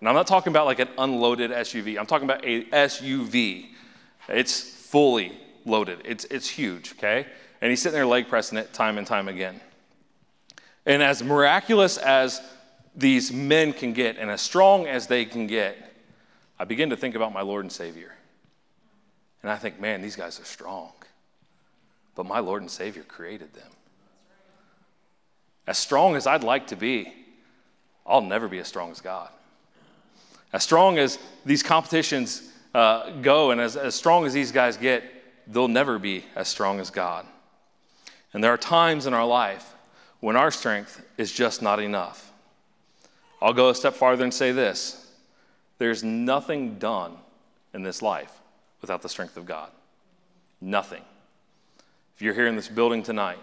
And 0.00 0.08
I'm 0.08 0.14
not 0.14 0.26
talking 0.26 0.52
about 0.52 0.66
like 0.66 0.78
an 0.78 0.88
unloaded 0.98 1.50
SUV, 1.50 1.98
I'm 1.98 2.06
talking 2.06 2.28
about 2.28 2.44
a 2.44 2.64
SUV. 2.64 3.66
It's 4.28 4.60
fully 4.60 5.32
loaded, 5.64 6.00
it's, 6.04 6.24
it's 6.26 6.48
huge, 6.48 6.92
okay? 6.92 7.26
And 7.60 7.70
he's 7.70 7.80
sitting 7.80 7.94
there 7.94 8.06
leg 8.06 8.28
pressing 8.28 8.58
it 8.58 8.72
time 8.72 8.98
and 8.98 9.06
time 9.06 9.28
again. 9.28 9.60
And 10.84 11.02
as 11.02 11.22
miraculous 11.22 11.96
as 11.96 12.40
these 12.94 13.32
men 13.32 13.72
can 13.72 13.92
get 13.92 14.16
and 14.16 14.30
as 14.30 14.40
strong 14.40 14.86
as 14.86 15.06
they 15.06 15.24
can 15.24 15.46
get, 15.46 15.76
I 16.58 16.64
begin 16.64 16.90
to 16.90 16.96
think 16.96 17.14
about 17.14 17.32
my 17.32 17.42
Lord 17.42 17.64
and 17.64 17.72
Savior. 17.72 18.12
And 19.42 19.50
I 19.50 19.56
think, 19.56 19.80
man, 19.80 20.00
these 20.00 20.16
guys 20.16 20.40
are 20.40 20.44
strong. 20.44 20.92
But 22.14 22.26
my 22.26 22.38
Lord 22.38 22.62
and 22.62 22.70
Savior 22.70 23.02
created 23.02 23.52
them. 23.52 23.70
As 25.66 25.78
strong 25.78 26.16
as 26.16 26.26
I'd 26.26 26.44
like 26.44 26.68
to 26.68 26.76
be, 26.76 27.12
I'll 28.06 28.22
never 28.22 28.48
be 28.48 28.58
as 28.58 28.68
strong 28.68 28.90
as 28.90 29.00
God. 29.00 29.30
As 30.52 30.62
strong 30.62 30.98
as 30.98 31.18
these 31.44 31.62
competitions 31.62 32.52
uh, 32.74 33.10
go 33.22 33.50
and 33.50 33.60
as, 33.60 33.76
as 33.76 33.94
strong 33.94 34.26
as 34.26 34.32
these 34.32 34.52
guys 34.52 34.76
get, 34.76 35.02
they'll 35.46 35.68
never 35.68 35.98
be 35.98 36.24
as 36.34 36.48
strong 36.48 36.78
as 36.78 36.90
God. 36.90 37.26
And 38.32 38.44
there 38.44 38.52
are 38.52 38.58
times 38.58 39.06
in 39.06 39.14
our 39.14 39.26
life 39.26 39.74
when 40.20 40.36
our 40.36 40.50
strength 40.50 41.04
is 41.16 41.32
just 41.32 41.62
not 41.62 41.80
enough. 41.80 42.32
I'll 43.40 43.52
go 43.52 43.70
a 43.70 43.74
step 43.74 43.94
farther 43.94 44.24
and 44.24 44.32
say 44.32 44.52
this 44.52 45.10
there's 45.78 46.02
nothing 46.02 46.78
done 46.78 47.16
in 47.74 47.82
this 47.82 48.02
life 48.02 48.32
without 48.80 49.02
the 49.02 49.08
strength 49.08 49.36
of 49.36 49.46
God. 49.46 49.70
Nothing. 50.60 51.02
If 52.14 52.22
you're 52.22 52.34
here 52.34 52.46
in 52.46 52.56
this 52.56 52.68
building 52.68 53.02
tonight, 53.02 53.38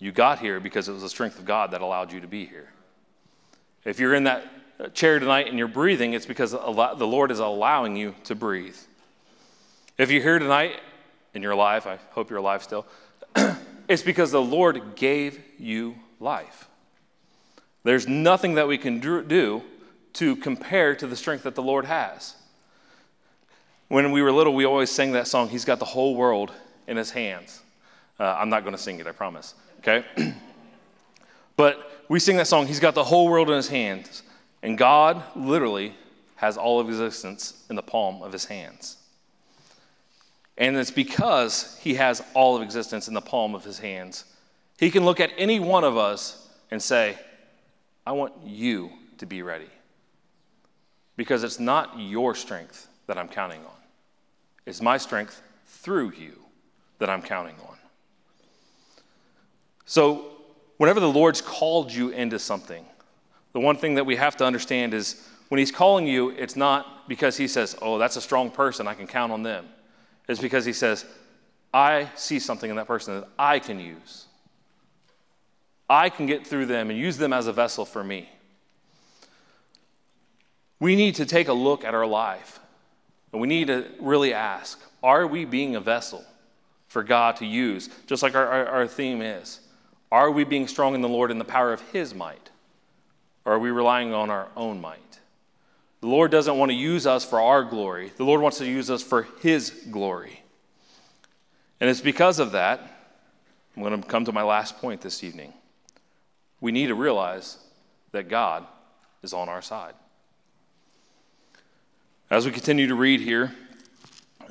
you 0.00 0.10
got 0.10 0.40
here 0.40 0.58
because 0.58 0.88
it 0.88 0.92
was 0.92 1.02
the 1.02 1.08
strength 1.08 1.38
of 1.38 1.44
God 1.44 1.70
that 1.70 1.82
allowed 1.82 2.12
you 2.12 2.20
to 2.20 2.26
be 2.26 2.46
here. 2.46 2.68
If 3.84 4.00
you're 4.00 4.14
in 4.14 4.24
that 4.24 4.94
chair 4.94 5.18
tonight 5.18 5.46
and 5.46 5.58
you're 5.58 5.68
breathing, 5.68 6.14
it's 6.14 6.26
because 6.26 6.50
the 6.50 7.06
Lord 7.06 7.30
is 7.30 7.38
allowing 7.38 7.96
you 7.96 8.14
to 8.24 8.34
breathe. 8.34 8.76
If 9.98 10.10
you're 10.10 10.22
here 10.22 10.38
tonight 10.38 10.80
and 11.34 11.42
you're 11.42 11.52
alive, 11.52 11.86
I 11.86 11.98
hope 12.12 12.30
you're 12.30 12.38
alive 12.38 12.62
still, 12.62 12.86
it's 13.88 14.02
because 14.02 14.32
the 14.32 14.42
Lord 14.42 14.96
gave 14.96 15.38
you 15.58 15.96
life. 16.18 16.68
There's 17.84 18.08
nothing 18.08 18.54
that 18.54 18.66
we 18.66 18.78
can 18.78 19.00
do 19.00 19.62
to 20.14 20.36
compare 20.36 20.94
to 20.94 21.06
the 21.06 21.16
strength 21.16 21.44
that 21.44 21.54
the 21.54 21.62
Lord 21.62 21.84
has. 21.84 22.34
When 23.88 24.12
we 24.12 24.22
were 24.22 24.32
little, 24.32 24.54
we 24.54 24.64
always 24.64 24.90
sang 24.90 25.12
that 25.12 25.26
song, 25.26 25.48
He's 25.48 25.64
got 25.64 25.78
the 25.78 25.84
whole 25.84 26.14
world 26.14 26.52
in 26.86 26.96
His 26.96 27.10
hands. 27.10 27.60
Uh, 28.18 28.36
I'm 28.38 28.50
not 28.50 28.62
going 28.62 28.74
to 28.76 28.80
sing 28.80 29.00
it, 29.00 29.06
I 29.06 29.12
promise, 29.12 29.54
okay? 29.80 30.04
but 31.56 32.04
we 32.08 32.18
sing 32.18 32.36
that 32.36 32.46
song, 32.46 32.66
He's 32.66 32.80
got 32.80 32.94
the 32.94 33.04
whole 33.04 33.28
world 33.28 33.50
in 33.50 33.56
His 33.56 33.68
hands. 33.68 34.22
And 34.62 34.76
God 34.76 35.22
literally 35.34 35.94
has 36.36 36.56
all 36.56 36.80
of 36.80 36.88
existence 36.88 37.64
in 37.68 37.76
the 37.76 37.82
palm 37.82 38.22
of 38.22 38.32
His 38.32 38.44
hands. 38.44 38.96
And 40.56 40.76
it's 40.76 40.90
because 40.90 41.78
He 41.80 41.94
has 41.94 42.22
all 42.34 42.56
of 42.56 42.62
existence 42.62 43.08
in 43.08 43.14
the 43.14 43.20
palm 43.20 43.54
of 43.54 43.64
His 43.64 43.78
hands. 43.78 44.24
He 44.78 44.90
can 44.90 45.04
look 45.04 45.20
at 45.20 45.30
any 45.36 45.60
one 45.60 45.84
of 45.84 45.96
us 45.96 46.48
and 46.70 46.82
say, 46.82 47.18
I 48.06 48.12
want 48.12 48.32
you 48.44 48.90
to 49.18 49.26
be 49.26 49.42
ready 49.42 49.68
because 51.16 51.44
it's 51.44 51.60
not 51.60 51.98
your 51.98 52.34
strength 52.34 52.88
that 53.06 53.18
I'm 53.18 53.28
counting 53.28 53.60
on. 53.60 53.80
It's 54.64 54.80
my 54.80 54.96
strength 54.96 55.42
through 55.66 56.12
you 56.12 56.38
that 56.98 57.10
I'm 57.10 57.22
counting 57.22 57.56
on. 57.68 57.76
So, 59.90 60.24
whenever 60.76 61.00
the 61.00 61.10
Lord's 61.10 61.40
called 61.40 61.90
you 61.90 62.10
into 62.10 62.38
something, 62.38 62.84
the 63.52 63.58
one 63.58 63.76
thing 63.76 63.96
that 63.96 64.06
we 64.06 64.14
have 64.14 64.36
to 64.36 64.44
understand 64.44 64.94
is 64.94 65.26
when 65.48 65.58
He's 65.58 65.72
calling 65.72 66.06
you, 66.06 66.30
it's 66.30 66.54
not 66.54 67.08
because 67.08 67.36
He 67.36 67.48
says, 67.48 67.74
Oh, 67.82 67.98
that's 67.98 68.14
a 68.14 68.20
strong 68.20 68.52
person, 68.52 68.86
I 68.86 68.94
can 68.94 69.08
count 69.08 69.32
on 69.32 69.42
them. 69.42 69.66
It's 70.28 70.40
because 70.40 70.64
He 70.64 70.72
says, 70.72 71.04
I 71.74 72.08
see 72.14 72.38
something 72.38 72.70
in 72.70 72.76
that 72.76 72.86
person 72.86 73.20
that 73.20 73.28
I 73.36 73.58
can 73.58 73.80
use. 73.80 74.26
I 75.88 76.08
can 76.08 76.26
get 76.26 76.46
through 76.46 76.66
them 76.66 76.90
and 76.90 76.96
use 76.96 77.16
them 77.16 77.32
as 77.32 77.48
a 77.48 77.52
vessel 77.52 77.84
for 77.84 78.04
me. 78.04 78.28
We 80.78 80.94
need 80.94 81.16
to 81.16 81.26
take 81.26 81.48
a 81.48 81.52
look 81.52 81.82
at 81.82 81.94
our 81.94 82.06
life 82.06 82.60
and 83.32 83.42
we 83.42 83.48
need 83.48 83.66
to 83.66 83.88
really 83.98 84.34
ask 84.34 84.80
are 85.02 85.26
we 85.26 85.44
being 85.44 85.74
a 85.74 85.80
vessel 85.80 86.24
for 86.86 87.02
God 87.02 87.34
to 87.38 87.44
use? 87.44 87.90
Just 88.06 88.22
like 88.22 88.36
our, 88.36 88.46
our, 88.46 88.66
our, 88.68 88.86
theme 88.86 89.20
is. 89.20 89.58
Are 90.12 90.30
we 90.30 90.44
being 90.44 90.66
strong 90.66 90.94
in 90.94 91.02
the 91.02 91.08
Lord 91.08 91.30
in 91.30 91.38
the 91.38 91.44
power 91.44 91.72
of 91.72 91.80
His 91.92 92.14
might? 92.14 92.50
Or 93.44 93.54
are 93.54 93.58
we 93.58 93.70
relying 93.70 94.12
on 94.12 94.30
our 94.30 94.48
own 94.56 94.80
might? 94.80 95.20
The 96.00 96.08
Lord 96.08 96.30
doesn't 96.30 96.56
want 96.56 96.70
to 96.70 96.76
use 96.76 97.06
us 97.06 97.24
for 97.24 97.40
our 97.40 97.62
glory, 97.62 98.12
the 98.16 98.24
Lord 98.24 98.40
wants 98.40 98.58
to 98.58 98.66
use 98.66 98.90
us 98.90 99.02
for 99.02 99.28
His 99.40 99.70
glory. 99.90 100.42
And 101.80 101.88
it's 101.88 102.00
because 102.00 102.38
of 102.38 102.52
that, 102.52 102.80
I'm 103.76 103.82
going 103.82 104.00
to 104.00 104.06
come 104.06 104.24
to 104.26 104.32
my 104.32 104.42
last 104.42 104.78
point 104.78 105.00
this 105.00 105.24
evening. 105.24 105.52
We 106.60 106.72
need 106.72 106.88
to 106.88 106.94
realize 106.94 107.58
that 108.12 108.28
God 108.28 108.66
is 109.22 109.32
on 109.32 109.48
our 109.48 109.62
side. 109.62 109.94
As 112.30 112.44
we 112.44 112.52
continue 112.52 112.86
to 112.86 112.94
read 112.94 113.20
here, 113.20 113.52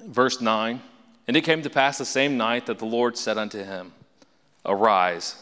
verse 0.05 0.41
9, 0.41 0.81
and 1.27 1.37
it 1.37 1.41
came 1.41 1.61
to 1.61 1.69
pass 1.69 1.97
the 1.97 2.05
same 2.05 2.37
night 2.37 2.65
that 2.65 2.79
the 2.79 2.85
Lord 2.85 3.17
said 3.17 3.37
unto 3.37 3.63
him, 3.63 3.93
Arise, 4.65 5.35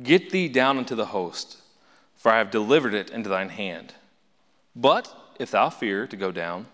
get 0.00 0.30
thee 0.30 0.48
down 0.48 0.78
into 0.78 0.94
the 0.94 1.06
host, 1.06 1.58
for 2.16 2.30
I 2.30 2.38
have 2.38 2.50
delivered 2.50 2.94
it 2.94 3.10
into 3.10 3.28
thine 3.28 3.48
hand. 3.48 3.94
But 4.76 5.12
if 5.38 5.50
thou 5.50 5.70
fear 5.70 6.06
to 6.06 6.16
go 6.16 6.30
down, 6.30 6.66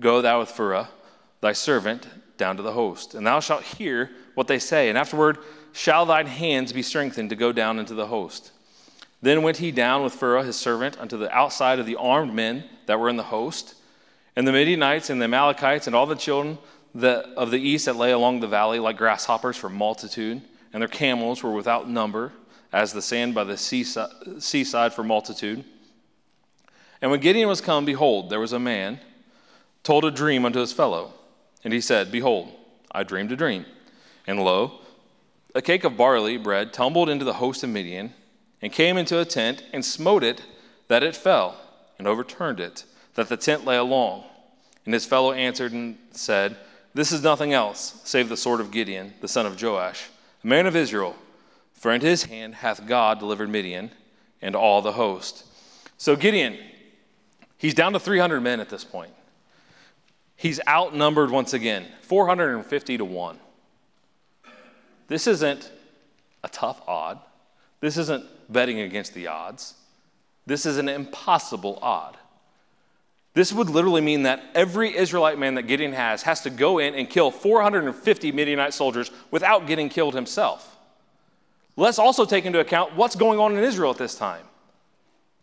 go 0.00 0.20
thou 0.20 0.40
with 0.40 0.50
Phurah, 0.50 0.88
thy 1.40 1.52
servant, 1.52 2.06
down 2.36 2.56
to 2.56 2.62
the 2.62 2.72
host, 2.72 3.14
and 3.14 3.26
thou 3.26 3.40
shalt 3.40 3.62
hear 3.62 4.10
what 4.34 4.48
they 4.48 4.58
say, 4.58 4.88
and 4.88 4.98
afterward 4.98 5.38
shall 5.72 6.06
thine 6.06 6.26
hands 6.26 6.72
be 6.72 6.82
strengthened 6.82 7.30
to 7.30 7.36
go 7.36 7.52
down 7.52 7.78
into 7.78 7.94
the 7.94 8.06
host. 8.06 8.50
Then 9.22 9.42
went 9.42 9.56
he 9.56 9.70
down 9.70 10.02
with 10.02 10.14
Phurah 10.14 10.44
his 10.44 10.56
servant 10.56 10.98
unto 11.00 11.16
the 11.16 11.32
outside 11.34 11.78
of 11.78 11.86
the 11.86 11.96
armed 11.96 12.34
men 12.34 12.64
that 12.86 13.00
were 13.00 13.08
in 13.08 13.16
the 13.16 13.22
host. 13.22 13.74
And 14.36 14.46
the 14.46 14.52
Midianites 14.52 15.10
and 15.10 15.20
the 15.20 15.24
Amalekites 15.24 15.86
and 15.86 15.96
all 15.96 16.06
the 16.06 16.14
children 16.14 16.58
that, 16.94 17.24
of 17.36 17.50
the 17.50 17.58
east 17.58 17.86
that 17.86 17.96
lay 17.96 18.12
along 18.12 18.40
the 18.40 18.46
valley 18.46 18.78
like 18.78 18.98
grasshoppers 18.98 19.56
for 19.56 19.68
multitude, 19.68 20.42
and 20.72 20.80
their 20.80 20.88
camels 20.88 21.42
were 21.42 21.52
without 21.52 21.88
number, 21.88 22.32
as 22.74 22.92
the 22.92 23.00
sand 23.00 23.32
by 23.36 23.44
the 23.44 23.56
seaside 23.56 24.92
for 24.92 25.04
multitude. 25.04 25.64
And 27.00 27.08
when 27.08 27.20
Gideon 27.20 27.48
was 27.48 27.60
come, 27.60 27.84
behold, 27.84 28.30
there 28.30 28.40
was 28.40 28.52
a 28.52 28.58
man 28.58 28.98
told 29.84 30.04
a 30.04 30.10
dream 30.10 30.44
unto 30.44 30.58
his 30.58 30.72
fellow. 30.72 31.12
And 31.62 31.72
he 31.72 31.80
said, 31.80 32.10
Behold, 32.10 32.50
I 32.90 33.04
dreamed 33.04 33.30
a 33.30 33.36
dream. 33.36 33.64
And 34.26 34.44
lo, 34.44 34.80
a 35.54 35.62
cake 35.62 35.84
of 35.84 35.96
barley 35.96 36.36
bread 36.36 36.72
tumbled 36.72 37.08
into 37.08 37.24
the 37.24 37.34
host 37.34 37.62
of 37.62 37.70
Midian, 37.70 38.12
and 38.60 38.72
came 38.72 38.96
into 38.96 39.20
a 39.20 39.24
tent, 39.24 39.62
and 39.72 39.84
smote 39.84 40.24
it 40.24 40.42
that 40.88 41.04
it 41.04 41.14
fell, 41.14 41.56
and 41.96 42.08
overturned 42.08 42.58
it 42.58 42.84
that 43.14 43.28
the 43.28 43.36
tent 43.36 43.64
lay 43.64 43.76
along. 43.76 44.24
And 44.84 44.92
his 44.92 45.06
fellow 45.06 45.32
answered 45.32 45.70
and 45.70 45.96
said, 46.10 46.56
This 46.92 47.12
is 47.12 47.22
nothing 47.22 47.52
else 47.52 48.00
save 48.02 48.28
the 48.28 48.36
sword 48.36 48.60
of 48.60 48.72
Gideon, 48.72 49.14
the 49.20 49.28
son 49.28 49.46
of 49.46 49.62
Joash, 49.62 50.08
a 50.42 50.46
man 50.46 50.66
of 50.66 50.74
Israel. 50.74 51.14
For 51.84 51.92
into 51.92 52.06
his 52.06 52.24
hand 52.24 52.54
hath 52.54 52.86
God 52.86 53.18
delivered 53.18 53.50
Midian 53.50 53.90
and 54.40 54.56
all 54.56 54.80
the 54.80 54.92
host. 54.92 55.44
So 55.98 56.16
Gideon, 56.16 56.56
he's 57.58 57.74
down 57.74 57.92
to 57.92 58.00
300 58.00 58.40
men 58.40 58.58
at 58.58 58.70
this 58.70 58.84
point. 58.84 59.12
He's 60.34 60.60
outnumbered 60.66 61.30
once 61.30 61.52
again, 61.52 61.84
450 62.00 62.96
to 62.96 63.04
1. 63.04 63.38
This 65.08 65.26
isn't 65.26 65.70
a 66.42 66.48
tough 66.48 66.80
odd. 66.88 67.20
This 67.80 67.98
isn't 67.98 68.24
betting 68.50 68.80
against 68.80 69.12
the 69.12 69.26
odds. 69.26 69.74
This 70.46 70.64
is 70.64 70.78
an 70.78 70.88
impossible 70.88 71.78
odd. 71.82 72.16
This 73.34 73.52
would 73.52 73.68
literally 73.68 74.00
mean 74.00 74.22
that 74.22 74.42
every 74.54 74.96
Israelite 74.96 75.38
man 75.38 75.54
that 75.56 75.64
Gideon 75.64 75.92
has 75.92 76.22
has 76.22 76.40
to 76.44 76.48
go 76.48 76.78
in 76.78 76.94
and 76.94 77.10
kill 77.10 77.30
450 77.30 78.32
Midianite 78.32 78.72
soldiers 78.72 79.10
without 79.30 79.66
getting 79.66 79.90
killed 79.90 80.14
himself. 80.14 80.73
Let's 81.76 81.98
also 81.98 82.24
take 82.24 82.44
into 82.44 82.60
account 82.60 82.94
what's 82.94 83.16
going 83.16 83.38
on 83.38 83.56
in 83.56 83.64
Israel 83.64 83.90
at 83.90 83.98
this 83.98 84.14
time. 84.14 84.44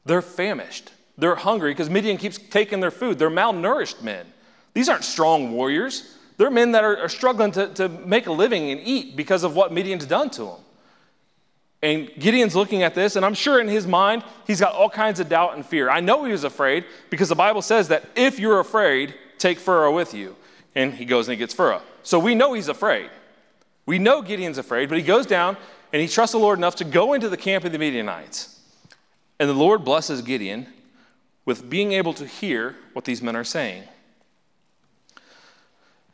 They're 0.05 0.21
famished, 0.21 0.91
they're 1.17 1.35
hungry 1.35 1.71
because 1.71 1.89
Midian 1.89 2.17
keeps 2.17 2.37
taking 2.37 2.79
their 2.79 2.91
food. 2.91 3.19
They're 3.19 3.29
malnourished 3.29 4.01
men. 4.01 4.25
These 4.73 4.89
aren't 4.89 5.03
strong 5.03 5.51
warriors. 5.51 6.17
They're 6.37 6.49
men 6.49 6.71
that 6.71 6.83
are, 6.83 6.97
are 6.97 7.09
struggling 7.09 7.51
to, 7.51 7.67
to 7.75 7.89
make 7.89 8.25
a 8.25 8.31
living 8.31 8.71
and 8.71 8.81
eat 8.83 9.15
because 9.15 9.43
of 9.43 9.55
what 9.55 9.71
Midian's 9.71 10.05
done 10.05 10.29
to 10.31 10.43
them. 10.45 10.59
And 11.83 12.09
Gideon's 12.17 12.55
looking 12.55 12.83
at 12.83 12.93
this, 12.93 13.15
and 13.15 13.25
I'm 13.25 13.33
sure 13.33 13.59
in 13.59 13.67
his 13.67 13.87
mind, 13.87 14.23
he's 14.45 14.59
got 14.59 14.73
all 14.73 14.89
kinds 14.89 15.19
of 15.19 15.29
doubt 15.29 15.55
and 15.55 15.65
fear. 15.65 15.89
I 15.89 15.99
know 15.99 16.23
he 16.23 16.31
was 16.31 16.43
afraid 16.43 16.85
because 17.09 17.29
the 17.29 17.35
Bible 17.35 17.61
says 17.61 17.87
that 17.87 18.05
if 18.15 18.39
you're 18.39 18.59
afraid, 18.59 19.15
take 19.39 19.59
Phurah 19.59 19.93
with 19.93 20.13
you. 20.13 20.35
And 20.75 20.93
he 20.93 21.05
goes 21.05 21.27
and 21.27 21.33
he 21.33 21.39
gets 21.39 21.53
Phurah. 21.53 21.81
So 22.03 22.19
we 22.19 22.35
know 22.35 22.53
he's 22.53 22.67
afraid. 22.67 23.09
We 23.85 23.97
know 23.99 24.21
Gideon's 24.21 24.59
afraid, 24.59 24.89
but 24.89 24.97
he 24.97 25.03
goes 25.03 25.25
down 25.25 25.57
and 25.93 26.01
he 26.01 26.07
trusts 26.07 26.31
the 26.31 26.39
Lord 26.39 26.57
enough 26.57 26.75
to 26.77 26.83
go 26.83 27.13
into 27.13 27.29
the 27.29 27.37
camp 27.37 27.65
of 27.65 27.71
the 27.71 27.79
Midianites. 27.79 28.59
And 29.39 29.49
the 29.49 29.53
Lord 29.53 29.83
blesses 29.83 30.21
Gideon 30.21 30.67
with 31.45 31.69
being 31.69 31.93
able 31.93 32.13
to 32.13 32.25
hear 32.25 32.75
what 32.93 33.05
these 33.05 33.21
men 33.21 33.35
are 33.35 33.43
saying. 33.43 33.83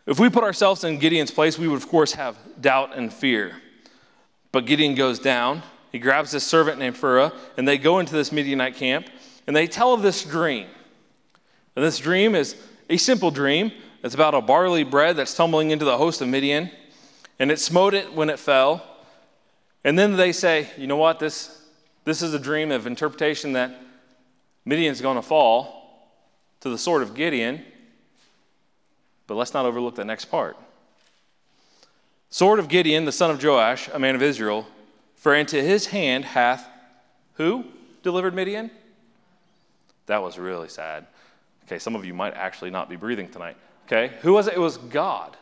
If 0.06 0.20
we 0.20 0.30
put 0.30 0.44
ourselves 0.44 0.86
in 0.86 1.00
Gideon's 1.00 1.32
place, 1.32 1.60
we 1.60 1.68
would, 1.68 1.76
of 1.76 1.90
course, 1.90 2.14
have 2.14 2.38
doubt 2.62 2.96
and 2.96 3.12
fear. 3.12 3.58
But 4.54 4.66
Gideon 4.66 4.96
goes 4.96 5.20
down. 5.20 5.64
He 5.92 6.00
grabs 6.00 6.32
this 6.32 6.46
servant 6.46 6.80
named 6.80 6.96
Phurah, 6.96 7.34
and 7.58 7.68
they 7.68 7.78
go 7.78 8.00
into 8.00 8.14
this 8.14 8.32
Midianite 8.32 8.76
camp, 8.76 9.10
and 9.46 9.56
they 9.56 9.68
tell 9.68 9.94
of 9.94 10.02
this 10.02 10.24
dream. 10.24 10.68
And 11.76 11.84
this 11.84 12.00
dream 12.00 12.36
is 12.36 12.56
a 12.90 12.98
simple 12.98 13.32
dream. 13.32 13.72
It's 14.04 14.16
about 14.16 14.34
a 14.34 14.42
barley 14.42 14.84
bread 14.84 15.18
that's 15.18 15.34
tumbling 15.34 15.72
into 15.72 15.86
the 15.86 15.98
host 15.98 16.22
of 16.22 16.30
Midian, 16.30 16.72
and 17.40 17.52
it 17.52 17.60
smote 17.60 17.94
it 17.94 18.14
when 18.14 18.30
it 18.30 18.40
fell. 18.40 18.97
And 19.84 19.98
then 19.98 20.16
they 20.16 20.32
say, 20.32 20.70
you 20.78 20.88
know 20.88 20.98
what, 20.98 21.20
this, 21.20 21.62
this 22.04 22.22
is 22.22 22.34
a 22.34 22.40
dream 22.40 22.72
of 22.72 22.88
interpretation 22.88 23.54
that 23.54 23.80
Midian's 24.66 25.02
going 25.02 25.16
to 25.16 25.22
fall 25.22 26.12
to 26.62 26.70
the 26.70 26.78
sword 26.78 27.02
of 27.02 27.14
Gideon. 27.14 27.64
But 29.28 29.36
let's 29.36 29.54
not 29.54 29.66
overlook 29.66 29.96
the 29.96 30.06
next 30.06 30.26
part. 30.26 30.58
Sword 32.30 32.60
of 32.60 32.68
Gideon, 32.68 33.06
the 33.06 33.12
son 33.12 33.32
of 33.32 33.42
Joash, 33.42 33.88
a 33.94 34.00
man 34.00 34.16
of 34.16 34.22
Israel, 34.22 34.68
for 35.16 35.34
into 35.34 35.62
his 35.62 35.88
hand 35.88 36.26
hath 36.26 36.68
who 37.34 37.66
delivered 38.04 38.34
Midian? 38.34 38.72
That 40.08 40.22
was 40.22 40.40
really 40.40 40.70
sad. 40.70 41.06
Okay, 41.66 41.80
some 41.80 41.96
of 41.96 42.06
you 42.06 42.14
might 42.14 42.34
actually 42.34 42.72
not 42.72 42.90
be 42.90 42.96
breathing 42.96 43.30
tonight. 43.30 43.58
Okay, 43.86 44.14
who 44.22 44.34
was 44.34 44.48
it? 44.48 44.56
It 44.56 44.60
was 44.60 44.78
God. 44.78 45.38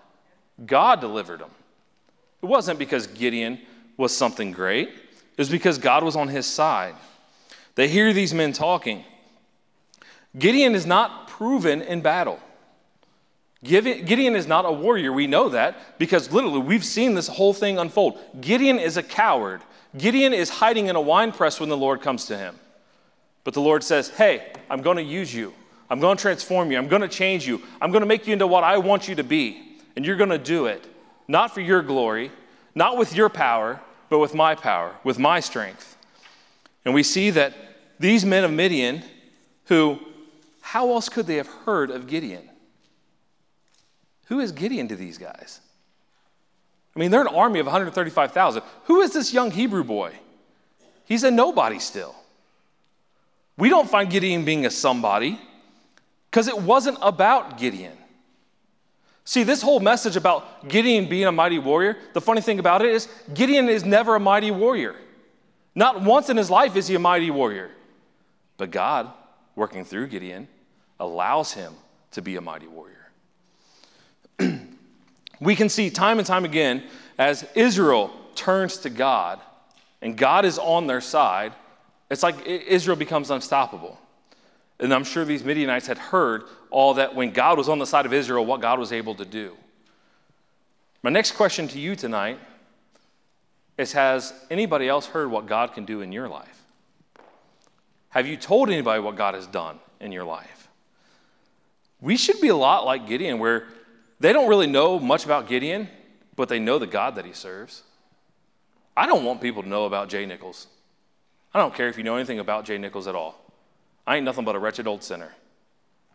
God 0.65 0.99
delivered 1.01 1.41
him. 1.41 1.49
It 2.41 2.47
wasn't 2.47 2.79
because 2.79 3.07
Gideon 3.07 3.59
was 3.97 4.15
something 4.15 4.51
great, 4.51 4.89
it 4.89 5.37
was 5.37 5.49
because 5.49 5.77
God 5.77 6.03
was 6.03 6.15
on 6.15 6.27
his 6.27 6.45
side. 6.45 6.95
They 7.75 7.87
hear 7.87 8.13
these 8.13 8.33
men 8.33 8.53
talking. 8.53 9.03
Gideon 10.37 10.75
is 10.75 10.85
not 10.85 11.27
proven 11.27 11.81
in 11.81 12.01
battle. 12.01 12.39
Gideon 13.63 14.35
is 14.35 14.47
not 14.47 14.65
a 14.65 14.71
warrior. 14.71 15.11
We 15.11 15.27
know 15.27 15.49
that 15.49 15.97
because 15.97 16.31
literally 16.31 16.59
we've 16.59 16.85
seen 16.85 17.15
this 17.15 17.27
whole 17.27 17.53
thing 17.53 17.79
unfold. 17.79 18.19
Gideon 18.39 18.77
is 18.79 18.95
a 18.95 19.03
coward. 19.03 19.61
Gideon 19.97 20.33
is 20.33 20.49
hiding 20.49 20.87
in 20.87 20.95
a 20.95 21.01
wine 21.01 21.31
press 21.31 21.59
when 21.59 21.69
the 21.69 21.77
Lord 21.77 22.01
comes 22.01 22.25
to 22.25 22.37
him. 22.37 22.55
But 23.43 23.53
the 23.53 23.61
Lord 23.61 23.83
says, 23.83 24.09
Hey, 24.09 24.51
I'm 24.69 24.81
going 24.81 24.97
to 24.97 25.03
use 25.03 25.33
you. 25.33 25.53
I'm 25.89 25.99
going 25.99 26.17
to 26.17 26.21
transform 26.21 26.71
you. 26.71 26.77
I'm 26.77 26.87
going 26.87 27.01
to 27.01 27.07
change 27.07 27.47
you. 27.47 27.61
I'm 27.81 27.91
going 27.91 28.01
to 28.01 28.07
make 28.07 28.27
you 28.27 28.33
into 28.33 28.47
what 28.47 28.63
I 28.63 28.77
want 28.77 29.07
you 29.07 29.15
to 29.15 29.23
be. 29.23 29.77
And 29.95 30.05
you're 30.05 30.15
going 30.15 30.29
to 30.29 30.37
do 30.37 30.65
it, 30.65 30.85
not 31.27 31.53
for 31.53 31.61
your 31.61 31.81
glory, 31.81 32.31
not 32.75 32.97
with 32.97 33.15
your 33.15 33.29
power, 33.29 33.79
but 34.09 34.19
with 34.19 34.35
my 34.35 34.53
power, 34.53 34.95
with 35.03 35.17
my 35.17 35.39
strength. 35.39 35.97
And 36.83 36.93
we 36.93 37.01
see 37.01 37.31
that 37.31 37.53
these 37.99 38.25
men 38.25 38.43
of 38.43 38.51
Midian, 38.51 39.03
who, 39.65 39.99
how 40.61 40.91
else 40.91 41.09
could 41.09 41.25
they 41.25 41.37
have 41.37 41.47
heard 41.47 41.89
of 41.89 42.07
Gideon? 42.07 42.49
Who 44.25 44.39
is 44.39 44.51
Gideon 44.51 44.87
to 44.89 44.95
these 44.95 45.17
guys? 45.17 45.61
I 46.95 46.99
mean, 46.99 47.11
they're 47.11 47.21
an 47.21 47.27
army 47.27 47.59
of 47.59 47.65
135,000. 47.65 48.63
Who 48.85 49.01
is 49.01 49.13
this 49.13 49.33
young 49.33 49.51
Hebrew 49.51 49.83
boy? 49.83 50.13
He's 51.05 51.23
a 51.23 51.31
nobody 51.31 51.79
still. 51.79 52.15
We 53.57 53.69
don't 53.69 53.89
find 53.89 54.09
Gideon 54.09 54.43
being 54.43 54.65
a 54.65 54.71
somebody 54.71 55.39
because 56.29 56.47
it 56.47 56.57
wasn't 56.57 56.97
about 57.01 57.57
Gideon. 57.57 57.97
See, 59.25 59.41
this 59.41 59.63
whole 59.63 59.79
message 59.79 60.15
about 60.15 60.67
Gideon 60.67 61.09
being 61.09 61.25
a 61.25 61.31
mighty 61.31 61.57
warrior, 61.57 61.97
the 62.13 62.21
funny 62.21 62.41
thing 62.41 62.59
about 62.59 62.83
it 62.83 62.91
is, 62.91 63.07
Gideon 63.33 63.67
is 63.67 63.83
never 63.83 64.15
a 64.15 64.19
mighty 64.19 64.51
warrior. 64.51 64.95
Not 65.73 66.01
once 66.01 66.29
in 66.29 66.37
his 66.37 66.51
life 66.51 66.75
is 66.75 66.87
he 66.87 66.95
a 66.95 66.99
mighty 66.99 67.31
warrior. 67.31 67.71
But 68.57 68.69
God, 68.69 69.11
working 69.55 69.83
through 69.83 70.07
Gideon, 70.07 70.47
allows 70.99 71.53
him 71.53 71.73
to 72.11 72.21
be 72.21 72.35
a 72.35 72.41
mighty 72.41 72.67
warrior. 72.67 73.11
we 75.41 75.55
can 75.55 75.69
see 75.69 75.89
time 75.89 76.19
and 76.19 76.27
time 76.27 76.45
again 76.45 76.83
as 77.17 77.45
Israel 77.55 78.11
turns 78.35 78.77
to 78.77 78.91
God 78.91 79.41
and 80.01 80.15
God 80.15 80.45
is 80.45 80.59
on 80.59 80.85
their 80.85 81.01
side, 81.01 81.51
it's 82.11 82.21
like 82.21 82.45
Israel 82.45 82.95
becomes 82.95 83.31
unstoppable. 83.31 83.99
And 84.79 84.93
I'm 84.93 85.03
sure 85.03 85.25
these 85.25 85.43
Midianites 85.43 85.87
had 85.87 85.97
heard 85.97 86.43
all 86.75 86.95
that 86.95 87.15
when 87.15 87.31
God 87.31 87.57
was 87.57 87.69
on 87.69 87.79
the 87.79 87.85
side 87.85 88.05
of 88.05 88.11
Israel, 88.11 88.45
what 88.45 88.59
God 88.59 88.79
was 88.79 88.91
able 88.91 89.15
to 89.15 89.23
do. 89.23 89.55
My 91.01 91.09
next 91.09 91.31
question 91.31 91.69
to 91.69 91.79
you 91.79 91.95
tonight 91.95 92.37
is 93.77 93.93
Has 93.93 94.33
anybody 94.51 94.89
else 94.89 95.05
heard 95.05 95.31
what 95.31 95.45
God 95.45 95.71
can 95.71 95.85
do 95.85 96.01
in 96.01 96.11
your 96.11 96.27
life? 96.27 96.63
Have 98.09 98.27
you 98.27 98.35
told 98.35 98.69
anybody 98.69 99.01
what 99.01 99.15
God 99.15 99.35
has 99.35 99.47
done 99.47 99.79
in 100.01 100.11
your 100.11 100.25
life? 100.25 100.67
We 102.01 102.17
should 102.17 102.41
be 102.41 102.49
a 102.49 102.57
lot 102.57 102.83
like 102.83 103.07
Gideon, 103.07 103.39
where 103.39 103.67
they 104.19 104.33
don't 104.33 104.49
really 104.49 104.67
know 104.67 104.99
much 104.99 105.23
about 105.23 105.47
Gideon, 105.47 105.87
but 106.35 106.49
they 106.49 106.59
know 106.59 106.77
the 106.77 106.87
God 106.87 107.15
that 107.15 107.23
he 107.23 107.31
serves. 107.31 107.83
I 108.97 109.05
don't 109.05 109.23
want 109.23 109.39
people 109.39 109.63
to 109.63 109.69
know 109.69 109.85
about 109.85 110.09
Jay 110.09 110.25
Nichols. 110.25 110.67
I 111.53 111.59
don't 111.59 111.73
care 111.73 111.87
if 111.87 111.97
you 111.97 112.03
know 112.03 112.17
anything 112.17 112.39
about 112.39 112.65
Jay 112.65 112.77
Nichols 112.77 113.07
at 113.07 113.15
all. 113.15 113.39
I 114.05 114.17
ain't 114.17 114.25
nothing 114.25 114.43
but 114.43 114.57
a 114.57 114.59
wretched 114.59 114.87
old 114.87 115.03
sinner. 115.03 115.31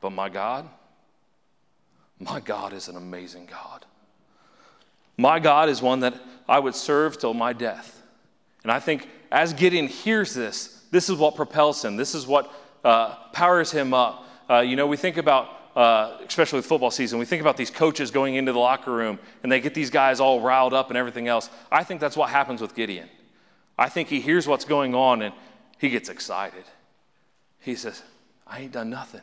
But 0.00 0.10
my 0.10 0.28
God, 0.28 0.68
my 2.18 2.40
God 2.40 2.72
is 2.72 2.88
an 2.88 2.96
amazing 2.96 3.46
God. 3.46 3.84
My 5.16 5.38
God 5.38 5.68
is 5.68 5.82
one 5.82 6.00
that 6.00 6.14
I 6.48 6.58
would 6.58 6.74
serve 6.74 7.18
till 7.18 7.34
my 7.34 7.52
death. 7.52 8.02
And 8.62 8.72
I 8.72 8.80
think 8.80 9.08
as 9.30 9.52
Gideon 9.52 9.86
hears 9.86 10.34
this, 10.34 10.84
this 10.90 11.08
is 11.08 11.16
what 11.16 11.36
propels 11.36 11.84
him, 11.84 11.96
this 11.96 12.14
is 12.14 12.26
what 12.26 12.52
uh, 12.84 13.14
powers 13.32 13.70
him 13.70 13.94
up. 13.94 14.24
Uh, 14.48 14.60
you 14.60 14.76
know, 14.76 14.86
we 14.86 14.96
think 14.96 15.16
about 15.16 15.60
uh, 15.76 16.18
especially 16.26 16.58
with 16.58 16.66
football 16.66 16.90
season, 16.90 17.18
we 17.18 17.24
think 17.24 17.40
about 17.40 17.56
these 17.56 17.70
coaches 17.70 18.10
going 18.10 18.34
into 18.34 18.52
the 18.52 18.58
locker 18.58 18.92
room 18.92 19.18
and 19.42 19.52
they 19.52 19.60
get 19.60 19.74
these 19.74 19.90
guys 19.90 20.20
all 20.20 20.40
riled 20.40 20.74
up 20.74 20.88
and 20.88 20.96
everything 20.96 21.28
else. 21.28 21.48
I 21.70 21.84
think 21.84 22.00
that's 22.00 22.16
what 22.16 22.30
happens 22.30 22.60
with 22.60 22.74
Gideon. 22.74 23.08
I 23.78 23.88
think 23.88 24.08
he 24.08 24.20
hears 24.20 24.48
what's 24.48 24.64
going 24.64 24.94
on 24.94 25.22
and 25.22 25.34
he 25.78 25.88
gets 25.88 26.08
excited. 26.08 26.64
He 27.60 27.76
says, 27.76 28.02
I 28.46 28.60
ain't 28.60 28.72
done 28.72 28.90
nothing, 28.90 29.22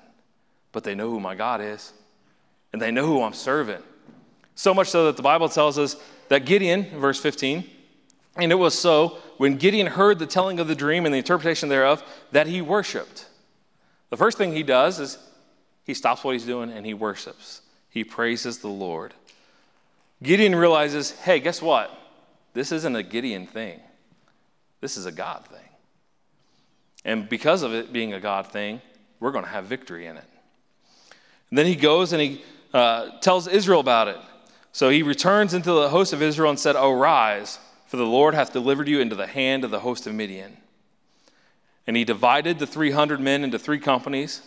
but 0.78 0.84
they 0.84 0.94
know 0.94 1.10
who 1.10 1.20
my 1.20 1.34
God 1.34 1.60
is 1.60 1.92
and 2.72 2.80
they 2.80 2.92
know 2.92 3.04
who 3.04 3.24
I'm 3.24 3.34
serving. 3.34 3.82
So 4.54 4.76
much 4.76 4.90
so 4.90 5.06
that 5.06 5.18
the 5.18 5.24
Bible 5.24 5.50
tells 5.50 5.80
us 5.80 5.96
that 6.28 6.46
Gideon, 6.46 6.84
verse 7.00 7.20
15, 7.20 7.68
and 8.36 8.52
it 8.52 8.56
was 8.60 8.78
so 8.78 9.18
when 9.38 9.58
Gideon 9.58 9.88
heard 9.88 10.20
the 10.20 10.28
telling 10.28 10.60
of 10.60 10.68
the 10.68 10.76
dream 10.76 11.06
and 11.06 11.12
the 11.12 11.18
interpretation 11.18 11.68
thereof 11.68 12.04
that 12.32 12.46
he 12.46 12.62
worshiped. 12.62 13.26
The 14.12 14.18
first 14.18 14.38
thing 14.38 14.54
he 14.54 14.62
does 14.62 15.00
is 15.00 15.18
he 15.84 15.96
stops 15.96 16.24
what 16.24 16.34
he's 16.34 16.46
doing 16.46 16.70
and 16.72 16.86
he 16.86 16.94
worships. 16.94 17.62
He 17.90 18.04
praises 18.04 18.60
the 18.60 18.68
Lord. 18.68 19.16
Gideon 20.22 20.54
realizes 20.54 21.10
hey, 21.10 21.40
guess 21.40 21.60
what? 21.60 21.90
This 22.54 22.72
isn't 22.72 22.96
a 22.96 23.02
Gideon 23.02 23.48
thing, 23.48 23.80
this 24.82 24.96
is 24.96 25.08
a 25.08 25.12
God 25.12 25.44
thing. 25.48 25.70
And 27.04 27.28
because 27.28 27.64
of 27.64 27.74
it 27.74 27.92
being 27.92 28.14
a 28.14 28.20
God 28.20 28.52
thing, 28.52 28.80
we're 29.20 29.32
going 29.32 29.44
to 29.44 29.50
have 29.50 29.66
victory 29.66 30.06
in 30.06 30.18
it. 30.18 30.24
And 31.50 31.58
then 31.58 31.66
he 31.66 31.76
goes 31.76 32.14
and 32.14 32.22
he 32.22 32.44
uh, 32.74 33.20
tells 33.20 33.48
Israel 33.48 33.80
about 33.80 34.08
it. 34.08 34.18
So 34.72 34.90
he 34.90 35.04
returns 35.04 35.54
into 35.54 35.72
the 35.72 35.90
host 35.90 36.14
of 36.14 36.22
Israel 36.22 36.50
and 36.50 36.60
said, 36.60 36.76
Arise, 36.76 37.60
for 37.88 37.98
the 37.98 38.06
Lord 38.06 38.34
hath 38.34 38.54
delivered 38.54 38.88
you 38.88 39.00
into 39.00 39.16
the 39.16 39.28
hand 39.28 39.64
of 39.64 39.72
the 39.72 39.80
host 39.80 40.06
of 40.08 40.14
Midian. 40.14 40.58
And 41.88 41.96
he 41.96 42.04
divided 42.04 42.60
the 42.60 42.68
300 42.68 43.20
men 43.20 43.44
into 43.44 43.58
three 43.58 43.80
companies 43.80 44.42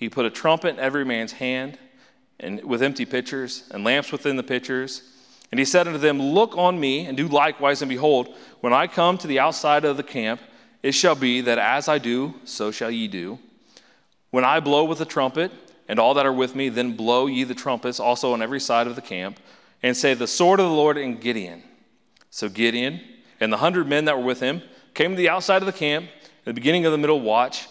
he 0.00 0.08
put 0.08 0.24
a 0.24 0.30
trumpet 0.30 0.70
in 0.70 0.80
every 0.80 1.04
man's 1.04 1.32
hand, 1.32 1.78
and 2.40 2.64
with 2.64 2.82
empty 2.82 3.04
pitchers, 3.04 3.64
and 3.70 3.84
lamps 3.84 4.10
within 4.10 4.36
the 4.36 4.42
pitchers. 4.42 5.02
And 5.52 5.58
he 5.58 5.66
said 5.66 5.86
unto 5.86 5.98
them, 5.98 6.18
Look 6.18 6.56
on 6.56 6.80
me, 6.80 7.04
and 7.04 7.18
do 7.18 7.28
likewise, 7.28 7.82
and 7.82 7.88
behold, 7.90 8.34
when 8.62 8.72
I 8.72 8.86
come 8.86 9.18
to 9.18 9.26
the 9.26 9.38
outside 9.38 9.84
of 9.84 9.98
the 9.98 10.02
camp, 10.02 10.40
it 10.82 10.92
shall 10.92 11.14
be 11.14 11.42
that 11.42 11.58
as 11.58 11.86
I 11.86 11.98
do, 11.98 12.34
so 12.44 12.70
shall 12.70 12.90
ye 12.90 13.08
do. 13.08 13.38
When 14.30 14.42
I 14.42 14.58
blow 14.58 14.84
with 14.84 14.96
the 14.96 15.04
trumpet, 15.04 15.52
and 15.90 15.98
all 15.98 16.14
that 16.14 16.24
are 16.24 16.32
with 16.32 16.54
me, 16.54 16.68
then 16.68 16.94
blow 16.94 17.26
ye 17.26 17.42
the 17.42 17.52
trumpets 17.52 17.98
also 17.98 18.32
on 18.32 18.40
every 18.40 18.60
side 18.60 18.86
of 18.86 18.94
the 18.94 19.02
camp, 19.02 19.40
and 19.82 19.96
say, 19.96 20.14
The 20.14 20.28
sword 20.28 20.60
of 20.60 20.66
the 20.66 20.72
Lord 20.72 20.96
and 20.96 21.20
Gideon. 21.20 21.64
So 22.30 22.48
Gideon 22.48 23.00
and 23.40 23.52
the 23.52 23.56
hundred 23.56 23.88
men 23.88 24.04
that 24.04 24.16
were 24.16 24.24
with 24.24 24.38
him 24.38 24.62
came 24.94 25.10
to 25.10 25.16
the 25.16 25.28
outside 25.28 25.62
of 25.62 25.66
the 25.66 25.72
camp 25.72 26.06
at 26.06 26.44
the 26.44 26.52
beginning 26.52 26.86
of 26.86 26.92
the 26.92 26.98
middle 26.98 27.20
watch, 27.20 27.66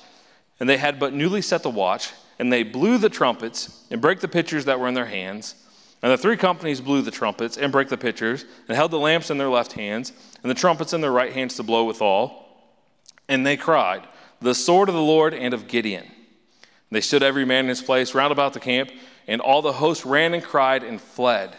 and 0.60 0.68
they 0.68 0.76
had 0.76 1.00
but 1.00 1.14
newly 1.14 1.42
set 1.42 1.64
the 1.64 1.70
watch, 1.70 2.12
and 2.38 2.52
they 2.52 2.62
blew 2.62 2.98
the 2.98 3.08
trumpets 3.08 3.88
and 3.90 4.02
brake 4.02 4.20
the 4.20 4.28
pitchers 4.28 4.66
that 4.66 4.82
were 4.82 4.90
in 4.90 4.96
their 4.96 5.06
hands. 5.06 5.56
And 6.02 6.12
the 6.12 6.18
three 6.18 6.36
companies 6.36 6.82
blew 6.82 7.02
the 7.02 7.12
trumpets 7.12 7.58
and 7.58 7.72
brake 7.72 7.88
the 7.88 7.96
pitchers, 7.96 8.44
and 8.68 8.76
held 8.76 8.92
the 8.92 9.00
lamps 9.00 9.30
in 9.30 9.38
their 9.38 9.50
left 9.50 9.72
hands, 9.72 10.12
and 10.44 10.50
the 10.50 10.56
trumpets 10.56 10.92
in 10.92 11.00
their 11.00 11.14
right 11.14 11.32
hands 11.32 11.56
to 11.56 11.64
blow 11.64 11.86
withal. 11.86 12.68
And 13.30 13.46
they 13.46 13.56
cried, 13.56 14.06
The 14.42 14.56
sword 14.56 14.90
of 14.90 14.96
the 14.96 15.02
Lord 15.02 15.34
and 15.34 15.54
of 15.54 15.70
Gideon. 15.70 16.12
They 16.92 17.02
stood 17.02 17.24
every 17.24 17.46
man 17.46 17.66
in 17.66 17.70
his 17.70 17.82
place 17.82 18.16
round 18.16 18.32
about 18.32 18.54
the 18.54 18.60
camp, 18.60 18.92
and 19.28 19.42
all 19.42 19.62
the 19.62 19.74
host 19.74 20.06
ran 20.06 20.34
and 20.34 20.44
cried 20.44 20.84
and 20.84 21.00
fled. 21.00 21.56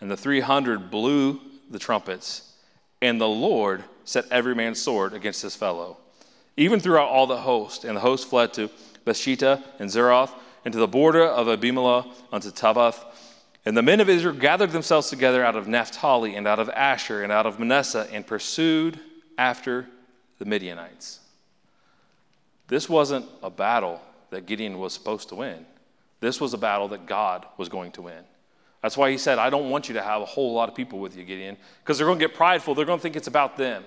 And 0.00 0.10
the 0.10 0.16
three 0.16 0.40
hundred 0.40 0.90
blew 0.90 1.40
the 1.70 1.78
trumpets, 1.78 2.52
And 3.00 3.20
the 3.20 3.28
Lord 3.28 3.84
set 4.04 4.24
every 4.30 4.54
man's 4.54 4.80
sword 4.80 5.12
against 5.12 5.42
his 5.42 5.54
fellow, 5.54 5.98
even 6.56 6.80
throughout 6.80 7.08
all 7.08 7.26
the 7.26 7.36
host. 7.36 7.84
And 7.84 7.96
the 7.96 8.00
host 8.00 8.28
fled 8.28 8.52
to 8.54 8.70
Bethshittah 9.06 9.62
and 9.78 9.88
Zeroth, 9.88 10.32
and 10.64 10.72
to 10.72 10.78
the 10.78 10.88
border 10.88 11.24
of 11.24 11.48
Abimelech 11.48 12.06
unto 12.32 12.50
Tabbath. 12.50 13.04
And 13.64 13.76
the 13.76 13.82
men 13.82 14.00
of 14.00 14.08
Israel 14.08 14.34
gathered 14.34 14.72
themselves 14.72 15.10
together 15.10 15.44
out 15.44 15.54
of 15.54 15.68
Naphtali 15.68 16.34
and 16.34 16.48
out 16.48 16.58
of 16.58 16.68
Asher 16.70 17.22
and 17.22 17.30
out 17.30 17.46
of 17.46 17.58
Manasseh 17.58 18.08
and 18.10 18.26
pursued 18.26 18.98
after 19.38 19.86
the 20.38 20.44
Midianites. 20.44 21.20
This 22.68 22.88
wasn't 22.88 23.26
a 23.42 23.50
battle 23.50 24.00
that 24.30 24.46
Gideon 24.46 24.78
was 24.78 24.92
supposed 24.92 25.28
to 25.30 25.34
win. 25.34 25.66
This 26.20 26.40
was 26.40 26.54
a 26.54 26.58
battle 26.58 26.88
that 26.88 27.06
God 27.06 27.46
was 27.56 27.68
going 27.68 27.92
to 27.92 28.02
win. 28.02 28.24
That's 28.82 28.96
why 28.96 29.10
he 29.10 29.18
said, 29.18 29.38
I 29.38 29.50
don't 29.50 29.70
want 29.70 29.88
you 29.88 29.94
to 29.94 30.02
have 30.02 30.22
a 30.22 30.26
whole 30.26 30.54
lot 30.54 30.68
of 30.68 30.74
people 30.74 31.00
with 31.00 31.16
you, 31.16 31.24
Gideon, 31.24 31.56
because 31.82 31.98
they're 31.98 32.06
going 32.06 32.18
to 32.18 32.26
get 32.26 32.34
prideful. 32.34 32.74
They're 32.74 32.86
going 32.86 32.98
to 32.98 33.02
think 33.02 33.16
it's 33.16 33.26
about 33.26 33.56
them. 33.56 33.84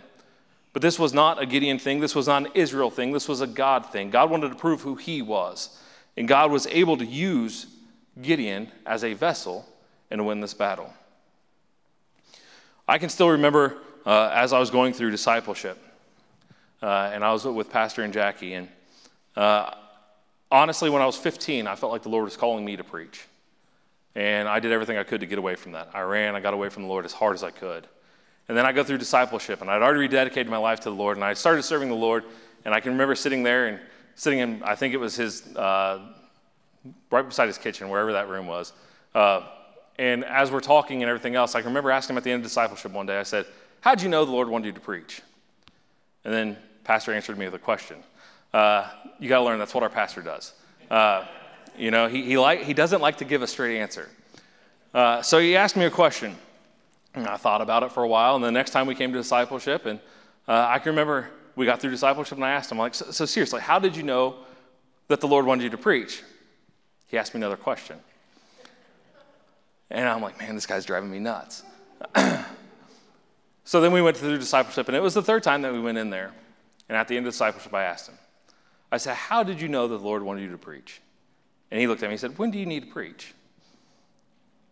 But 0.72 0.82
this 0.82 0.98
was 0.98 1.14
not 1.14 1.42
a 1.42 1.46
Gideon 1.46 1.80
thing. 1.80 2.00
This 2.00 2.16
was 2.16 2.28
not 2.28 2.46
an 2.46 2.52
Israel 2.54 2.90
thing. 2.90 3.12
This 3.12 3.28
was 3.28 3.42
a 3.42 3.48
God 3.48 3.92
thing. 3.92 4.10
God 4.10 4.30
wanted 4.30 4.50
to 4.50 4.56
prove 4.56 4.82
who 4.82 4.96
he 4.96 5.22
was. 5.22 5.80
And 6.18 6.28
God 6.28 6.52
was 6.52 6.68
able 6.68 6.98
to 6.98 7.06
use 7.06 7.68
Gideon 8.22 8.72
as 8.86 9.04
a 9.04 9.14
vessel 9.14 9.68
and 10.12 10.26
win 10.26 10.42
this 10.42 10.54
battle. 10.54 10.94
I 12.88 12.98
can 12.98 13.10
still 13.10 13.30
remember 13.30 13.78
uh, 14.06 14.30
as 14.34 14.54
I 14.54 14.60
was 14.60 14.70
going 14.70 14.94
through 14.94 15.12
discipleship, 15.12 15.78
uh, 16.82 17.12
and 17.14 17.24
I 17.24 17.32
was 17.32 17.46
with 17.46 17.70
Pastor 17.70 18.04
and 18.04 18.12
Jackie, 18.12 18.54
and 18.54 18.68
uh, 19.36 19.74
honestly, 20.54 20.90
when 20.92 21.02
I 21.02 21.06
was 21.06 21.18
15, 21.18 21.66
I 21.66 21.76
felt 21.76 21.92
like 21.92 22.04
the 22.04 22.10
Lord 22.10 22.26
was 22.26 22.38
calling 22.38 22.64
me 22.64 22.78
to 22.78 22.84
preach. 22.84 23.26
And 24.16 24.48
I 24.48 24.60
did 24.60 24.72
everything 24.72 24.98
I 24.98 25.04
could 25.04 25.22
to 25.22 25.26
get 25.26 25.40
away 25.40 25.56
from 25.56 25.72
that. 25.72 25.90
I 25.94 26.02
ran, 26.02 26.36
I 26.36 26.40
got 26.40 26.54
away 26.54 26.70
from 26.70 26.84
the 26.84 26.90
Lord 26.90 27.06
as 27.06 27.12
hard 27.12 27.34
as 27.34 27.44
I 27.44 27.50
could. 27.50 27.88
And 28.48 28.56
then 28.56 28.66
I 28.66 28.72
go 28.72 28.84
through 28.84 29.00
discipleship, 29.00 29.62
and 29.62 29.70
I'd 29.70 29.82
already 29.82 30.08
rededicated 30.08 30.48
my 30.48 30.58
life 30.58 30.82
to 30.82 30.90
the 30.90 30.96
Lord, 30.96 31.18
and 31.18 31.24
I 31.24 31.34
started 31.34 31.64
serving 31.64 31.90
the 31.90 31.96
Lord. 31.96 32.24
And 32.66 32.74
I 32.74 32.80
can 32.80 32.92
remember 32.92 33.16
sitting 33.16 33.42
there 33.42 33.68
and 33.68 33.80
sitting 34.16 34.40
in, 34.40 34.62
I 34.64 34.76
think 34.76 34.94
it 34.94 34.98
was 34.98 35.16
his, 35.16 35.56
uh, 35.56 36.00
right 37.10 37.28
beside 37.28 37.48
his 37.48 37.58
kitchen, 37.58 37.90
wherever 37.90 38.14
that 38.14 38.30
room 38.30 38.46
was. 38.46 38.74
Uh, 39.16 39.48
and 39.98 40.24
as 40.24 40.52
we're 40.52 40.60
talking 40.60 41.02
and 41.02 41.10
everything 41.10 41.34
else, 41.36 41.56
I 41.56 41.62
can 41.62 41.70
remember 41.70 41.90
asking 41.90 42.14
him 42.14 42.18
at 42.18 42.24
the 42.24 42.32
end 42.32 42.42
of 42.42 42.44
discipleship 42.44 42.92
one 42.92 43.08
day, 43.08 43.20
I 43.20 43.24
said, 43.24 43.48
How'd 43.82 44.02
you 44.02 44.10
know 44.10 44.24
the 44.24 44.32
Lord 44.32 44.48
wanted 44.48 44.68
you 44.68 44.72
to 44.74 44.80
preach? 44.80 45.22
And 46.24 46.34
then 46.34 46.58
Pastor 46.84 47.12
answered 47.12 47.38
me 47.38 47.46
with 47.46 47.56
a 47.56 47.60
question. 47.60 47.98
Uh, 48.54 48.88
you 49.20 49.30
got 49.30 49.40
to 49.40 49.46
learn 49.46 49.60
that's 49.60 49.74
what 49.74 49.84
our 49.84 49.90
pastor 49.90 50.22
does. 50.22 50.54
Uh, 50.90 51.26
you 51.78 51.92
know, 51.92 52.08
he, 52.08 52.24
he, 52.24 52.38
like, 52.38 52.64
he 52.64 52.74
doesn't 52.74 53.02
like 53.02 53.18
to 53.18 53.26
give 53.26 53.42
a 53.42 53.48
straight 53.48 53.80
answer. 53.80 54.10
Uh, 54.94 55.22
so 55.22 55.40
he 55.40 55.56
asked 55.56 55.76
me 55.76 55.86
a 55.86 55.90
question. 55.90 56.36
And 57.16 57.28
I 57.28 57.38
thought 57.38 57.62
about 57.62 57.84
it 57.84 57.92
for 57.92 58.04
a 58.04 58.08
while. 58.08 58.36
And 58.36 58.44
the 58.44 58.52
next 58.52 58.72
time 58.72 58.88
we 58.88 58.96
came 58.96 59.12
to 59.12 59.18
discipleship, 59.18 59.86
and 59.86 60.00
uh, 60.48 60.68
I 60.70 60.80
can 60.80 60.92
remember 60.92 61.30
we 61.56 61.66
got 61.66 61.80
through 61.80 61.92
discipleship, 61.92 62.38
and 62.38 62.46
I 62.46 62.52
asked 62.52 62.72
him, 62.72 62.78
like, 62.78 62.96
so, 62.96 63.12
so 63.12 63.26
seriously, 63.26 63.62
how 63.62 63.80
did 63.80 63.96
you 63.96 64.04
know 64.04 64.36
that 65.08 65.22
the 65.22 65.28
Lord 65.28 65.46
wanted 65.46 65.64
you 65.64 65.70
to 65.70 65.78
preach? 65.78 66.24
He 67.08 67.18
asked 67.18 67.34
me 67.34 67.40
another 67.40 67.58
question. 67.58 67.98
And 69.92 70.08
I'm 70.08 70.22
like, 70.22 70.40
man, 70.40 70.56
this 70.56 70.66
guy's 70.66 70.86
driving 70.86 71.12
me 71.12 71.20
nuts. 71.20 71.64
so 73.64 73.80
then 73.80 73.92
we 73.92 74.02
went 74.02 74.18
through 74.18 74.38
discipleship, 74.40 74.88
and 74.88 74.98
it 74.98 75.02
was 75.02 75.14
the 75.14 75.22
third 75.22 75.44
time 75.44 75.62
that 75.62 75.72
we 75.72 75.80
went 75.80 76.00
in 76.00 76.10
there. 76.10 76.32
And 76.90 76.98
at 76.98 77.08
the 77.08 77.16
end 77.16 77.28
of 77.28 77.34
discipleship, 77.34 77.74
I 77.74 77.84
asked 77.84 78.10
him, 78.10 78.18
I 78.94 78.98
said, 78.98 79.16
How 79.16 79.42
did 79.42 79.60
you 79.60 79.68
know 79.68 79.88
that 79.88 79.98
the 79.98 80.04
Lord 80.04 80.22
wanted 80.22 80.44
you 80.44 80.52
to 80.52 80.58
preach? 80.60 81.02
And 81.72 81.82
he 81.82 81.88
looked 81.88 82.04
at 82.04 82.10
me 82.10 82.14
and 82.14 82.20
said, 82.20 82.38
When 82.38 82.52
do 82.52 82.60
you 82.60 82.68
need 82.68 82.82
to 82.82 82.92
preach? 82.92 83.34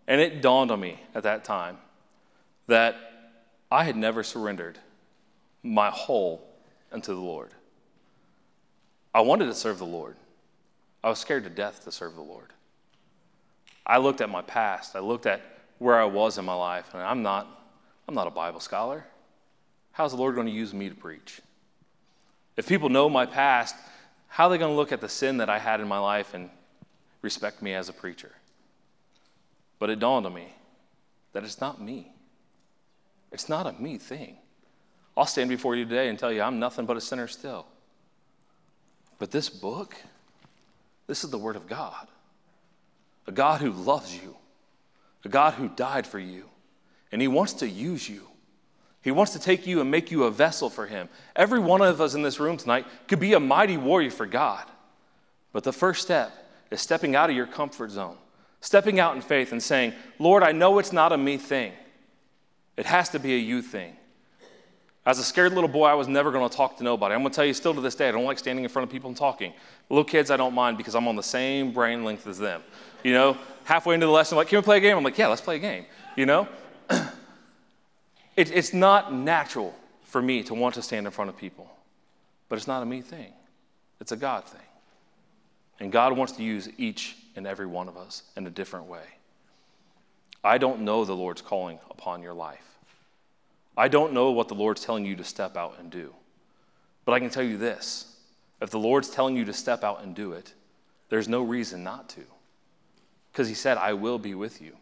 And 0.07 0.22
it 0.22 0.43
dawned 0.43 0.69
on 0.69 0.80
me 0.80 0.99
at 1.15 1.24
that 1.24 1.43
time 1.43 1.80
that 2.67 2.95
I 3.72 3.84
had 3.84 3.95
never 3.95 4.22
surrendered 4.22 4.78
my 5.63 5.89
whole 5.89 6.47
unto 6.91 7.15
the 7.15 7.19
Lord. 7.19 7.49
I 9.11 9.22
wanted 9.22 9.47
to 9.47 9.55
serve 9.55 9.80
the 9.80 9.88
Lord. 9.88 10.17
I 11.03 11.09
was 11.09 11.17
scared 11.17 11.43
to 11.45 11.49
death 11.49 11.84
to 11.86 11.91
serve 11.91 12.13
the 12.13 12.22
Lord. 12.22 12.53
I 13.88 13.97
looked 13.97 14.22
at 14.22 14.30
my 14.30 14.43
past. 14.43 14.95
I 14.95 14.99
looked 14.99 15.26
at 15.26 15.41
where 15.80 15.99
I 15.99 16.05
was 16.05 16.38
in 16.38 16.45
my 16.45 16.53
life, 16.53 16.93
and 16.93 17.01
I'm 17.01 17.24
not, 17.24 17.47
I'm 18.07 18.13
not 18.13 18.28
a 18.28 18.32
Bible 18.32 18.59
scholar. 18.59 19.03
How's 19.93 20.11
the 20.11 20.17
Lord 20.17 20.36
going 20.36 20.45
to 20.45 20.53
use 20.53 20.76
me 20.76 20.89
to 20.89 20.95
preach? 20.95 21.41
If 22.55 22.67
people 22.67 22.89
know 22.89 23.09
my 23.09 23.26
past, 23.26 23.74
how 24.32 24.46
are 24.46 24.50
they 24.52 24.58
going 24.58 24.72
to 24.72 24.78
look 24.78 24.94
at 24.94 25.02
the 25.02 25.10
sin 25.10 25.38
that 25.38 25.50
I 25.50 25.60
had 25.60 25.82
in 25.82 25.90
my 25.90 26.00
life 26.00 26.34
and 26.34 26.50
respect 27.22 27.62
me 27.62 27.74
as 27.74 27.90
a 27.90 27.94
preacher. 27.94 28.32
But 29.78 29.90
it 29.90 30.00
dawned 30.00 30.26
on 30.26 30.34
me 30.34 30.54
that 31.34 31.44
it's 31.44 31.60
not 31.60 31.82
me. 31.82 32.14
It's 33.30 33.50
not 33.50 33.68
a 33.68 33.74
me 33.74 33.98
thing. 33.98 34.38
I'll 35.18 35.26
stand 35.26 35.50
before 35.50 35.76
you 35.76 35.84
today 35.84 36.08
and 36.08 36.18
tell 36.18 36.32
you 36.32 36.42
I'm 36.42 36.60
nothing 36.60 36.86
but 36.86 36.96
a 36.96 37.02
sinner 37.02 37.28
still. 37.28 37.66
But 39.20 39.32
this 39.32 39.50
book, 39.50 39.98
this 41.08 41.26
is 41.26 41.30
the 41.30 41.38
Word 41.38 41.58
of 41.58 41.68
God. 41.68 42.08
A 43.28 43.34
God 43.34 43.60
who 43.60 43.72
loves 43.72 44.16
you, 44.16 44.38
a 45.26 45.30
God 45.30 45.56
who 45.56 45.68
died 45.68 46.08
for 46.08 46.20
you, 46.20 46.46
and 47.12 47.22
He 47.22 47.28
wants 47.28 47.52
to 47.56 47.68
use 47.68 48.08
you. 48.08 48.31
He 49.02 49.12
wants 49.12 49.34
to 49.34 49.39
take 49.39 49.66
you 49.66 49.82
and 49.82 49.89
make 49.89 50.12
you 50.12 50.24
a 50.24 50.32
vessel 50.32 50.70
for 50.70 50.86
Him. 50.86 51.10
Every 51.36 51.60
one 51.60 51.82
of 51.82 51.99
us 51.99 52.14
in 52.14 52.22
this 52.22 52.39
room 52.39 52.58
tonight 52.58 52.86
could 53.08 53.20
be 53.20 53.34
a 53.34 53.39
mighty 53.39 53.78
warrior 53.78 54.12
for 54.12 54.26
God. 54.26 54.66
But 55.54 55.64
the 55.64 55.74
first 55.74 56.02
step 56.02 56.32
is 56.70 56.82
stepping 56.82 57.16
out 57.16 57.30
of 57.30 57.36
your 57.36 57.47
comfort 57.47 57.91
zone, 57.91 58.18
stepping 58.62 58.99
out 58.99 59.16
in 59.16 59.22
faith 59.22 59.52
and 59.52 59.62
saying, 59.62 59.93
Lord, 60.20 60.43
I 60.43 60.52
know 60.52 60.78
it's 60.80 60.93
not 60.93 61.12
a 61.12 61.18
me 61.18 61.38
thing. 61.38 61.74
It 62.78 62.86
has 62.86 63.10
to 63.10 63.20
be 63.20 63.34
a 63.34 63.38
you 63.38 63.62
thing. 63.62 63.95
As 65.04 65.18
a 65.18 65.24
scared 65.24 65.54
little 65.54 65.68
boy, 65.68 65.86
I 65.86 65.95
was 65.95 66.08
never 66.08 66.32
going 66.32 66.47
to 66.47 66.56
talk 66.56 66.78
to 66.78 66.84
nobody. 66.84 67.16
I'm 67.16 67.22
going 67.22 67.32
to 67.32 67.36
tell 67.36 67.45
you 67.45 67.56
still 67.56 67.74
to 67.74 67.82
this 67.82 67.95
day, 67.95 68.08
I 68.08 68.12
don't 68.12 68.24
like 68.24 68.38
standing 68.38 68.64
in 68.64 68.70
front 68.70 68.88
of 68.88 68.91
people 68.91 69.08
and 69.10 69.18
talking. 69.18 69.52
Little 69.89 70.04
kids, 70.04 70.30
I 70.30 70.38
don't 70.38 70.54
mind 70.54 70.78
because 70.78 70.93
I'm 70.93 71.08
on 71.08 71.16
the 71.16 71.24
same 71.24 71.72
brain 71.72 72.04
length 72.04 72.28
as 72.28 72.38
them. 72.38 72.62
You 73.04 73.14
know, 73.14 73.38
halfway 73.64 73.95
into 73.95 74.06
the 74.06 74.12
lesson, 74.12 74.38
like, 74.38 74.47
can 74.47 74.60
we 74.60 74.62
play 74.62 74.78
a 74.78 74.80
game? 74.80 74.95
I'm 74.95 75.04
like, 75.04 75.18
yeah, 75.18 75.28
let's 75.28 75.41
play 75.41 75.56
a 75.56 75.60
game. 75.60 75.86
You 76.16 76.28
know? 76.28 76.47
it, 78.36 78.52
it's 78.52 78.74
not 78.74 79.14
natural 79.14 79.76
for 80.04 80.22
me 80.22 80.44
to 80.44 80.54
want 80.54 80.76
to 80.76 80.82
stand 80.82 81.06
in 81.06 81.12
front 81.12 81.30
of 81.30 81.38
people, 81.38 81.70
but 82.50 82.58
it's 82.58 82.68
not 82.68 82.84
a 82.84 82.86
me 82.86 83.02
thing, 83.02 83.34
it's 84.00 84.12
a 84.12 84.18
God 84.18 84.46
thing. 84.46 84.62
And 85.80 85.92
God 85.92 86.16
wants 86.16 86.34
to 86.34 86.44
use 86.44 86.70
each 86.78 87.16
and 87.36 87.48
every 87.48 87.66
one 87.66 87.88
of 87.88 87.98
us 87.98 88.24
in 88.38 88.46
a 88.46 88.52
different 88.52 88.86
way. 88.86 89.06
I 90.44 90.58
don't 90.58 90.82
know 90.82 91.06
the 91.06 91.16
Lord's 91.16 91.42
calling 91.42 91.80
upon 91.90 92.22
your 92.22 92.34
life. 92.34 92.78
I 93.76 93.88
don't 93.88 94.14
know 94.14 94.32
what 94.32 94.48
the 94.48 94.54
Lord's 94.54 94.84
telling 94.84 95.06
you 95.06 95.16
to 95.16 95.24
step 95.24 95.56
out 95.56 95.78
and 95.80 95.90
do. 95.90 96.14
But 97.06 97.14
I 97.14 97.20
can 97.20 97.30
tell 97.30 97.44
you 97.44 97.58
this 97.58 98.16
if 98.62 98.70
the 98.70 98.80
Lord's 98.80 99.10
telling 99.10 99.36
you 99.36 99.46
to 99.46 99.54
step 99.54 99.84
out 99.84 100.04
and 100.04 100.16
do 100.16 100.34
it, 100.34 100.54
there's 101.10 101.28
no 101.28 101.42
reason 101.42 101.84
not 101.84 102.10
to. 102.10 102.22
Because 103.32 103.48
He 103.48 103.56
said, 103.56 103.78
I 103.78 103.94
will 103.94 104.20
be 104.20 104.36
with 104.36 104.62
you. 104.62 104.76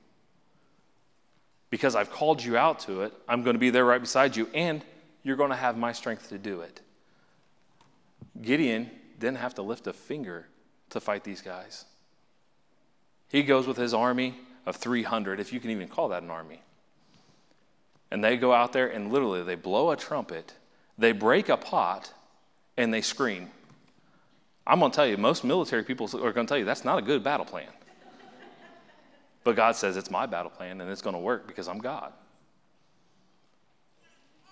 Because 1.70 1.96
I've 1.96 2.12
called 2.12 2.44
you 2.44 2.58
out 2.58 2.80
to 2.82 3.02
it, 3.02 3.14
I'm 3.28 3.44
going 3.44 3.54
to 3.54 3.60
be 3.60 3.70
there 3.70 3.86
right 3.86 4.02
beside 4.02 4.36
you, 4.36 4.50
and 4.54 4.84
you're 5.24 5.36
going 5.36 5.52
to 5.52 5.56
have 5.56 5.78
my 5.78 5.92
strength 5.92 6.30
to 6.30 6.38
do 6.38 6.62
it. 6.62 6.82
Gideon 8.42 8.90
didn't 9.20 9.38
have 9.38 9.56
to 9.56 9.62
lift 9.62 9.88
a 9.88 9.94
finger 9.94 10.48
to 10.90 11.00
fight 11.00 11.24
these 11.24 11.42
guys. 11.42 11.86
He 13.30 13.44
goes 13.44 13.68
with 13.68 13.78
his 13.78 13.94
army 13.94 14.36
of 14.66 14.76
300, 14.76 15.40
if 15.40 15.54
you 15.54 15.60
can 15.60 15.70
even 15.72 15.88
call 15.88 16.10
that 16.10 16.24
an 16.24 16.32
army. 16.32 16.62
And 18.12 18.24
they 18.24 18.38
go 18.38 18.54
out 18.54 18.74
there 18.74 18.88
and 18.88 19.12
literally 19.12 19.44
they 19.44 19.56
blow 19.56 19.92
a 19.92 19.96
trumpet, 19.96 20.54
they 20.98 21.12
break 21.12 21.50
a 21.50 21.58
pot, 21.58 22.12
and 22.76 22.94
they 22.94 23.02
scream. 23.02 23.50
I'm 24.66 24.80
going 24.80 24.92
to 24.92 24.96
tell 24.96 25.08
you, 25.08 25.18
most 25.18 25.44
military 25.44 25.84
people 25.84 26.08
are 26.16 26.32
going 26.32 26.48
to 26.48 26.50
tell 26.50 26.58
you 26.58 26.66
that's 26.66 26.86
not 26.86 27.00
a 27.00 27.02
good 27.02 27.24
battle 27.24 27.46
plan. 27.46 27.68
But 29.50 29.56
God 29.56 29.76
says 29.76 29.98
it's 29.98 30.12
my 30.12 30.28
battle 30.28 30.52
plan 30.52 30.80
and 30.80 30.92
it's 30.92 31.02
going 31.02 31.16
to 31.16 31.20
work 31.20 31.48
because 31.48 31.68
I'm 31.68 31.80
God. 31.80 32.14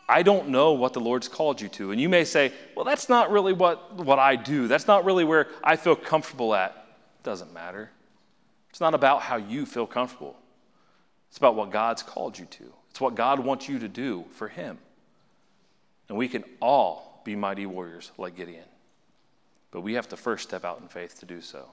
I 0.10 0.24
don't 0.24 0.50
know 0.50 0.72
what 0.72 0.94
the 0.94 1.00
Lord's 1.00 1.28
called 1.28 1.62
you 1.62 1.70
to. 1.70 1.92
And 1.92 2.02
you 2.02 2.10
may 2.10 2.24
say, 2.24 2.52
well, 2.76 2.84
that's 2.84 3.08
not 3.08 3.30
really 3.30 3.54
what, 3.54 3.94
what 3.94 4.18
I 4.18 4.36
do. 4.36 4.68
That's 4.68 4.88
not 4.88 5.06
really 5.06 5.24
where 5.24 5.50
I 5.64 5.76
feel 5.76 5.96
comfortable 5.96 6.56
at. 6.56 6.84
Doesn't 7.22 7.54
matter. 7.54 7.92
It's 8.72 8.82
not 8.82 8.96
about 8.96 9.22
how 9.22 9.36
you 9.36 9.68
feel 9.68 9.86
comfortable, 9.86 10.36
it's 11.30 11.38
about 11.38 11.54
what 11.54 11.70
God's 11.70 12.02
called 12.02 12.40
you 12.40 12.46
to. 12.46 12.74
It's 12.90 13.00
what 13.00 13.14
God 13.14 13.38
wants 13.38 13.70
you 13.70 13.78
to 13.78 13.88
do 13.88 14.26
for 14.32 14.48
Him. 14.48 14.80
And 16.10 16.18
we 16.18 16.28
can 16.28 16.44
all 16.60 17.22
be 17.24 17.36
mighty 17.36 17.68
warriors 17.68 18.12
like 18.18 18.36
Gideon. 18.36 18.66
But 19.70 19.82
we 19.82 19.94
have 19.94 20.10
to 20.10 20.18
first 20.18 20.50
step 20.50 20.66
out 20.66 20.82
in 20.82 20.88
faith 20.88 21.20
to 21.20 21.28
do 21.28 21.40
so. 21.40 21.68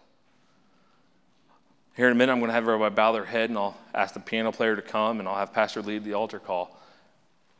Here 1.97 2.07
in 2.07 2.12
a 2.12 2.14
minute, 2.14 2.32
I'm 2.32 2.40
going 2.40 2.49
to 2.49 2.55
have 2.55 2.64
everybody 2.64 2.95
bow 2.95 3.12
their 3.12 3.24
head 3.24 3.51
and 3.51 3.59
I'll 3.59 3.76
ask 3.95 4.14
the 4.14 4.20
piano 4.20 4.51
player 4.51 4.74
to 4.74 4.82
come 4.82 5.20
and 5.20 5.28
I'll 5.28 5.36
have 5.36 5.53
Pastor 5.53 5.80
lead 5.80 6.05
the 6.05 6.14
altar 6.14 6.40
call. 6.40 6.76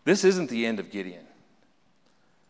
This 0.05 0.25
isn't 0.25 0.51
the 0.51 0.67
end 0.67 0.81
of 0.81 0.91
Gideon. 0.91 1.25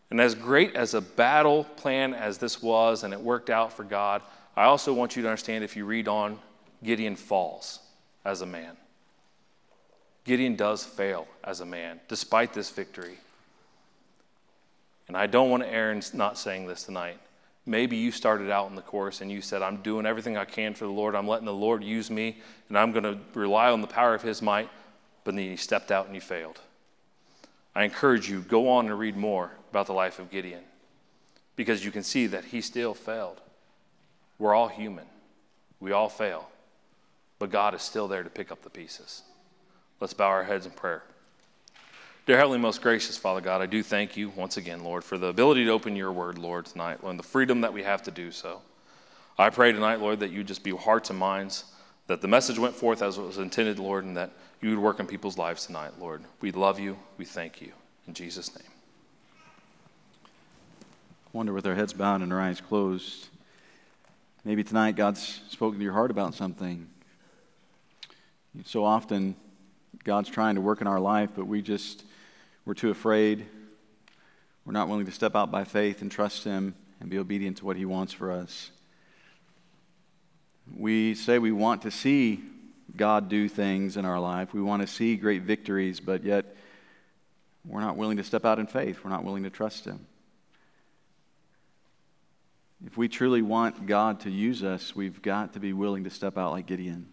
And 0.09 0.19
as 0.19 0.35
great 0.35 0.75
as 0.75 0.93
a 0.93 1.01
battle 1.01 1.63
plan 1.63 2.13
as 2.13 2.37
this 2.37 2.61
was, 2.61 3.03
and 3.03 3.13
it 3.13 3.19
worked 3.19 3.49
out 3.49 3.73
for 3.73 3.83
God, 3.83 4.21
I 4.55 4.63
also 4.63 4.93
want 4.93 5.15
you 5.15 5.21
to 5.23 5.27
understand 5.27 5.63
if 5.63 5.75
you 5.75 5.85
read 5.85 6.07
on, 6.07 6.39
Gideon 6.83 7.15
falls 7.15 7.79
as 8.23 8.41
a 8.41 8.45
man. 8.45 8.77
Gideon 10.23 10.55
does 10.55 10.83
fail 10.83 11.27
as 11.43 11.59
a 11.61 11.65
man, 11.65 11.99
despite 12.07 12.53
this 12.53 12.69
victory. 12.71 13.17
And 15.07 15.15
I 15.15 15.27
don't 15.27 15.49
want 15.49 15.63
Aaron 15.63 16.01
not 16.13 16.37
saying 16.37 16.65
this 16.65 16.83
tonight. 16.83 17.19
Maybe 17.65 17.97
you 17.97 18.11
started 18.11 18.51
out 18.51 18.69
in 18.69 18.75
the 18.75 18.81
course 18.81 19.21
and 19.21 19.31
you 19.31 19.41
said, 19.41 19.61
I'm 19.61 19.77
doing 19.77 20.05
everything 20.05 20.37
I 20.37 20.45
can 20.45 20.75
for 20.75 20.85
the 20.85 20.91
Lord. 20.91 21.15
I'm 21.15 21.27
letting 21.27 21.45
the 21.45 21.53
Lord 21.53 21.83
use 21.83 22.11
me, 22.11 22.37
and 22.69 22.77
I'm 22.77 22.91
going 22.91 23.03
to 23.03 23.17
rely 23.33 23.71
on 23.71 23.81
the 23.81 23.87
power 23.87 24.13
of 24.13 24.21
His 24.21 24.41
might. 24.41 24.69
But 25.23 25.35
then 25.35 25.45
you 25.45 25.57
stepped 25.57 25.91
out 25.91 26.05
and 26.05 26.13
you 26.13 26.21
failed. 26.21 26.59
I 27.75 27.83
encourage 27.83 28.29
you, 28.29 28.41
go 28.41 28.69
on 28.69 28.85
and 28.85 28.97
read 28.97 29.17
more 29.17 29.51
about 29.71 29.87
the 29.87 29.93
life 29.93 30.19
of 30.19 30.31
Gideon 30.31 30.63
because 31.55 31.83
you 31.83 31.91
can 31.91 32.03
see 32.03 32.27
that 32.27 32.45
he 32.45 32.61
still 32.61 32.93
failed. 32.93 33.41
We're 34.39 34.53
all 34.53 34.67
human, 34.67 35.05
we 35.79 35.91
all 35.91 36.09
fail, 36.09 36.49
but 37.39 37.51
God 37.51 37.73
is 37.73 37.81
still 37.81 38.07
there 38.07 38.23
to 38.23 38.29
pick 38.29 38.51
up 38.51 38.61
the 38.61 38.69
pieces. 38.69 39.23
Let's 39.99 40.13
bow 40.13 40.27
our 40.27 40.43
heads 40.43 40.65
in 40.65 40.71
prayer. 40.73 41.03
Dear 42.25 42.37
Heavenly, 42.37 42.57
most 42.57 42.81
gracious 42.81 43.19
Father 43.19 43.39
God, 43.39 43.61
I 43.61 43.67
do 43.67 43.83
thank 43.83 44.17
you 44.17 44.29
once 44.29 44.57
again, 44.57 44.83
Lord, 44.83 45.03
for 45.03 45.15
the 45.15 45.27
ability 45.27 45.65
to 45.65 45.71
open 45.71 45.95
your 45.95 46.11
word, 46.11 46.39
Lord, 46.39 46.65
tonight, 46.65 46.97
and 47.03 47.19
the 47.19 47.23
freedom 47.23 47.61
that 47.61 47.71
we 47.71 47.83
have 47.83 48.01
to 48.01 48.09
do 48.09 48.31
so. 48.31 48.63
I 49.37 49.51
pray 49.51 49.71
tonight, 49.71 49.99
Lord, 49.99 50.21
that 50.21 50.31
you 50.31 50.43
just 50.43 50.63
be 50.63 50.71
hearts 50.71 51.11
and 51.11 51.19
minds, 51.19 51.65
that 52.07 52.21
the 52.21 52.27
message 52.27 52.57
went 52.57 52.73
forth 52.73 53.03
as 53.03 53.19
it 53.19 53.21
was 53.21 53.37
intended, 53.37 53.77
Lord, 53.77 54.05
and 54.05 54.17
that 54.17 54.31
you 54.59 54.71
would 54.71 54.79
work 54.79 54.99
in 54.99 55.05
people's 55.05 55.37
lives 55.37 55.67
tonight, 55.67 55.91
Lord. 55.99 56.23
We 56.41 56.51
love 56.51 56.79
you. 56.79 56.97
We 57.19 57.25
thank 57.25 57.61
you. 57.61 57.73
In 58.07 58.15
Jesus' 58.15 58.57
name. 58.57 58.71
I 60.25 61.29
wonder 61.31 61.53
with 61.53 61.67
our 61.67 61.75
heads 61.75 61.93
bowed 61.93 62.21
and 62.21 62.33
our 62.33 62.41
eyes 62.41 62.59
closed, 62.59 63.27
maybe 64.43 64.63
tonight 64.63 64.95
God's 64.95 65.41
spoken 65.49 65.77
to 65.77 65.83
your 65.83 65.93
heart 65.93 66.09
about 66.09 66.33
something. 66.33 66.87
So 68.63 68.83
often, 68.83 69.35
God's 70.03 70.29
trying 70.29 70.55
to 70.55 70.61
work 70.61 70.81
in 70.81 70.87
our 70.87 70.99
life, 70.99 71.29
but 71.35 71.45
we 71.45 71.61
just 71.61 72.03
we're 72.65 72.73
too 72.73 72.89
afraid. 72.89 73.45
We're 74.65 74.73
not 74.73 74.87
willing 74.87 75.05
to 75.05 75.11
step 75.11 75.35
out 75.35 75.51
by 75.51 75.63
faith 75.63 76.01
and 76.01 76.11
trust 76.11 76.43
Him 76.43 76.75
and 76.99 77.09
be 77.09 77.19
obedient 77.19 77.57
to 77.57 77.65
what 77.65 77.77
He 77.77 77.85
wants 77.85 78.11
for 78.11 78.31
us. 78.31 78.71
We 80.75 81.13
say 81.13 81.37
we 81.37 81.51
want 81.51 81.83
to 81.83 81.91
see 81.91 82.43
God 82.95 83.29
do 83.29 83.47
things 83.47 83.97
in 83.97 84.05
our 84.05 84.19
life. 84.19 84.53
We 84.53 84.61
want 84.61 84.81
to 84.81 84.87
see 84.87 85.15
great 85.15 85.43
victories, 85.43 85.99
but 85.99 86.23
yet 86.23 86.55
we're 87.63 87.81
not 87.81 87.97
willing 87.97 88.17
to 88.17 88.23
step 88.23 88.45
out 88.45 88.57
in 88.57 88.65
faith. 88.65 89.03
We're 89.03 89.11
not 89.11 89.23
willing 89.23 89.43
to 89.43 89.49
trust 89.51 89.85
Him. 89.85 90.07
If 92.85 92.97
we 92.97 93.07
truly 93.07 93.41
want 93.41 93.85
God 93.85 94.21
to 94.21 94.31
use 94.31 94.63
us, 94.63 94.95
we've 94.95 95.21
got 95.21 95.53
to 95.53 95.59
be 95.59 95.73
willing 95.73 96.03
to 96.03 96.09
step 96.09 96.37
out 96.37 96.51
like 96.51 96.65
Gideon 96.65 97.07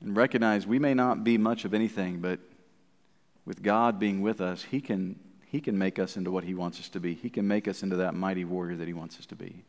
and 0.00 0.16
recognize 0.16 0.66
we 0.66 0.78
may 0.78 0.94
not 0.94 1.22
be 1.22 1.38
much 1.38 1.64
of 1.64 1.74
anything, 1.74 2.20
but 2.20 2.40
with 3.44 3.62
God 3.62 3.98
being 3.98 4.22
with 4.22 4.40
us, 4.40 4.62
He 4.62 4.80
can, 4.80 5.18
he 5.46 5.60
can 5.60 5.76
make 5.78 5.98
us 5.98 6.16
into 6.16 6.30
what 6.30 6.44
He 6.44 6.54
wants 6.54 6.80
us 6.80 6.88
to 6.90 7.00
be. 7.00 7.14
He 7.14 7.30
can 7.30 7.46
make 7.46 7.68
us 7.68 7.82
into 7.82 7.96
that 7.96 8.14
mighty 8.14 8.44
warrior 8.44 8.76
that 8.76 8.86
He 8.86 8.94
wants 8.94 9.18
us 9.18 9.26
to 9.26 9.36
be. 9.36 9.64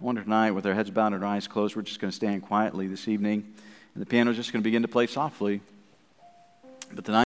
I 0.00 0.04
wonder 0.04 0.22
tonight, 0.22 0.50
with 0.50 0.66
our 0.66 0.74
heads 0.74 0.90
bowed 0.90 1.12
and 1.12 1.22
our 1.22 1.30
eyes 1.30 1.46
closed, 1.46 1.76
we're 1.76 1.82
just 1.82 2.00
going 2.00 2.10
to 2.10 2.16
stand 2.16 2.42
quietly 2.42 2.86
this 2.86 3.06
evening, 3.06 3.54
and 3.94 4.02
the 4.02 4.06
piano's 4.06 4.36
just 4.36 4.52
going 4.52 4.62
to 4.62 4.64
begin 4.64 4.82
to 4.82 4.88
play 4.88 5.06
softly. 5.06 5.60
But 6.92 7.04
tonight, 7.04 7.26